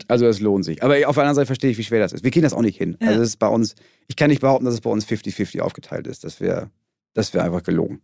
Also 0.06 0.26
es 0.26 0.38
lohnt 0.38 0.64
sich. 0.64 0.82
Aber 0.82 0.94
auf 1.08 1.16
der 1.16 1.24
anderen 1.24 1.34
Seite 1.34 1.46
verstehe 1.46 1.70
ich, 1.70 1.78
wie 1.78 1.82
schwer 1.82 2.00
das 2.00 2.12
ist. 2.12 2.22
Wir 2.22 2.30
kriegen 2.30 2.44
das 2.44 2.52
auch 2.52 2.62
nicht 2.62 2.78
hin. 2.78 2.96
Ja. 3.00 3.08
Also 3.08 3.22
es 3.22 3.30
ist 3.30 3.38
bei 3.38 3.48
uns, 3.48 3.74
ich 4.06 4.16
kann 4.16 4.30
nicht 4.30 4.40
behaupten, 4.40 4.64
dass 4.64 4.74
es 4.74 4.80
bei 4.80 4.90
uns 4.90 5.06
50-50 5.06 5.60
aufgeteilt 5.60 6.06
ist. 6.06 6.22
Das 6.24 6.40
wäre 6.40 6.70
das 7.14 7.34
wär 7.34 7.44
einfach 7.44 7.62
gelogen. 7.62 8.00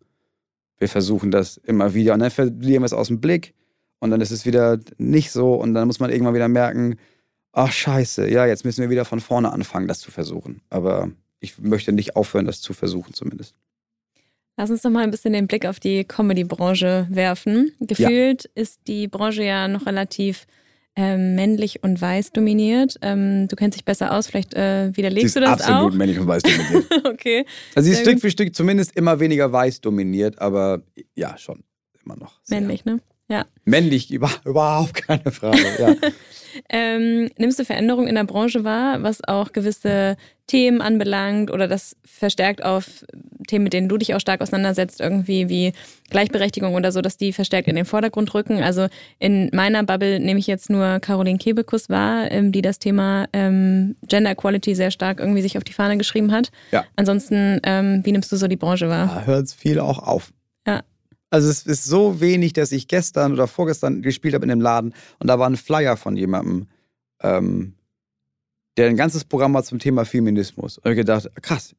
Wir 0.79 0.89
versuchen 0.89 1.31
das 1.31 1.57
immer 1.57 1.95
wieder 1.95 2.15
und 2.15 2.21
dann 2.21 2.31
verlieren 2.31 2.83
wir 2.83 2.87
es 2.87 2.93
aus 2.93 3.09
dem 3.09 3.21
Blick 3.21 3.55
und 3.99 4.11
dann 4.11 4.21
ist 4.21 4.31
es 4.31 4.47
wieder 4.47 4.79
nicht 4.97 5.33
so 5.33 5.55
und 5.55 5.75
dann 5.75 5.87
muss 5.87 5.99
man 5.99 6.11
irgendwann 6.11 6.35
wieder 6.35 6.49
merken, 6.49 6.97
ach 7.53 7.73
scheiße, 7.73 8.31
ja, 8.31 8.47
jetzt 8.47 8.65
müssen 8.65 8.83
wir 8.83 8.91
wieder 8.91 9.05
von 9.05 9.21
vorne 9.21 9.53
anfangen, 9.53 9.89
das 9.89 9.99
zu 9.99 10.11
versuchen. 10.11 10.61
Aber 10.71 11.11
ich 11.41 11.59
möchte 11.59 11.93
nicht 11.93 12.17
aufhören, 12.17 12.47
das 12.47 12.61
zu 12.61 12.75
versuchen 12.75 13.15
zumindest. 13.15 13.55
Lass 14.59 14.71
uns 14.71 14.83
doch 14.83 14.91
mal 14.91 15.05
ein 15.05 15.13
bisschen 15.13 15.33
den 15.33 15.47
Blick 15.47 15.67
auf 15.67 15.79
die 15.79 16.03
Comedy-Branche 16.03 17.07
werfen. 17.11 17.71
Gefühlt 17.79 18.47
ist 18.57 18.81
die 18.89 19.07
Branche 19.07 19.45
ja 19.45 19.69
noch 19.69 19.87
relativ 19.87 20.49
ähm, 20.97 21.37
männlich 21.37 21.85
und 21.85 22.01
weiß 22.01 22.33
dominiert. 22.33 22.97
Ähm, 23.01 23.47
du 23.47 23.55
kennst 23.55 23.79
dich 23.79 23.85
besser 23.85 24.13
aus, 24.13 24.27
vielleicht 24.27 24.55
äh, 24.55 24.91
widerlegst 24.97 25.37
du 25.37 25.41
das 25.41 25.61
absolut 25.61 25.93
auch. 25.93 25.97
männlich 25.97 26.19
und 26.19 26.27
weiß 26.27 26.43
dominiert. 26.43 26.87
okay. 27.05 27.47
Also 27.77 27.87
sie 27.87 27.93
ist 27.93 28.01
Stück 28.01 28.21
für 28.21 28.33
Stück 28.33 28.53
zumindest 28.53 28.97
immer 28.97 29.21
weniger 29.21 29.53
weiß 29.53 29.81
dominiert, 29.81 30.41
aber 30.41 30.83
ja, 31.15 31.39
schon 31.39 31.63
immer 32.05 32.17
noch. 32.17 32.41
Männlich, 32.49 32.85
ne? 32.85 32.99
Männlich, 33.65 34.11
über, 34.11 34.31
überhaupt 34.45 34.95
keine 34.95 35.31
Frage. 35.31 35.63
Ja. 35.79 35.95
Ähm, 36.71 37.31
nimmst 37.37 37.59
du 37.59 37.65
Veränderungen 37.65 38.09
in 38.09 38.17
der 38.17 38.25
Branche 38.25 38.65
wahr, 38.65 39.03
was 39.03 39.23
auch 39.23 39.53
gewisse 39.53 40.17
Themen 40.47 40.81
anbelangt 40.81 41.51
oder 41.53 41.69
das 41.69 41.95
verstärkt 42.05 42.65
auf 42.65 43.05
Themen, 43.49 43.65
mit 43.65 43.73
denen 43.73 43.89
du 43.89 43.99
dich 43.99 44.15
auch 44.15 44.21
stark 44.21 44.41
auseinandersetzt, 44.41 45.01
irgendwie 45.01 45.49
wie 45.49 45.73
Gleichberechtigung 46.11 46.75
oder 46.75 46.93
so, 46.93 47.01
dass 47.01 47.17
die 47.17 47.33
verstärkt 47.33 47.69
in 47.69 47.77
den 47.77 47.85
Vordergrund 47.85 48.33
rücken? 48.35 48.63
Also 48.63 48.87
in 49.19 49.51
meiner 49.53 49.83
Bubble 49.83 50.21
nehme 50.21 50.39
ich 50.39 50.47
jetzt 50.47 50.71
nur 50.71 51.01
Caroline 51.01 51.39
Kebekus 51.39 51.89
wahr, 51.89 52.31
ähm, 52.31 52.53
die 52.53 52.63
das 52.63 52.79
Thema 52.79 53.27
ähm, 53.33 53.97
Gender 54.07 54.31
Equality 54.31 54.75
sehr 54.75 54.91
stark 54.91 55.19
irgendwie 55.19 55.43
sich 55.43 55.57
auf 55.57 55.65
die 55.65 55.73
Fahne 55.73 55.99
geschrieben 55.99 56.31
hat. 56.31 56.51
Ja. 56.71 56.85
Ansonsten, 56.97 57.61
ähm, 57.65 58.03
wie 58.05 58.13
nimmst 58.13 58.31
du 58.31 58.37
so 58.37 58.47
die 58.47 58.57
Branche 58.57 58.89
wahr? 58.89 59.07
Da 59.07 59.25
hört 59.25 59.47
es 59.47 59.55
viel 59.55 59.81
auch 59.81 59.99
auf. 59.99 60.33
Ja. 60.67 60.83
Also 61.31 61.51
es 61.51 61.67
ist 61.67 61.85
so 61.85 62.21
wenig, 62.21 62.53
dass 62.53 62.73
ich 62.73 62.89
gestern 62.89 63.33
oder 63.33 63.47
vorgestern 63.47 64.03
gespielt 64.03 64.35
habe 64.35 64.45
in 64.45 64.51
dem 64.51 64.61
Laden 64.61 64.95
und 65.19 65.27
da 65.27 65.39
war 65.39 65.49
ein 65.49 65.57
Flyer 65.57 65.97
von 65.97 66.17
jemandem, 66.17 66.69
ähm, 67.23 67.75
der 68.77 68.89
ein 68.89 68.97
ganzes 68.97 69.25
Programm 69.25 69.57
hat 69.57 69.67
zum 69.67 69.79
Thema 69.79 70.05
Feminismus. 70.05 70.79
Und 70.79 70.91
ich 70.91 70.97
gedacht, 70.97 71.29
krass, 71.43 71.75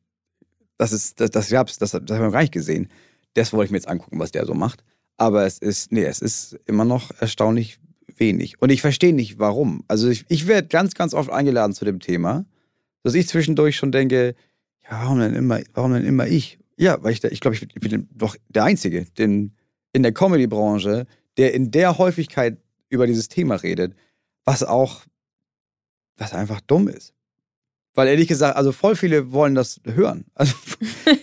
das 0.79 0.91
ist, 0.91 1.19
das, 1.19 1.29
das 1.29 1.49
gab's, 1.49 1.77
das, 1.77 1.91
das 1.91 2.01
haben 2.01 2.21
wir 2.23 2.31
gar 2.31 2.41
nicht 2.41 2.51
gesehen. 2.53 2.87
Das 3.35 3.53
wollte 3.53 3.65
ich 3.65 3.71
mir 3.71 3.77
jetzt 3.77 3.87
angucken, 3.87 4.17
was 4.19 4.31
der 4.31 4.45
so 4.47 4.55
macht. 4.55 4.83
Aber 5.17 5.45
es 5.45 5.59
ist, 5.59 5.91
nee, 5.91 6.03
es 6.05 6.19
ist 6.21 6.57
immer 6.65 6.85
noch 6.85 7.11
erstaunlich 7.19 7.79
wenig. 8.17 8.59
Und 8.61 8.71
ich 8.71 8.81
verstehe 8.81 9.13
nicht, 9.13 9.37
warum. 9.37 9.83
Also 9.87 10.09
ich, 10.09 10.25
ich 10.29 10.47
werde 10.47 10.67
ganz, 10.67 10.95
ganz 10.95 11.13
oft 11.13 11.29
eingeladen 11.29 11.73
zu 11.73 11.85
dem 11.85 11.99
Thema, 11.99 12.45
dass 13.03 13.13
ich 13.13 13.27
zwischendurch 13.27 13.75
schon 13.75 13.91
denke, 13.91 14.35
ja, 14.83 15.03
warum 15.03 15.19
denn 15.19 15.35
immer, 15.35 15.59
warum 15.73 15.93
denn 15.93 16.05
immer 16.05 16.25
ich? 16.27 16.57
Ja, 16.77 17.03
weil 17.03 17.11
ich, 17.13 17.19
da- 17.19 17.29
ich 17.29 17.39
glaube, 17.41 17.55
ich 17.55 17.67
bin 17.67 18.07
doch 18.15 18.35
der 18.47 18.63
Einzige 18.63 19.05
den, 19.17 19.53
in 19.93 20.01
der 20.03 20.13
Comedy-Branche, 20.13 21.05
der 21.37 21.53
in 21.53 21.71
der 21.71 21.97
Häufigkeit 21.97 22.57
über 22.89 23.05
dieses 23.05 23.27
Thema 23.27 23.55
redet, 23.55 23.93
was 24.45 24.63
auch, 24.63 25.01
was 26.17 26.33
einfach 26.33 26.61
dumm 26.61 26.87
ist. 26.87 27.13
Weil 27.95 28.07
ehrlich 28.07 28.27
gesagt, 28.27 28.55
also 28.55 28.71
voll 28.71 28.95
viele 28.95 29.31
wollen 29.31 29.55
das 29.55 29.81
hören. 29.85 30.25
Also 30.35 30.53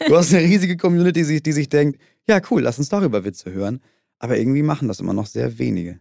du 0.08 0.16
hast 0.16 0.34
eine 0.34 0.42
riesige 0.42 0.76
Community, 0.76 1.20
die 1.20 1.24
sich, 1.24 1.42
die 1.42 1.52
sich 1.52 1.68
denkt, 1.68 2.00
ja 2.26 2.40
cool, 2.50 2.62
lass 2.62 2.78
uns 2.78 2.88
darüber 2.88 3.24
Witze 3.24 3.52
hören. 3.52 3.80
Aber 4.18 4.36
irgendwie 4.36 4.62
machen 4.62 4.88
das 4.88 5.00
immer 5.00 5.12
noch 5.12 5.26
sehr 5.26 5.58
wenige. 5.58 5.98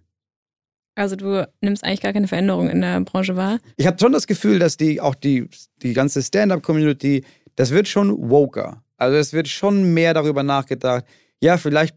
Also 0.96 1.16
du 1.18 1.48
nimmst 1.62 1.84
eigentlich 1.84 2.02
gar 2.02 2.14
keine 2.14 2.28
Veränderung 2.28 2.70
in 2.70 2.82
der 2.82 3.02
Branche 3.02 3.36
wahr. 3.36 3.60
Ich 3.76 3.86
habe 3.86 3.98
schon 4.00 4.14
das 4.14 4.28
Gefühl, 4.28 4.60
dass 4.60 4.78
die 4.78 5.02
auch 5.02 5.16
die, 5.16 5.50
die 5.82 5.94
ganze 5.94 6.24
Stand-up-Community, 6.24 7.26
das 7.56 7.72
wird 7.72 7.88
schon 7.88 8.30
woker. 8.30 8.82
Also 8.98 9.18
es 9.18 9.34
wird 9.34 9.50
schon 9.50 9.94
mehr 9.94 10.14
darüber 10.14 10.44
nachgedacht. 10.44 11.06
Ja, 11.42 11.58
vielleicht 11.58 11.96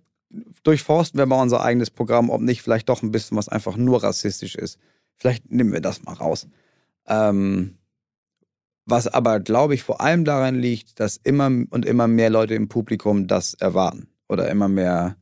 durchforsten 0.64 1.18
wir 1.18 1.26
mal 1.26 1.40
unser 1.40 1.62
eigenes 1.62 1.90
Programm, 1.90 2.28
ob 2.28 2.40
nicht 2.40 2.62
vielleicht 2.62 2.88
doch 2.88 3.03
ein 3.03 3.12
bisschen 3.12 3.36
was 3.36 3.49
einfach 3.49 3.76
nur 3.76 4.03
rassistisch 4.03 4.57
ist. 4.57 4.78
Vielleicht 5.16 5.51
nehmen 5.51 5.72
wir 5.72 5.80
das 5.80 6.03
mal 6.03 6.14
raus. 6.14 6.49
Ähm, 7.07 7.78
was 8.89 9.07
aber, 9.07 9.41
glaube 9.41 9.74
ich, 9.74 9.82
vor 9.82 10.01
allem 10.01 10.24
daran 10.24 10.55
liegt, 10.55 10.99
dass 10.99 11.16
immer 11.16 11.47
und 11.47 11.84
immer 11.84 12.09
mehr 12.09 12.30
Leute 12.30 12.55
im 12.55 12.68
Publikum 12.68 13.26
das 13.26 13.55
erwarten. 13.55 14.09
Oder 14.28 14.51
immer 14.51 14.68
mehr. 14.68 15.16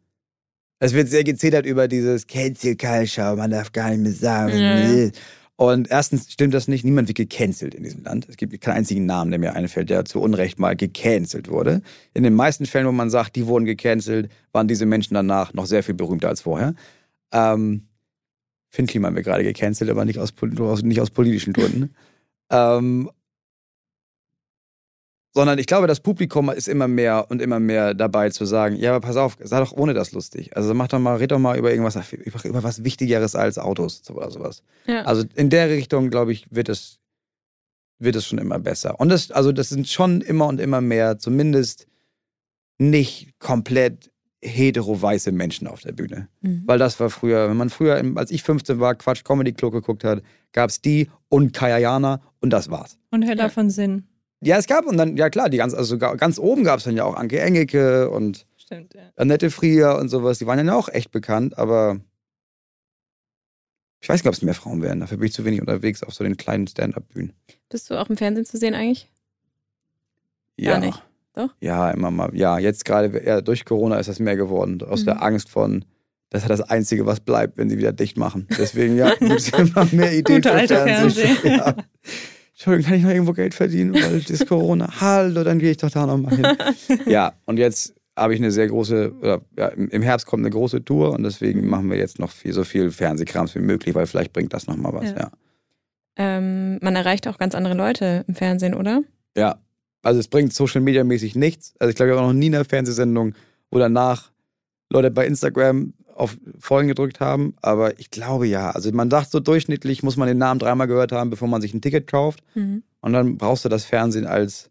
Es 0.79 0.93
wird 0.93 1.09
sehr 1.09 1.25
gezetert 1.25 1.67
über 1.67 1.89
dieses 1.89 2.27
Cancel 2.27 2.77
Culture, 2.77 3.37
man 3.37 3.51
darf 3.51 3.73
gar 3.73 3.91
nicht 3.91 4.01
mehr 4.01 4.13
sagen. 4.13 4.57
Ja. 4.57 5.11
Und 5.57 5.91
erstens 5.91 6.31
stimmt 6.31 6.53
das 6.53 6.69
nicht, 6.69 6.85
niemand 6.85 7.09
wird 7.09 7.17
gecancelt 7.17 7.75
in 7.75 7.83
diesem 7.83 8.05
Land. 8.05 8.29
Es 8.29 8.37
gibt 8.37 8.61
keinen 8.61 8.77
einzigen 8.77 9.07
Namen, 9.07 9.31
der 9.31 9.41
mir 9.41 9.55
einfällt, 9.55 9.89
der 9.89 10.05
zu 10.05 10.21
Unrecht 10.21 10.59
mal 10.59 10.77
gecancelt 10.77 11.49
wurde. 11.49 11.81
In 12.13 12.25
den 12.25 12.35
meisten 12.35 12.67
Fällen, 12.67 12.87
wo 12.87 12.93
man 12.93 13.09
sagt, 13.09 13.37
die 13.37 13.47
wurden 13.47 13.65
gecancelt, 13.65 14.31
waren 14.53 14.69
diese 14.69 14.85
Menschen 14.85 15.15
danach 15.15 15.55
noch 15.55 15.65
sehr 15.65 15.83
viel 15.83 15.95
berühmter 15.95 16.29
als 16.29 16.43
vorher. 16.43 16.75
Ähm, 17.33 17.89
Finn 18.69 18.87
Kliman 18.87 19.15
wird 19.15 19.25
gerade 19.25 19.45
gecancelt, 19.45 19.89
aber 19.89 20.05
nicht 20.05 20.19
aus, 20.19 20.35
nicht 20.83 21.01
aus 21.01 21.11
politischen 21.11 21.55
Gründen. 21.55 21.95
ähm, 22.51 23.11
sondern 25.37 25.59
ich 25.59 25.67
glaube, 25.67 25.87
das 25.87 26.01
Publikum 26.01 26.49
ist 26.49 26.67
immer 26.67 26.89
mehr 26.89 27.27
und 27.29 27.43
immer 27.43 27.61
mehr 27.61 27.93
dabei 27.93 28.31
zu 28.31 28.47
sagen, 28.47 28.75
ja, 28.77 28.97
aber 28.97 29.07
pass 29.07 29.19
auf, 29.19 29.37
sei 29.39 29.61
doch 29.61 29.73
ohne 29.73 29.93
das 29.93 30.13
lustig. 30.13 30.57
Also 30.57 30.73
mach 30.73 30.89
doch 30.89 30.99
mal, 30.99 31.17
red 31.17 31.31
doch 31.31 31.39
mal 31.39 31.59
über 31.59 31.71
irgendwas, 31.71 31.99
über 32.11 32.63
was 32.63 32.85
Wichtigeres 32.85 33.35
als 33.35 33.59
Autos 33.59 34.03
oder 34.11 34.31
sowas. 34.31 34.63
Ja. 34.87 35.03
Also 35.03 35.25
in 35.35 35.51
der 35.51 35.69
Richtung, 35.69 36.09
glaube 36.09 36.33
ich, 36.33 36.47
wird 36.51 36.71
es, 36.71 37.01
wird 37.99 38.17
es 38.17 38.25
schon 38.25 38.39
immer 38.39 38.59
besser. 38.59 38.99
Und 38.99 39.11
das, 39.11 39.31
also 39.31 39.53
das 39.53 39.69
sind 39.69 39.87
schon 39.89 40.23
immer 40.23 40.47
und 40.47 40.59
immer 40.59 40.81
mehr, 40.81 41.19
zumindest 41.19 41.87
nicht 42.79 43.39
komplett 43.39 44.11
hetero-weiße 44.41 45.33
Menschen 45.33 45.67
auf 45.67 45.83
der 45.83 45.93
Bühne. 45.93 46.29
Mhm. 46.41 46.63
Weil 46.65 46.79
das 46.79 46.99
war 46.99 47.11
früher, 47.11 47.51
wenn 47.51 47.59
man 47.59 47.69
früher, 47.69 48.03
als 48.15 48.31
ich 48.31 48.43
15 48.43 48.81
war, 48.81 48.95
Quatsch 48.95 49.23
Comedy 49.23 49.53
Club 49.53 49.75
geguckt 49.75 50.03
hat, 50.03 50.23
gab 50.53 50.71
es 50.71 50.81
die 50.81 51.11
und 51.29 51.53
Kayayana 51.53 52.23
und 52.41 52.55
das 52.55 52.71
war's. 52.71 52.99
Und 53.11 53.21
Hella 53.21 53.45
ja. 53.45 53.49
von 53.51 53.69
Sinn. 53.69 54.05
Ja, 54.47 54.59
es 54.59 54.69
gab 54.69 54.87
und 54.87 54.97
dann, 54.97 55.17
ja 55.17 55.29
klar, 55.29 55.49
die 55.51 55.57
ganz, 55.57 55.75
also 55.75 55.99
ganz 55.99 56.39
oben 56.39 56.63
gab 56.63 56.79
es 56.79 56.85
dann 56.85 56.97
ja 56.97 57.03
auch 57.03 57.17
Anke 57.17 57.41
Engelke 57.41 58.09
und 58.09 58.47
Stimmt, 58.57 58.95
ja. 58.95 59.01
Annette 59.17 59.51
Frier 59.51 59.97
und 59.97 60.09
sowas. 60.09 60.39
Die 60.39 60.47
waren 60.47 60.65
ja 60.65 60.75
auch 60.75 60.89
echt 60.89 61.11
bekannt, 61.11 61.59
aber 61.59 61.99
ich 64.01 64.09
weiß 64.09 64.21
nicht, 64.21 64.29
ob 64.29 64.35
es 64.35 64.43
mehr 64.43 64.55
Frauen 64.55 64.83
wären. 64.83 65.01
Dafür 65.01 65.19
bin 65.19 65.27
ich 65.27 65.33
zu 65.33 65.45
wenig 65.45 65.61
unterwegs 65.61 66.05
auf 66.05 66.15
so 66.15 66.23
den 66.23 66.37
kleinen 66.37 66.69
Stand-Up-Bühnen. 66.69 67.33
Bist 67.69 67.91
du 67.91 68.01
auch 68.01 68.09
im 68.09 68.17
Fernsehen 68.17 68.47
zu 68.47 68.57
sehen 68.57 68.75
eigentlich? 68.75 69.11
Ja. 70.57 70.73
Gar 70.73 70.81
nicht. 70.81 71.03
Doch? 71.35 71.49
Ja, 71.61 71.91
immer 71.91 72.13
mal. 72.13 72.31
Ja, 72.37 72.61
jetzt 72.61 72.85
gerade 72.85 73.25
ja, 73.27 73.41
durch 73.41 73.65
Corona 73.65 73.99
ist 73.99 74.09
das 74.09 74.21
mehr 74.21 74.37
geworden. 74.37 74.81
Aus 74.81 75.01
mhm. 75.01 75.07
der 75.07 75.23
Angst 75.25 75.49
von, 75.49 75.85
das 76.31 76.43
ist 76.43 76.49
das 76.49 76.61
Einzige, 76.61 77.05
was 77.05 77.19
bleibt, 77.19 77.59
wenn 77.59 77.69
sie 77.69 77.79
wieder 77.79 77.93
dicht 77.93 78.17
machen. 78.17 78.47
Deswegen, 78.57 78.97
ja, 78.97 79.13
gibt 79.19 79.33
es 79.33 79.49
immer 79.49 79.87
mehr 79.91 80.13
Ideen 80.13 80.41
Gute 80.41 80.57
für 80.57 80.69
Fernsehen. 80.69 81.37
Ja. 81.45 81.75
Entschuldigung, 82.57 82.89
kann 82.89 82.99
ich 82.99 83.05
noch 83.05 83.11
irgendwo 83.11 83.33
Geld 83.35 83.53
verdienen, 83.53 83.93
weil 83.93 84.19
das 84.19 84.31
ist 84.31 84.47
Corona. 84.49 84.89
Hallo, 84.99 85.45
dann 85.45 85.59
gehe 85.59 85.73
ich 85.73 85.77
doch 85.77 85.91
da 85.91 86.07
nochmal 86.07 86.37
hin. 86.37 86.47
ja, 87.07 87.35
und 87.45 87.59
jetzt 87.59 87.95
habe 88.17 88.33
ich 88.33 88.41
eine 88.41 88.51
sehr 88.51 88.69
große, 88.69 89.13
oder, 89.21 89.43
ja, 89.59 89.69
im 89.69 90.01
Herbst 90.01 90.27
kommt 90.27 90.41
eine 90.41 90.51
große 90.51 90.83
Tour 90.83 91.13
und 91.13 91.23
deswegen 91.23 91.61
mhm. 91.61 91.69
machen 91.69 91.91
wir 91.91 91.99
jetzt 91.99 92.19
noch 92.19 92.31
viel, 92.31 92.55
so 92.55 92.65
viel 92.65 92.91
Fernsehkrams 92.91 93.55
wie 93.55 93.61
möglich, 93.61 93.95
weil 93.95 94.07
vielleicht 94.07 94.33
bringt 94.33 94.55
das 94.55 94.67
nochmal 94.67 94.95
was, 94.95 95.11
ja. 95.11 95.19
ja. 95.19 95.31
Ähm, 96.19 96.79
man 96.81 96.97
erreicht 96.97 97.29
auch 97.29 97.37
ganz 97.37 97.55
andere 97.55 97.75
Leute 97.75 98.25
im 98.27 98.35
Fernsehen, 98.35 98.73
oder? 98.73 99.03
Ja, 99.37 99.59
also 100.03 100.19
es 100.19 100.29
bringt 100.29 100.55
Social 100.55 100.81
Media 100.81 101.05
mäßig 101.05 101.37
nichts. 101.37 101.75
Also 101.79 101.91
ich 101.91 101.97
glaube, 101.97 102.11
ich 102.11 102.17
habe 102.17 102.27
noch 102.27 102.33
nie 102.33 102.47
eine 102.47 102.65
Fernsehsendung, 102.65 103.35
wo 103.71 103.79
danach 103.79 104.31
Leute 104.91 105.11
bei 105.11 105.27
Instagram 105.27 105.93
auf 106.17 106.37
Folgen 106.59 106.89
gedrückt 106.89 107.21
haben, 107.21 107.55
aber 107.63 107.99
ich 108.01 108.11
glaube 108.11 108.47
ja. 108.47 108.71
Also 108.71 108.91
man 108.93 109.11
sagt 109.11 109.31
so 109.31 109.41
durchschnittlich, 109.41 110.03
muss 110.03 110.17
man 110.17 110.29
den 110.29 110.39
Namen 110.39 110.59
dreimal 110.59 110.87
gehört 110.87 111.13
haben, 111.13 111.31
bevor 111.31 111.49
man 111.49 111.61
sich 111.61 111.75
ein 111.75 111.81
Ticket 111.81 112.07
kauft. 112.07 112.43
Mhm. 112.55 112.83
Und 113.01 113.13
dann 113.13 113.37
brauchst 113.37 113.65
du 113.65 113.69
das 113.69 113.85
Fernsehen 113.85 114.27
als, 114.27 114.71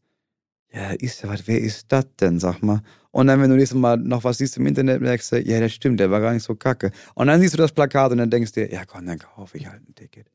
ja, 0.74 0.91
ist 0.91 1.24
der 1.24 1.30
was, 1.30 1.48
wer 1.48 1.60
ist 1.60 1.91
das 1.91 2.06
denn, 2.20 2.39
sag 2.39 2.62
mal. 2.62 2.82
Und 3.12 3.28
dann, 3.28 3.41
wenn 3.41 3.50
du 3.50 3.56
nächstes 3.56 3.80
Mal 3.80 3.98
noch 3.98 4.24
was 4.24 4.39
siehst 4.39 4.58
im 4.58 4.66
Internet, 4.66 5.02
merkst 5.02 5.32
du, 5.32 5.41
ja, 5.41 5.60
das 5.60 5.72
stimmt, 5.72 6.00
der 6.00 6.12
war 6.12 6.20
gar 6.20 6.34
nicht 6.34 6.43
so 6.43 6.56
kacke. 6.56 6.91
Und 7.14 7.28
dann 7.28 7.39
siehst 7.39 7.54
du 7.54 7.58
das 7.58 7.72
Plakat 7.72 8.12
und 8.12 8.18
dann 8.18 8.30
denkst 8.30 8.52
du 8.52 8.62
dir, 8.66 8.74
ja 8.74 8.84
komm, 8.86 9.06
dann 9.06 9.20
kaufe 9.20 9.58
ich 9.58 9.68
halt 9.68 9.88
ein 9.88 9.96
Ticket. 9.96 10.28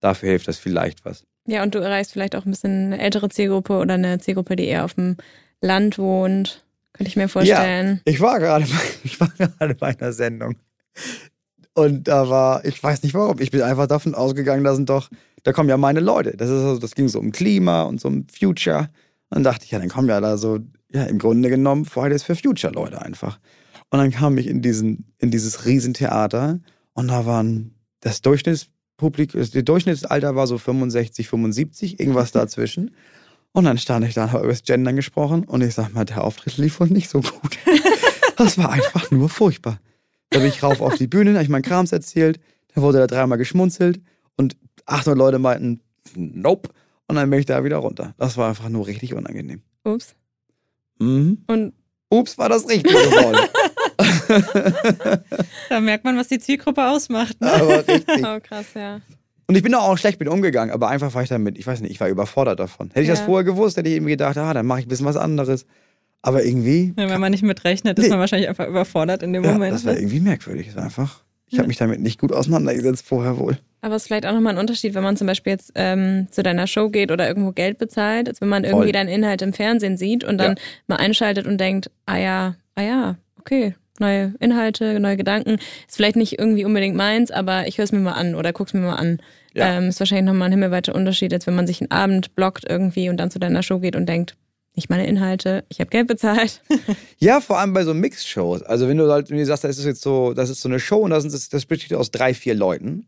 Dafür 0.00 0.28
hilft 0.28 0.46
das 0.46 0.58
vielleicht 0.58 1.04
was. 1.04 1.24
Ja, 1.46 1.62
und 1.62 1.74
du 1.74 1.78
erreichst 1.78 2.12
vielleicht 2.12 2.36
auch 2.36 2.44
ein 2.44 2.50
bisschen 2.50 2.92
eine 2.92 3.00
ältere 3.00 3.28
Zielgruppe 3.30 3.78
oder 3.78 3.94
eine 3.94 4.18
Zielgruppe, 4.20 4.54
die 4.54 4.66
eher 4.66 4.84
auf 4.84 4.94
dem 4.94 5.16
Land 5.60 5.98
wohnt. 5.98 6.64
Könnte 6.98 7.10
ich 7.10 7.16
mir 7.16 7.28
vorstellen. 7.28 8.00
Ja, 8.04 8.12
ich 8.12 8.20
war 8.20 8.40
gerade 8.40 8.66
ich 9.04 9.20
war 9.20 9.28
gerade 9.28 9.74
bei 9.76 9.96
einer 9.96 10.12
Sendung. 10.12 10.56
Und 11.74 12.08
da 12.08 12.28
war, 12.28 12.64
ich 12.64 12.82
weiß 12.82 13.04
nicht 13.04 13.14
warum, 13.14 13.38
ich 13.38 13.52
bin 13.52 13.62
einfach 13.62 13.86
davon 13.86 14.16
ausgegangen, 14.16 14.64
da 14.64 14.74
sind 14.74 14.90
doch, 14.90 15.08
da 15.44 15.52
kommen 15.52 15.68
ja 15.68 15.76
meine 15.76 16.00
Leute. 16.00 16.36
Das, 16.36 16.50
ist 16.50 16.64
also, 16.64 16.78
das 16.80 16.96
ging 16.96 17.06
so 17.06 17.20
um 17.20 17.30
Klima 17.30 17.82
und 17.82 18.00
so 18.00 18.08
um 18.08 18.26
Future. 18.36 18.90
Und 19.30 19.36
dann 19.36 19.44
dachte 19.44 19.64
ich, 19.64 19.70
ja, 19.70 19.78
dann 19.78 19.88
kommen 19.88 20.08
ja 20.08 20.20
da 20.20 20.36
so, 20.38 20.58
ja, 20.90 21.04
im 21.04 21.20
Grunde 21.20 21.50
genommen 21.50 21.84
Fridays 21.84 22.24
for 22.24 22.34
Future 22.34 22.72
Leute 22.72 23.00
einfach. 23.00 23.38
Und 23.90 24.00
dann 24.00 24.10
kam 24.10 24.36
ich 24.38 24.48
in, 24.48 24.60
diesen, 24.60 25.12
in 25.18 25.30
dieses 25.30 25.66
Riesentheater 25.66 26.58
und 26.94 27.08
da 27.08 27.26
waren 27.26 27.76
das 28.00 28.22
Durchschnittspublikum, 28.22 29.40
das 29.40 29.50
Durchschnittsalter 29.52 30.34
war 30.34 30.48
so 30.48 30.58
65, 30.58 31.28
75, 31.28 32.00
irgendwas 32.00 32.32
dazwischen. 32.32 32.90
Und 33.52 33.64
dann 33.64 33.78
stand 33.78 34.04
ich 34.06 34.14
da 34.14 34.24
und 34.24 34.32
habe 34.32 34.44
über 34.44 34.52
das 34.52 34.62
Gendern 34.62 34.96
gesprochen 34.96 35.44
und 35.44 35.62
ich 35.62 35.74
sag 35.74 35.92
mal, 35.92 36.04
der 36.04 36.22
Auftritt 36.24 36.56
lief 36.58 36.80
wohl 36.80 36.88
nicht 36.88 37.08
so 37.08 37.20
gut. 37.20 37.58
Das 38.36 38.56
war 38.56 38.70
einfach 38.70 39.10
nur 39.10 39.28
furchtbar. 39.28 39.80
Da 40.30 40.38
bin 40.38 40.46
ich 40.46 40.62
rauf 40.62 40.80
auf 40.80 40.94
die 40.94 41.08
Bühne, 41.08 41.32
habe 41.32 41.42
ich 41.42 41.48
meinen 41.48 41.62
Krams 41.62 41.90
erzählt, 41.90 42.38
da 42.72 42.82
wurde 42.82 42.98
da 42.98 43.08
dreimal 43.08 43.36
geschmunzelt 43.36 44.00
und 44.36 44.56
800 44.86 45.18
Leute 45.18 45.40
meinten, 45.40 45.80
nope. 46.14 46.68
Und 47.08 47.16
dann 47.16 47.28
bin 47.30 47.40
ich 47.40 47.46
da 47.46 47.64
wieder 47.64 47.78
runter. 47.78 48.14
Das 48.16 48.36
war 48.36 48.48
einfach 48.50 48.68
nur 48.68 48.86
richtig 48.86 49.12
unangenehm. 49.12 49.62
Ups. 49.82 50.14
Mhm. 51.00 51.42
Und 51.48 51.72
Ups, 52.10 52.38
war 52.38 52.48
das 52.48 52.68
richtig 52.68 52.92
geworden. 52.92 53.48
da 55.68 55.80
merkt 55.80 56.04
man, 56.04 56.16
was 56.16 56.28
die 56.28 56.38
Zielgruppe 56.38 56.86
ausmacht. 56.88 57.40
Ne? 57.40 57.52
Aber 57.52 57.88
richtig. 57.88 58.24
Oh, 58.24 58.38
krass, 58.40 58.66
ja. 58.74 59.00
Und 59.48 59.54
ich 59.54 59.62
bin 59.62 59.74
auch 59.74 59.96
schlecht 59.96 60.20
mit 60.20 60.28
umgegangen, 60.28 60.74
aber 60.74 60.88
einfach 60.88 61.14
war 61.14 61.22
ich 61.22 61.30
damit, 61.30 61.58
ich 61.58 61.66
weiß 61.66 61.80
nicht, 61.80 61.90
ich 61.90 62.00
war 62.00 62.08
überfordert 62.08 62.60
davon. 62.60 62.88
Hätte 62.90 63.00
ich 63.00 63.08
ja. 63.08 63.14
das 63.14 63.22
vorher 63.22 63.44
gewusst, 63.44 63.78
hätte 63.78 63.88
ich 63.88 63.96
irgendwie 63.96 64.12
gedacht, 64.12 64.36
ah, 64.36 64.52
dann 64.52 64.66
mache 64.66 64.80
ich 64.80 64.86
ein 64.86 64.90
bisschen 64.90 65.06
was 65.06 65.16
anderes. 65.16 65.64
Aber 66.20 66.44
irgendwie. 66.44 66.92
Ja, 66.98 67.08
wenn 67.08 67.20
man 67.20 67.30
nicht 67.30 67.42
mitrechnet, 67.42 67.98
ist 67.98 68.04
nee. 68.04 68.10
man 68.10 68.18
wahrscheinlich 68.18 68.48
einfach 68.48 68.68
überfordert 68.68 69.22
in 69.22 69.32
dem 69.32 69.44
ja, 69.44 69.52
Moment. 69.52 69.74
Das 69.74 69.86
war 69.86 69.94
ne? 69.94 70.00
irgendwie 70.00 70.20
merkwürdig. 70.20 70.66
Das 70.74 70.76
einfach. 70.76 71.22
Ich 71.46 71.54
ja. 71.54 71.60
habe 71.60 71.68
mich 71.68 71.78
damit 71.78 72.00
nicht 72.00 72.20
gut 72.20 72.30
auseinandergesetzt 72.30 73.06
vorher 73.06 73.38
wohl. 73.38 73.56
Aber 73.80 73.94
es 73.94 74.02
ist 74.02 74.08
vielleicht 74.08 74.26
auch 74.26 74.32
nochmal 74.32 74.52
ein 74.52 74.58
Unterschied, 74.58 74.94
wenn 74.94 75.02
man 75.02 75.16
zum 75.16 75.26
Beispiel 75.26 75.52
jetzt 75.52 75.72
ähm, 75.76 76.26
zu 76.30 76.42
deiner 76.42 76.66
Show 76.66 76.90
geht 76.90 77.10
oder 77.10 77.26
irgendwo 77.26 77.52
Geld 77.52 77.78
bezahlt, 77.78 78.28
als 78.28 78.42
wenn 78.42 78.48
man 78.48 78.64
irgendwie 78.64 78.86
Voll. 78.86 78.92
deinen 78.92 79.08
Inhalt 79.08 79.40
im 79.40 79.54
Fernsehen 79.54 79.96
sieht 79.96 80.24
und 80.24 80.36
dann 80.36 80.56
ja. 80.56 80.62
mal 80.88 80.96
einschaltet 80.96 81.46
und 81.46 81.58
denkt, 81.58 81.90
ah 82.04 82.18
ja, 82.18 82.56
ah 82.74 82.82
ja, 82.82 83.16
okay, 83.38 83.74
neue 84.00 84.34
Inhalte, 84.40 85.00
neue 85.00 85.16
Gedanken. 85.16 85.58
Ist 85.86 85.96
vielleicht 85.96 86.16
nicht 86.16 86.38
irgendwie 86.38 86.64
unbedingt 86.64 86.96
meins, 86.96 87.30
aber 87.30 87.66
ich 87.66 87.78
höre 87.78 87.84
es 87.84 87.92
mir 87.92 88.00
mal 88.00 88.12
an 88.12 88.34
oder 88.34 88.52
guck's 88.52 88.74
mir 88.74 88.80
mal 88.80 88.96
an. 88.96 89.20
Ja. 89.54 89.76
Ähm, 89.76 89.88
ist 89.88 90.00
wahrscheinlich 90.00 90.26
nochmal 90.26 90.48
ein 90.48 90.52
himmelweiter 90.52 90.94
Unterschied, 90.94 91.32
als 91.32 91.46
wenn 91.46 91.54
man 91.54 91.66
sich 91.66 91.80
einen 91.80 91.90
Abend 91.90 92.34
blockt 92.34 92.64
irgendwie 92.68 93.08
und 93.08 93.16
dann 93.16 93.30
zu 93.30 93.38
deiner 93.38 93.62
Show 93.62 93.78
geht 93.80 93.96
und 93.96 94.06
denkt, 94.06 94.36
nicht 94.76 94.90
meine 94.90 95.06
Inhalte, 95.06 95.64
ich 95.68 95.80
habe 95.80 95.90
Geld 95.90 96.06
bezahlt. 96.06 96.62
ja, 97.18 97.40
vor 97.40 97.58
allem 97.58 97.72
bei 97.72 97.84
so 97.84 97.94
Mix-Shows. 97.94 98.62
Also 98.62 98.86
wenn 98.86 98.96
du 98.96 99.10
halt, 99.10 99.30
wenn 99.30 99.38
du 99.38 99.46
sagst, 99.46 99.64
das 99.64 99.78
ist 99.78 99.86
jetzt 99.86 100.02
so, 100.02 100.34
das 100.34 100.50
ist 100.50 100.60
so 100.60 100.68
eine 100.68 100.78
Show 100.78 100.98
und 100.98 101.10
das, 101.10 101.24
ist, 101.24 101.52
das 101.52 101.66
besteht 101.66 101.94
aus 101.94 102.12
drei, 102.12 102.34
vier 102.34 102.54
Leuten, 102.54 103.06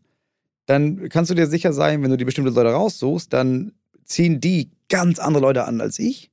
dann 0.65 1.09
kannst 1.09 1.31
du 1.31 1.35
dir 1.35 1.47
sicher 1.47 1.71
sein, 1.71 2.03
wenn 2.03 2.11
du 2.11 2.17
die 2.17 2.25
bestimmte 2.25 2.51
Leute 2.51 2.71
raussuchst, 2.71 3.31
dann 3.31 3.71
ziehen 4.03 4.41
die 4.41 4.71
ganz 4.89 5.19
andere 5.19 5.43
Leute 5.43 5.63
an 5.63 5.79
als 5.79 5.99
ich. 5.99 6.30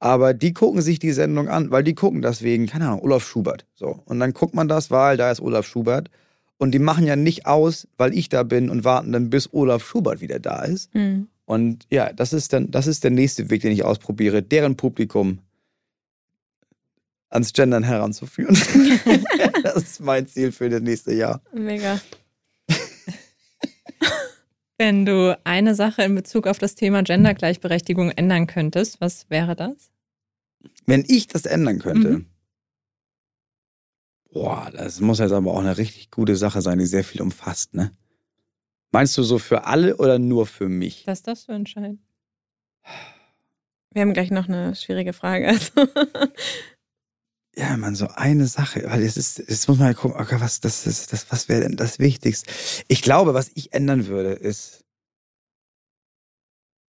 Aber 0.00 0.32
die 0.32 0.52
gucken 0.52 0.80
sich 0.80 0.98
die 0.98 1.12
Sendung 1.12 1.48
an, 1.48 1.70
weil 1.70 1.82
die 1.82 1.94
gucken 1.94 2.22
deswegen, 2.22 2.66
keine 2.66 2.86
Ahnung, 2.86 3.02
Olaf 3.02 3.26
Schubert. 3.26 3.66
So. 3.74 4.00
Und 4.04 4.20
dann 4.20 4.32
guckt 4.32 4.54
man 4.54 4.68
das, 4.68 4.90
weil 4.90 5.16
da 5.16 5.30
ist 5.30 5.40
Olaf 5.40 5.66
Schubert. 5.66 6.08
Und 6.56 6.72
die 6.72 6.78
machen 6.78 7.06
ja 7.06 7.16
nicht 7.16 7.46
aus, 7.46 7.88
weil 7.96 8.14
ich 8.14 8.28
da 8.28 8.42
bin 8.42 8.70
und 8.70 8.84
warten 8.84 9.12
dann, 9.12 9.30
bis 9.30 9.52
Olaf 9.52 9.84
Schubert 9.84 10.20
wieder 10.20 10.38
da 10.38 10.62
ist. 10.62 10.94
Mhm. 10.94 11.28
Und 11.44 11.86
ja, 11.90 12.12
das 12.12 12.32
ist 12.32 12.52
dann, 12.52 12.70
das 12.70 12.86
ist 12.86 13.04
der 13.04 13.10
nächste 13.10 13.50
Weg, 13.50 13.62
den 13.62 13.72
ich 13.72 13.84
ausprobiere, 13.84 14.42
deren 14.42 14.76
Publikum 14.76 15.38
ans 17.30 17.52
Gendern 17.52 17.82
heranzuführen. 17.82 18.54
das 19.62 19.76
ist 19.76 20.00
mein 20.00 20.26
Ziel 20.26 20.52
für 20.52 20.68
das 20.68 20.82
nächste 20.82 21.14
Jahr. 21.14 21.40
Mega. 21.52 22.00
Wenn 24.78 25.04
du 25.04 25.36
eine 25.44 25.74
Sache 25.74 26.02
in 26.02 26.14
Bezug 26.14 26.46
auf 26.46 26.58
das 26.58 26.76
Thema 26.76 27.02
Gendergleichberechtigung 27.02 28.12
ändern 28.12 28.46
könntest, 28.46 29.00
was 29.00 29.28
wäre 29.28 29.56
das? 29.56 29.90
Wenn 30.86 31.04
ich 31.06 31.26
das 31.26 31.46
ändern 31.46 31.80
könnte. 31.80 32.10
Mhm. 32.10 32.26
Boah, 34.30 34.70
das 34.72 35.00
muss 35.00 35.18
jetzt 35.18 35.32
aber 35.32 35.52
auch 35.52 35.60
eine 35.60 35.78
richtig 35.78 36.12
gute 36.12 36.36
Sache 36.36 36.62
sein, 36.62 36.78
die 36.78 36.86
sehr 36.86 37.02
viel 37.02 37.22
umfasst, 37.22 37.74
ne? 37.74 37.90
Meinst 38.92 39.18
du 39.18 39.22
so 39.22 39.38
für 39.38 39.64
alle 39.64 39.96
oder 39.96 40.18
nur 40.18 40.46
für 40.46 40.68
mich? 40.68 41.06
Was 41.06 41.22
darfst 41.22 41.48
du 41.48 41.52
entscheiden? 41.52 42.02
Wir 43.90 44.02
haben 44.02 44.12
gleich 44.12 44.30
noch 44.30 44.48
eine 44.48 44.74
schwierige 44.76 45.12
Frage. 45.12 45.48
Also. 45.48 45.72
Ja, 47.58 47.76
man, 47.76 47.96
so 47.96 48.06
eine 48.14 48.46
Sache, 48.46 48.84
weil 48.86 49.02
es 49.02 49.16
ist, 49.16 49.38
jetzt 49.38 49.68
muss 49.68 49.78
man 49.78 49.88
ja 49.88 49.94
gucken, 49.94 50.20
okay, 50.20 50.36
was, 50.38 50.60
das 50.60 50.86
ist, 50.86 51.12
das, 51.12 51.26
was 51.30 51.48
wäre 51.48 51.62
denn 51.62 51.76
das 51.76 51.98
Wichtigste? 51.98 52.48
Ich 52.86 53.02
glaube, 53.02 53.34
was 53.34 53.50
ich 53.54 53.72
ändern 53.72 54.06
würde, 54.06 54.30
ist, 54.30 54.84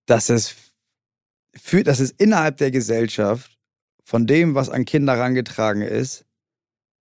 dass 0.05 0.29
es 0.29 0.55
für, 1.55 1.83
dass 1.85 2.01
es 2.01 2.11
innerhalb 2.11 2.59
der 2.59 2.71
Gesellschaft 2.71 3.59
von 4.05 4.27
dem, 4.27 4.55
was 4.55 4.69
an 4.69 4.85
Kinder 4.85 5.16
herangetragen 5.16 5.83
ist, 5.83 6.27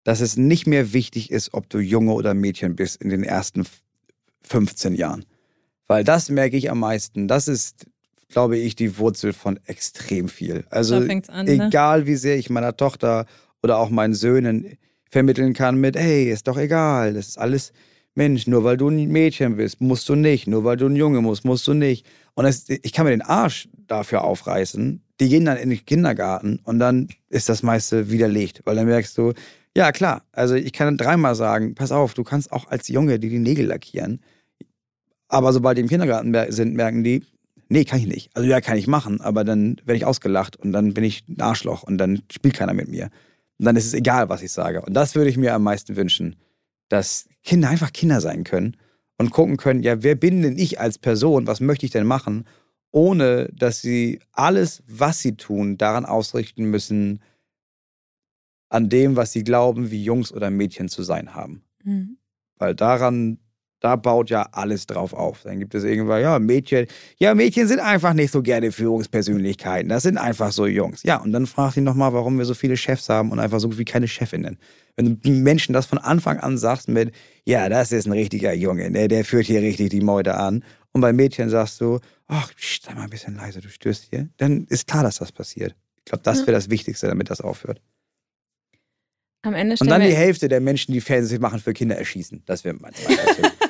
dass 0.05 0.21
es 0.21 0.37
nicht 0.37 0.65
mehr 0.65 0.93
wichtig 0.93 1.31
ist, 1.31 1.53
ob 1.53 1.69
du 1.69 1.79
Junge 1.79 2.13
oder 2.13 2.33
Mädchen 2.33 2.77
bist 2.77 3.01
in 3.01 3.09
den 3.09 3.23
ersten 3.23 3.65
15 4.43 4.95
Jahren. 4.95 5.25
Weil 5.87 6.05
das 6.05 6.29
merke 6.29 6.55
ich 6.55 6.71
am 6.71 6.79
meisten. 6.79 7.27
Das 7.27 7.49
ist, 7.49 7.85
glaube 8.29 8.57
ich, 8.57 8.77
die 8.77 8.97
Wurzel 8.97 9.33
von 9.33 9.59
extrem 9.65 10.29
viel. 10.29 10.65
Also 10.69 10.95
an, 10.95 11.07
ne? 11.07 11.67
egal 11.67 12.07
wie 12.07 12.15
sehr 12.15 12.37
ich 12.37 12.49
meiner 12.49 12.77
Tochter 12.77 13.25
oder 13.63 13.77
auch 13.77 13.89
meinen 13.89 14.13
Söhnen 14.13 14.77
vermitteln 15.09 15.53
kann 15.53 15.79
mit, 15.79 15.95
hey, 15.95 16.31
ist 16.31 16.47
doch 16.47 16.57
egal, 16.57 17.13
das 17.13 17.29
ist 17.29 17.37
alles 17.37 17.71
Mensch, 18.15 18.47
nur 18.47 18.63
weil 18.63 18.77
du 18.77 18.89
ein 18.89 19.07
Mädchen 19.07 19.57
bist, 19.57 19.79
musst 19.79 20.09
du 20.09 20.15
nicht, 20.15 20.47
nur 20.47 20.63
weil 20.63 20.75
du 20.75 20.87
ein 20.87 20.95
Junge 20.95 21.21
musst, 21.21 21.45
musst 21.45 21.67
du 21.67 21.73
nicht. 21.73 22.05
Und 22.33 22.45
das, 22.45 22.65
ich 22.67 22.91
kann 22.91 23.05
mir 23.05 23.11
den 23.11 23.21
Arsch 23.21 23.69
dafür 23.87 24.23
aufreißen. 24.23 25.01
Die 25.19 25.29
gehen 25.29 25.45
dann 25.45 25.57
in 25.57 25.69
den 25.69 25.85
Kindergarten 25.85 26.59
und 26.63 26.79
dann 26.79 27.07
ist 27.29 27.47
das 27.47 27.63
meiste 27.63 28.11
widerlegt, 28.11 28.61
weil 28.65 28.75
dann 28.75 28.87
merkst 28.87 29.17
du, 29.17 29.33
ja 29.75 29.91
klar, 29.91 30.23
also 30.31 30.55
ich 30.55 30.73
kann 30.73 30.97
dreimal 30.97 31.35
sagen, 31.35 31.75
pass 31.75 31.91
auf, 31.91 32.15
du 32.15 32.23
kannst 32.23 32.51
auch 32.51 32.67
als 32.67 32.87
Junge 32.87 33.19
die 33.19 33.29
die 33.29 33.39
Nägel 33.39 33.67
lackieren. 33.67 34.21
Aber 35.27 35.53
sobald 35.53 35.77
die 35.77 35.81
im 35.81 35.87
Kindergarten 35.87 36.33
sind, 36.49 36.75
merken 36.75 37.03
die, 37.03 37.23
nee, 37.69 37.83
kann 37.83 37.99
ich 37.99 38.07
nicht. 38.07 38.29
Also 38.33 38.49
ja, 38.49 38.61
kann 38.61 38.77
ich 38.77 38.87
machen, 38.87 39.21
aber 39.21 39.43
dann 39.43 39.77
werde 39.85 39.97
ich 39.97 40.05
ausgelacht 40.05 40.55
und 40.55 40.71
dann 40.71 40.93
bin 40.93 41.03
ich 41.03 41.23
ein 41.27 41.41
Arschloch 41.41 41.83
und 41.83 41.97
dann 41.97 42.23
spielt 42.31 42.55
keiner 42.55 42.73
mit 42.73 42.87
mir. 42.87 43.09
Und 43.59 43.65
dann 43.65 43.75
ist 43.75 43.85
es 43.85 43.93
egal, 43.93 44.29
was 44.29 44.43
ich 44.43 44.51
sage. 44.51 44.81
Und 44.81 44.93
das 44.93 45.15
würde 45.15 45.29
ich 45.29 45.37
mir 45.37 45.53
am 45.53 45.63
meisten 45.63 45.95
wünschen, 45.95 46.35
dass 46.89 47.27
Kinder 47.43 47.69
einfach 47.69 47.91
Kinder 47.91 48.21
sein 48.21 48.43
können 48.43 48.77
und 49.17 49.31
gucken 49.31 49.57
können, 49.57 49.83
ja, 49.83 50.03
wer 50.03 50.15
bin 50.15 50.41
denn 50.41 50.57
ich 50.57 50.79
als 50.79 50.97
Person, 50.97 51.47
was 51.47 51.59
möchte 51.59 51.85
ich 51.85 51.91
denn 51.91 52.05
machen, 52.05 52.45
ohne 52.91 53.49
dass 53.53 53.81
sie 53.81 54.19
alles, 54.31 54.83
was 54.87 55.19
sie 55.19 55.35
tun, 55.35 55.77
daran 55.77 56.05
ausrichten 56.05 56.65
müssen, 56.65 57.21
an 58.69 58.89
dem, 58.89 59.15
was 59.15 59.31
sie 59.31 59.43
glauben, 59.43 59.91
wie 59.91 60.03
Jungs 60.03 60.31
oder 60.31 60.49
Mädchen 60.49 60.89
zu 60.89 61.03
sein 61.03 61.33
haben. 61.33 61.63
Mhm. 61.83 62.17
Weil 62.57 62.75
daran, 62.75 63.39
da 63.79 63.95
baut 63.95 64.29
ja 64.29 64.47
alles 64.51 64.87
drauf 64.87 65.13
auf. 65.13 65.41
Dann 65.43 65.59
gibt 65.59 65.75
es 65.75 65.83
irgendwann, 65.83 66.21
ja, 66.21 66.39
Mädchen, 66.39 66.87
ja, 67.17 67.35
Mädchen 67.35 67.67
sind 67.67 67.79
einfach 67.79 68.13
nicht 68.13 68.31
so 68.31 68.41
gerne 68.41 68.71
Führungspersönlichkeiten. 68.71 69.89
Das 69.89 70.03
sind 70.03 70.17
einfach 70.17 70.51
so 70.51 70.65
Jungs. 70.65 71.03
Ja, 71.03 71.17
und 71.17 71.31
dann 71.31 71.45
fragt 71.45 71.77
ihn 71.77 71.83
nochmal, 71.83 72.13
warum 72.13 72.37
wir 72.37 72.45
so 72.45 72.53
viele 72.53 72.77
Chefs 72.77 73.09
haben 73.09 73.31
und 73.31 73.39
einfach 73.39 73.59
so 73.59 73.69
gut 73.69 73.77
wie 73.77 73.85
keine 73.85 74.07
Chefinnen. 74.07 74.57
Wenn 74.95 75.21
du 75.21 75.29
Menschen 75.29 75.73
das 75.73 75.85
von 75.85 75.99
Anfang 75.99 76.39
an 76.39 76.57
sagst 76.57 76.87
mit, 76.87 77.13
ja, 77.45 77.69
das 77.69 77.91
ist 77.91 78.07
ein 78.07 78.13
richtiger 78.13 78.53
Junge, 78.53 78.91
der, 78.91 79.07
der 79.07 79.23
führt 79.23 79.45
hier 79.45 79.61
richtig 79.61 79.89
die 79.89 80.01
Meute 80.01 80.35
an. 80.35 80.63
Und 80.91 81.01
bei 81.01 81.13
Mädchen 81.13 81.49
sagst 81.49 81.79
du, 81.79 81.99
ach, 82.27 82.51
sei 82.81 82.95
mal 82.95 83.03
ein 83.03 83.09
bisschen 83.11 83.35
leiser, 83.35 83.61
du 83.61 83.69
störst 83.69 84.07
hier. 84.09 84.29
Dann 84.37 84.65
ist 84.69 84.87
klar, 84.87 85.03
dass 85.03 85.17
das 85.17 85.31
passiert. 85.31 85.75
Ich 85.99 86.05
glaube, 86.05 86.23
das 86.23 86.39
wäre 86.39 86.53
das 86.53 86.69
Wichtigste, 86.69 87.07
damit 87.07 87.29
das 87.29 87.41
aufhört. 87.41 87.81
Am 89.43 89.53
Ende 89.53 89.75
Und 89.79 89.87
dann 89.87 90.01
die 90.01 90.15
Hälfte 90.15 90.47
der 90.47 90.61
Menschen, 90.61 90.93
die 90.93 91.01
Fernsehen 91.01 91.41
machen, 91.41 91.59
für 91.59 91.73
Kinder 91.73 91.95
erschießen. 91.95 92.43
Das 92.45 92.63
wäre 92.63 92.75
mein 92.75 92.93
zweiter 92.93 93.35
Tipp. 93.35 93.51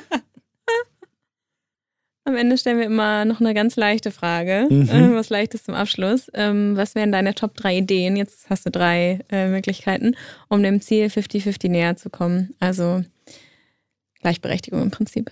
am 2.28 2.36
Ende 2.36 2.56
stellen 2.58 2.78
wir 2.78 2.86
immer 2.86 3.24
noch 3.24 3.40
eine 3.40 3.54
ganz 3.54 3.76
leichte 3.76 4.10
Frage. 4.10 4.66
Mhm. 4.70 4.88
Äh, 4.88 5.14
was 5.14 5.30
Leichtes 5.30 5.64
zum 5.64 5.74
Abschluss. 5.74 6.30
Ähm, 6.34 6.76
was 6.76 6.94
wären 6.94 7.10
deine 7.10 7.34
Top 7.34 7.56
3 7.56 7.78
Ideen? 7.78 8.16
Jetzt 8.16 8.48
hast 8.50 8.66
du 8.66 8.70
drei 8.70 9.20
äh, 9.30 9.48
Möglichkeiten, 9.48 10.14
um 10.48 10.62
dem 10.62 10.80
Ziel 10.80 11.06
50-50 11.06 11.68
näher 11.68 11.96
zu 11.96 12.10
kommen. 12.10 12.54
Also 12.60 13.02
Gleichberechtigung 14.20 14.82
im 14.82 14.90
Prinzip. 14.90 15.30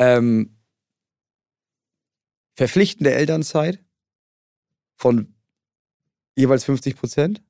ähm, 0.00 0.56
verpflichtende 2.56 3.12
Elternzeit 3.12 3.78
von 4.96 5.34
jeweils 6.34 6.64
50 6.64 6.96
Prozent. 6.96 7.42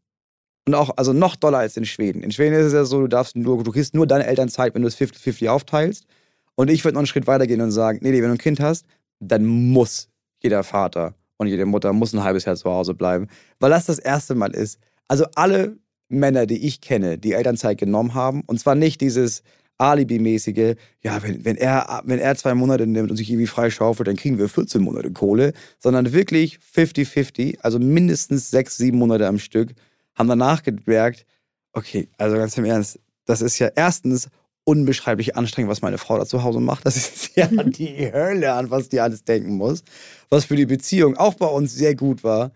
Und 0.71 0.77
auch, 0.77 0.91
also 0.97 1.13
noch 1.13 1.35
doller 1.35 1.59
als 1.59 1.77
in 1.77 1.85
Schweden. 1.85 2.23
In 2.23 2.31
Schweden 2.31 2.55
ist 2.55 2.67
es 2.67 2.73
ja 2.73 2.85
so, 2.85 3.01
du 3.01 3.09
darfst 3.09 3.35
nur, 3.35 3.65
du 3.65 3.73
kriegst 3.73 3.93
nur 3.93 4.07
deine 4.07 4.25
Elternzeit, 4.25 4.73
wenn 4.73 4.83
du 4.83 4.87
es 4.87 4.97
50-50 4.97 5.49
aufteilst. 5.49 6.07
Und 6.55 6.71
ich 6.71 6.85
würde 6.85 6.95
noch 6.95 7.01
einen 7.01 7.09
Schritt 7.09 7.27
weitergehen 7.27 7.61
und 7.61 7.73
sagen, 7.73 7.99
nee, 8.03 8.13
nee, 8.13 8.19
wenn 8.19 8.29
du 8.29 8.35
ein 8.37 8.39
Kind 8.39 8.61
hast, 8.61 8.87
dann 9.19 9.45
muss 9.47 10.09
jeder 10.39 10.63
Vater 10.63 11.17
und 11.39 11.49
jede 11.49 11.67
Mutter 11.67 11.93
muss 11.93 12.13
ein 12.13 12.23
halbes 12.23 12.45
Jahr 12.45 12.55
zu 12.55 12.71
Hause 12.71 12.95
bleiben. 12.95 13.27
Weil 13.59 13.71
das 13.71 13.87
das 13.87 13.99
erste 13.99 14.37
Mal 14.37 14.55
ist. 14.55 14.79
Also 15.09 15.25
alle 15.35 15.77
Männer, 16.09 16.47
die 16.47 16.65
ich 16.65 16.81
kenne, 16.81 17.19
die 17.19 17.33
Elternzeit 17.33 17.77
genommen 17.77 18.15
haben, 18.15 18.45
und 18.47 18.61
zwar 18.61 18.77
nicht 18.77 19.01
dieses 19.01 19.43
Alibi-mäßige, 19.79 20.77
ja, 21.03 21.21
wenn, 21.25 21.45
wenn, 21.45 21.57
er, 21.57 22.01
wenn 22.05 22.21
er 22.21 22.37
zwei 22.37 22.55
Monate 22.55 22.87
nimmt 22.87 23.11
und 23.11 23.17
sich 23.17 23.29
irgendwie 23.29 23.49
freischaufelt, 23.49 24.07
dann 24.07 24.15
kriegen 24.15 24.39
wir 24.39 24.49
14 24.49 24.81
Monate 24.81 25.11
Kohle, 25.11 25.53
sondern 25.81 26.13
wirklich 26.13 26.61
50-50, 26.77 27.59
also 27.59 27.81
mindestens 27.81 28.53
sechs, 28.53 28.77
sieben 28.77 28.99
Monate 28.99 29.27
am 29.27 29.41
Stück, 29.41 29.75
haben 30.21 30.29
danach 30.29 30.63
gemerkt, 30.63 31.27
okay, 31.73 32.09
also 32.19 32.37
ganz 32.37 32.57
im 32.57 32.65
Ernst, 32.65 33.01
das 33.25 33.41
ist 33.41 33.59
ja 33.59 33.71
erstens 33.75 34.29
unbeschreiblich 34.65 35.37
anstrengend, 35.37 35.71
was 35.71 35.83
meine 35.83 35.99
Frau 35.99 36.19
da 36.19 36.27
zu 36.27 36.43
Hause 36.43 36.61
macht. 36.61 36.87
Das 36.87 36.97
ist 36.97 37.37
ja 37.37 37.47
die 37.65 38.13
Hölle, 38.13 38.53
an 38.53 38.71
was 38.71 38.89
die 38.89 39.01
alles 39.01 39.25
denken 39.25 39.57
muss. 39.57 39.83
Was 40.29 40.45
für 40.45 40.57
die 40.57 40.67
Beziehung 40.67 41.17
auch 41.17 41.35
bei 41.35 41.47
uns 41.47 41.75
sehr 41.75 41.95
gut 41.95 42.23
war, 42.23 42.53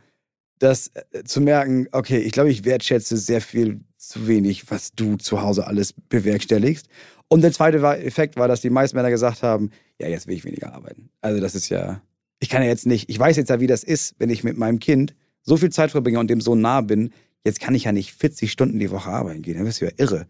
das 0.59 0.93
äh, 1.13 1.25
zu 1.25 1.41
merken, 1.41 1.89
okay, 1.93 2.19
ich 2.19 2.33
glaube, 2.33 2.51
ich 2.51 2.65
wertschätze 2.65 3.17
sehr 3.17 3.41
viel 3.41 3.81
zu 3.97 4.29
wenig, 4.29 4.71
was 4.71 4.93
du 4.93 5.17
zu 5.17 5.43
Hause 5.43 5.67
alles 5.67 5.95
bewerkstelligst. 6.09 6.87
Und 7.29 7.41
der 7.41 7.53
zweite 7.53 7.79
Effekt 7.79 8.37
war, 8.37 8.47
dass 8.47 8.61
die 8.61 8.71
meisten 8.71 8.97
Männer 8.97 9.11
gesagt 9.11 9.43
haben, 9.43 9.71
ja, 9.99 10.09
jetzt 10.09 10.27
will 10.27 10.37
ich 10.37 10.45
weniger 10.45 10.73
arbeiten. 10.73 11.11
Also 11.23 11.41
das 11.41 11.55
ist 11.55 11.71
ja, 11.71 12.03
ich 12.39 12.51
kann 12.51 12.63
ja 12.63 12.69
jetzt 12.69 12.87
nicht, 12.87 13.09
ich 13.09 13.19
weiß 13.19 13.37
jetzt 13.37 13.49
ja, 13.49 13.61
wie 13.61 13.67
das 13.67 13.83
ist, 13.83 14.15
wenn 14.19 14.31
ich 14.31 14.45
mit 14.45 14.59
meinem 14.59 14.79
Kind 14.79 15.15
so 15.43 15.57
viel 15.57 15.71
Zeit 15.71 15.91
verbringe 15.91 16.19
und 16.19 16.29
dem 16.29 16.41
so 16.41 16.55
nah 16.55 16.81
bin, 16.81 17.13
jetzt 17.45 17.61
kann 17.61 17.75
ich 17.75 17.85
ja 17.85 17.93
nicht 17.93 18.15
40 18.15 18.51
Stunden 18.51 18.79
die 18.79 18.91
Woche 18.91 19.11
arbeiten 19.11 19.43
gehen, 19.43 19.57
dann 19.57 19.67
wirst 19.67 19.81
du 19.81 19.87
ja 19.87 19.93
irre. 19.97 20.27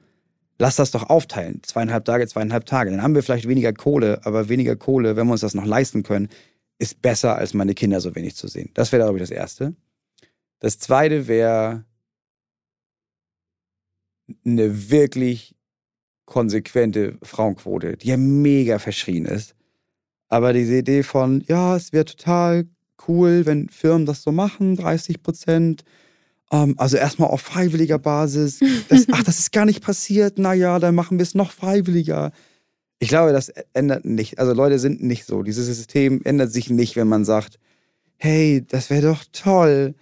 Lass 0.58 0.76
das 0.76 0.90
doch 0.90 1.10
aufteilen, 1.10 1.62
zweieinhalb 1.62 2.04
Tage, 2.04 2.26
zweieinhalb 2.26 2.66
Tage. 2.66 2.90
Dann 2.90 3.02
haben 3.02 3.14
wir 3.14 3.22
vielleicht 3.22 3.48
weniger 3.48 3.72
Kohle, 3.72 4.20
aber 4.24 4.48
weniger 4.48 4.76
Kohle, 4.76 5.16
wenn 5.16 5.26
wir 5.26 5.32
uns 5.32 5.40
das 5.40 5.54
noch 5.54 5.66
leisten 5.66 6.02
können, 6.02 6.28
ist 6.78 7.02
besser, 7.02 7.36
als 7.36 7.54
meine 7.54 7.74
Kinder 7.74 8.00
so 8.00 8.14
wenig 8.14 8.36
zu 8.36 8.48
sehen. 8.48 8.70
Das 8.74 8.92
wäre, 8.92 9.02
glaube 9.02 9.18
ich, 9.18 9.22
das 9.22 9.30
Erste. 9.30 9.74
Das 10.60 10.78
Zweite 10.78 11.26
wäre 11.28 11.84
eine 14.44 14.90
wirklich 14.90 15.54
konsequente 16.24 17.18
Frauenquote, 17.22 17.96
die 17.96 18.08
ja 18.08 18.16
mega 18.16 18.78
verschrien 18.78 19.26
ist. 19.26 19.54
Aber 20.28 20.52
diese 20.52 20.78
Idee 20.78 21.02
von, 21.02 21.44
ja, 21.46 21.76
es 21.76 21.92
wäre 21.92 22.06
total 22.06 22.66
cool, 23.06 23.44
wenn 23.44 23.68
Firmen 23.68 24.06
das 24.06 24.22
so 24.22 24.32
machen, 24.32 24.76
30 24.76 25.22
Prozent. 25.22 25.84
Ähm, 26.54 26.74
also 26.78 26.96
erstmal 26.96 27.30
auf 27.30 27.40
freiwilliger 27.40 27.98
Basis. 27.98 28.60
Das, 28.88 29.06
ach, 29.10 29.24
das 29.24 29.40
ist 29.40 29.52
gar 29.52 29.64
nicht 29.64 29.82
passiert. 29.82 30.38
Naja, 30.38 30.78
dann 30.78 30.94
machen 30.94 31.18
wir 31.18 31.24
es 31.24 31.34
noch 31.34 31.50
freiwilliger. 31.50 32.30
Ich 33.00 33.08
glaube, 33.08 33.32
das 33.32 33.48
ändert 33.72 34.04
nicht. 34.04 34.38
Also 34.38 34.52
Leute 34.52 34.78
sind 34.78 35.02
nicht 35.02 35.26
so. 35.26 35.42
Dieses 35.42 35.66
System 35.66 36.20
ändert 36.24 36.52
sich 36.52 36.70
nicht, 36.70 36.94
wenn 36.96 37.08
man 37.08 37.24
sagt, 37.24 37.58
hey, 38.16 38.64
das 38.66 38.88
wäre 38.88 39.08
doch 39.08 39.24
toll. 39.32 39.94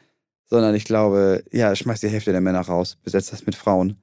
Sondern 0.44 0.74
ich 0.74 0.84
glaube, 0.84 1.42
ja, 1.50 1.74
schmeiß 1.74 2.00
die 2.00 2.08
Hälfte 2.08 2.32
der 2.32 2.42
Männer 2.42 2.60
raus, 2.60 2.98
besetzt 3.02 3.32
das 3.32 3.46
mit 3.46 3.54
Frauen. 3.54 3.96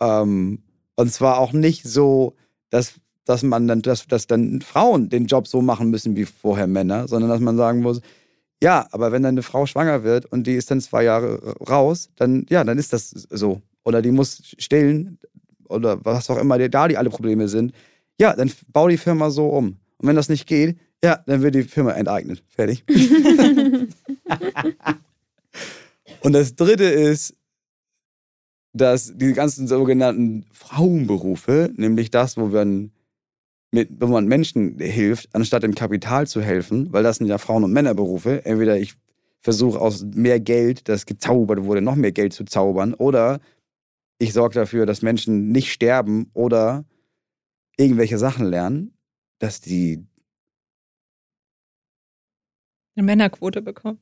Ähm, 0.00 0.62
und 0.96 1.12
zwar 1.12 1.38
auch 1.38 1.54
nicht 1.54 1.84
so, 1.84 2.34
dass, 2.68 2.94
dass 3.24 3.42
man 3.42 3.66
dann, 3.66 3.80
dass, 3.80 4.06
dass 4.06 4.26
dann 4.26 4.60
Frauen 4.60 5.08
den 5.08 5.24
Job 5.24 5.48
so 5.48 5.62
machen 5.62 5.88
müssen 5.88 6.16
wie 6.16 6.26
vorher 6.26 6.66
Männer, 6.66 7.08
sondern 7.08 7.30
dass 7.30 7.40
man 7.40 7.56
sagen 7.56 7.80
muss, 7.80 8.02
ja, 8.62 8.86
aber 8.90 9.12
wenn 9.12 9.22
dann 9.22 9.34
eine 9.34 9.42
Frau 9.42 9.66
schwanger 9.66 10.04
wird 10.04 10.26
und 10.26 10.46
die 10.46 10.54
ist 10.54 10.70
dann 10.70 10.80
zwei 10.80 11.04
Jahre 11.04 11.56
raus, 11.60 12.10
dann, 12.16 12.46
ja, 12.50 12.62
dann 12.64 12.78
ist 12.78 12.92
das 12.92 13.10
so. 13.10 13.62
Oder 13.84 14.02
die 14.02 14.10
muss 14.10 14.54
stillen 14.58 15.18
oder 15.68 16.04
was 16.04 16.28
auch 16.28 16.38
immer 16.38 16.58
da 16.68 16.88
die 16.88 16.98
alle 16.98 17.10
Probleme 17.10 17.48
sind. 17.48 17.72
Ja, 18.18 18.34
dann 18.34 18.52
bau 18.68 18.88
die 18.88 18.98
Firma 18.98 19.30
so 19.30 19.48
um. 19.48 19.78
Und 19.96 20.08
wenn 20.08 20.16
das 20.16 20.28
nicht 20.28 20.46
geht, 20.46 20.78
ja, 21.02 21.22
dann 21.26 21.40
wird 21.40 21.54
die 21.54 21.62
Firma 21.62 21.92
enteignet. 21.92 22.42
Fertig. 22.48 22.84
und 26.20 26.32
das 26.34 26.54
dritte 26.54 26.84
ist, 26.84 27.34
dass 28.72 29.16
die 29.16 29.32
ganzen 29.32 29.66
sogenannten 29.66 30.44
Frauenberufe, 30.52 31.72
nämlich 31.76 32.10
das, 32.10 32.36
wo 32.36 32.48
man, 32.48 32.92
mit, 33.72 33.88
wo 34.00 34.06
man 34.06 34.26
Menschen 34.26 34.78
hilft, 34.78 35.28
anstatt 35.32 35.62
dem 35.62 35.74
Kapital 35.74 36.26
zu 36.26 36.40
helfen, 36.40 36.92
weil 36.92 37.02
das 37.02 37.16
sind 37.16 37.28
ja 37.28 37.38
Frauen- 37.38 37.64
und 37.64 37.72
Männerberufe. 37.72 38.44
Entweder 38.44 38.78
ich 38.78 38.94
versuche 39.40 39.80
aus 39.80 40.04
mehr 40.04 40.40
Geld, 40.40 40.88
das 40.88 41.06
gezaubert 41.06 41.64
wurde, 41.64 41.80
noch 41.80 41.94
mehr 41.94 42.12
Geld 42.12 42.32
zu 42.32 42.44
zaubern, 42.44 42.94
oder 42.94 43.40
ich 44.18 44.32
sorge 44.32 44.54
dafür, 44.54 44.86
dass 44.86 45.02
Menschen 45.02 45.48
nicht 45.48 45.72
sterben 45.72 46.30
oder 46.34 46.84
irgendwelche 47.76 48.18
Sachen 48.18 48.46
lernen, 48.46 48.92
dass 49.38 49.60
die 49.60 50.04
Eine 52.96 53.06
Männerquote 53.06 53.62
bekommen. 53.62 53.98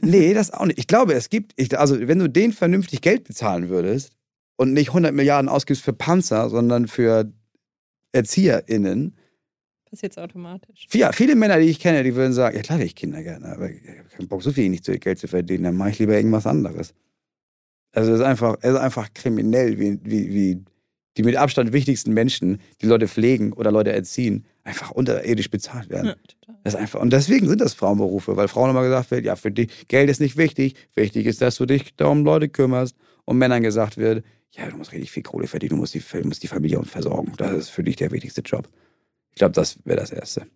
Nee, 0.00 0.32
das 0.32 0.50
auch 0.50 0.64
nicht. 0.64 0.78
Ich 0.78 0.86
glaube, 0.86 1.12
es 1.12 1.28
gibt, 1.28 1.52
ich, 1.56 1.78
also 1.78 1.98
wenn 2.08 2.18
du 2.18 2.28
denen 2.30 2.54
vernünftig 2.54 3.02
Geld 3.02 3.24
bezahlen 3.24 3.68
würdest 3.68 4.12
und 4.56 4.72
nicht 4.72 4.88
100 4.88 5.12
Milliarden 5.12 5.50
ausgibst 5.50 5.82
für 5.82 5.92
Panzer, 5.92 6.48
sondern 6.48 6.88
für 6.88 7.30
ErzieherInnen, 8.12 9.14
Passiert 9.88 10.12
es 10.12 10.18
automatisch. 10.18 10.86
ja, 10.92 11.12
viele 11.12 11.34
Männer, 11.34 11.58
die 11.58 11.66
ich 11.66 11.80
kenne, 11.80 12.04
die 12.04 12.14
würden 12.14 12.34
sagen, 12.34 12.54
ja 12.54 12.62
klar, 12.62 12.78
ich 12.80 12.94
Kinder 12.94 13.22
gerne, 13.22 13.46
aber 13.46 13.70
ich 13.70 13.80
habe 13.88 14.08
keinen 14.10 14.28
Bock, 14.28 14.42
so 14.42 14.52
viel 14.52 14.68
nicht 14.68 14.84
zu 14.84 14.98
Geld 14.98 15.18
zu 15.18 15.28
verdienen, 15.28 15.64
dann 15.64 15.76
mache 15.76 15.90
ich 15.90 15.98
lieber 15.98 16.14
irgendwas 16.14 16.46
anderes. 16.46 16.94
Also 17.92 18.12
es 18.12 18.20
ist 18.20 18.24
einfach, 18.26 18.56
es 18.60 18.72
ist 18.72 18.80
einfach 18.80 19.14
kriminell, 19.14 19.78
wie, 19.78 19.98
wie, 20.04 20.34
wie 20.34 20.64
die 21.16 21.22
mit 21.22 21.36
Abstand 21.36 21.72
wichtigsten 21.72 22.12
Menschen, 22.12 22.60
die 22.82 22.86
Leute 22.86 23.08
pflegen 23.08 23.52
oder 23.54 23.72
Leute 23.72 23.90
erziehen, 23.92 24.44
einfach 24.62 24.90
unterirdisch 24.90 25.50
bezahlt 25.50 25.88
werden. 25.88 26.08
Ja, 26.08 26.54
das 26.64 26.74
ist 26.74 26.80
einfach, 26.80 27.00
und 27.00 27.12
deswegen 27.12 27.48
sind 27.48 27.60
das 27.60 27.72
Frauenberufe, 27.72 28.36
weil 28.36 28.46
Frauen 28.46 28.70
immer 28.70 28.82
gesagt 28.82 29.10
wird, 29.10 29.24
ja, 29.24 29.36
für 29.36 29.50
dich, 29.50 29.88
Geld 29.88 30.10
ist 30.10 30.20
nicht 30.20 30.36
wichtig, 30.36 30.74
wichtig 30.94 31.26
ist, 31.26 31.40
dass 31.40 31.56
du 31.56 31.64
dich 31.64 31.96
da 31.96 32.06
um 32.06 32.24
Leute 32.24 32.48
kümmerst. 32.48 32.94
Und 33.28 33.36
Männern 33.36 33.62
gesagt 33.62 33.98
wird, 33.98 34.24
ja, 34.52 34.70
du 34.70 34.78
musst 34.78 34.92
richtig 34.92 35.10
viel 35.10 35.22
Kohle 35.22 35.48
verdienen, 35.48 35.74
du 35.74 35.76
musst 35.76 35.92
die, 35.92 36.02
musst 36.24 36.42
die 36.42 36.48
Familie 36.48 36.82
versorgen. 36.84 37.34
Das 37.36 37.52
ist 37.52 37.68
für 37.68 37.84
dich 37.84 37.96
der 37.96 38.10
wichtigste 38.10 38.40
Job. 38.40 38.70
Ich 39.32 39.36
glaube, 39.36 39.52
das 39.52 39.78
wäre 39.84 40.00
das 40.00 40.12
Erste. 40.12 40.46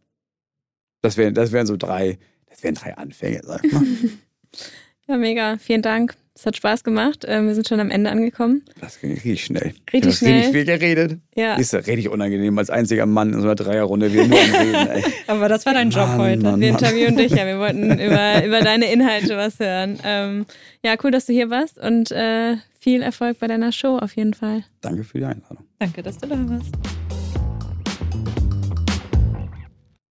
Das 1.03 1.19
wären, 1.19 1.35
das 1.35 1.53
wären 1.53 1.67
so 1.67 1.77
drei, 1.77 2.19
das 2.47 2.63
wären 2.63 2.75
drei 2.75 2.97
Anfänge, 2.97 3.43
sag 3.45 3.71
mal. 3.71 3.83
ja, 5.07 5.17
mega. 5.19 5.59
Vielen 5.59 5.83
Dank. 5.83 6.17
Es 6.35 6.47
hat 6.47 6.57
Spaß 6.57 6.83
gemacht. 6.83 7.25
Ähm, 7.29 7.47
wir 7.47 7.55
sind 7.55 7.69
schon 7.69 7.79
am 7.79 7.91
Ende 7.91 8.11
angekommen. 8.11 8.63
Das 8.81 9.01
ging 9.01 9.13
richtig 9.13 9.45
schnell. 9.45 9.75
Richtig 9.93 10.17
schnell. 10.17 10.37
Richtig 10.37 10.53
viel 10.53 10.65
geredet. 10.65 11.21
Ja. 11.35 11.57
Ist 11.57 11.73
ja 11.73 11.81
richtig 11.81 12.09
unangenehm 12.09 12.57
als 12.59 12.71
einziger 12.71 13.05
Mann 13.05 13.35
in 13.35 13.41
so 13.41 13.47
einer 13.47 13.55
Dreierrunde. 13.55 14.13
Wir 14.13 14.27
nur 14.27 14.39
Reden, 14.39 14.89
ey. 14.89 15.05
Aber 15.27 15.49
das 15.49 15.67
war 15.67 15.75
dein 15.75 15.91
Job 15.91 16.09
Mann, 16.09 16.19
heute. 16.19 16.43
Mann, 16.43 16.61
wir 16.61 16.69
interviewen 16.69 17.17
dich 17.17 17.33
ja. 17.33 17.45
Wir 17.47 17.59
wollten 17.59 17.93
über, 17.99 18.45
über 18.45 18.61
deine 18.61 18.91
Inhalte 18.91 19.37
was 19.37 19.59
hören. 19.59 19.99
Ähm, 20.05 20.47
ja, 20.83 20.95
cool, 21.05 21.11
dass 21.11 21.27
du 21.27 21.35
hier 21.35 21.51
warst 21.51 21.79
und 21.79 22.11
äh, 22.13 22.57
viel 22.81 23.03
Erfolg 23.03 23.39
bei 23.39 23.47
deiner 23.47 23.71
Show 23.71 23.99
auf 23.99 24.17
jeden 24.17 24.35
Fall. 24.35 24.65
Danke 24.81 25.05
für 25.05 25.19
die 25.19 25.25
Einladung. 25.25 25.67
Danke, 25.79 26.03
dass 26.03 26.17
du 26.19 26.29
da 26.29 26.37
warst. 26.49 27.22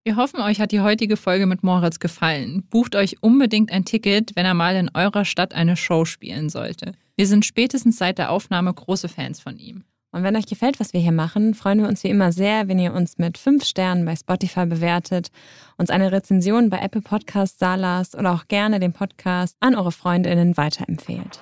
Wir 0.04 0.16
hoffen, 0.16 0.42
euch 0.42 0.60
hat 0.60 0.72
die 0.72 0.82
heutige 0.82 1.16
Folge 1.16 1.46
mit 1.46 1.62
Moritz 1.62 2.00
gefallen. 2.00 2.64
Bucht 2.72 2.96
euch 2.96 3.22
unbedingt 3.22 3.72
ein 3.72 3.86
Ticket, 3.86 4.36
wenn 4.36 4.48
er 4.48 4.56
mal 4.56 4.76
in 4.76 4.90
eurer 4.96 5.26
Stadt 5.26 5.54
eine 5.54 5.78
Show 5.78 6.06
spielen 6.06 6.50
sollte. 6.50 6.94
Wir 7.16 7.28
sind 7.28 7.46
spätestens 7.46 8.00
seit 8.00 8.18
der 8.18 8.32
Aufnahme 8.32 8.74
große 8.74 9.10
Fans 9.10 9.40
von 9.40 9.60
ihm. 9.60 9.84
Und 10.12 10.24
wenn 10.24 10.36
euch 10.36 10.48
gefällt, 10.48 10.80
was 10.80 10.94
wir 10.94 11.00
hier 11.00 11.12
machen, 11.12 11.54
freuen 11.54 11.82
wir 11.82 11.88
uns 11.88 12.04
wie 12.04 12.10
immer 12.10 12.32
sehr, 12.32 12.68
wenn 12.68 12.80
ihr 12.80 12.94
uns 12.94 13.20
mit 13.20 13.38
fünf 13.38 13.64
Sternen 13.64 14.04
bei 14.04 14.16
Spotify 14.16 14.66
bewertet, 14.66 15.30
uns 15.78 15.92
eine 15.92 16.12
Rezension 16.12 16.72
bei 16.72 16.80
Apple 16.80 17.02
Podcasts 17.02 17.60
da 17.60 17.76
oder 18.18 18.34
auch 18.34 18.48
gerne 18.48 18.80
den 18.80 18.94
Podcast 18.94 19.56
an 19.60 19.76
eure 19.76 19.92
Freundinnen 19.92 20.58
weiterempfehlt. 20.58 21.42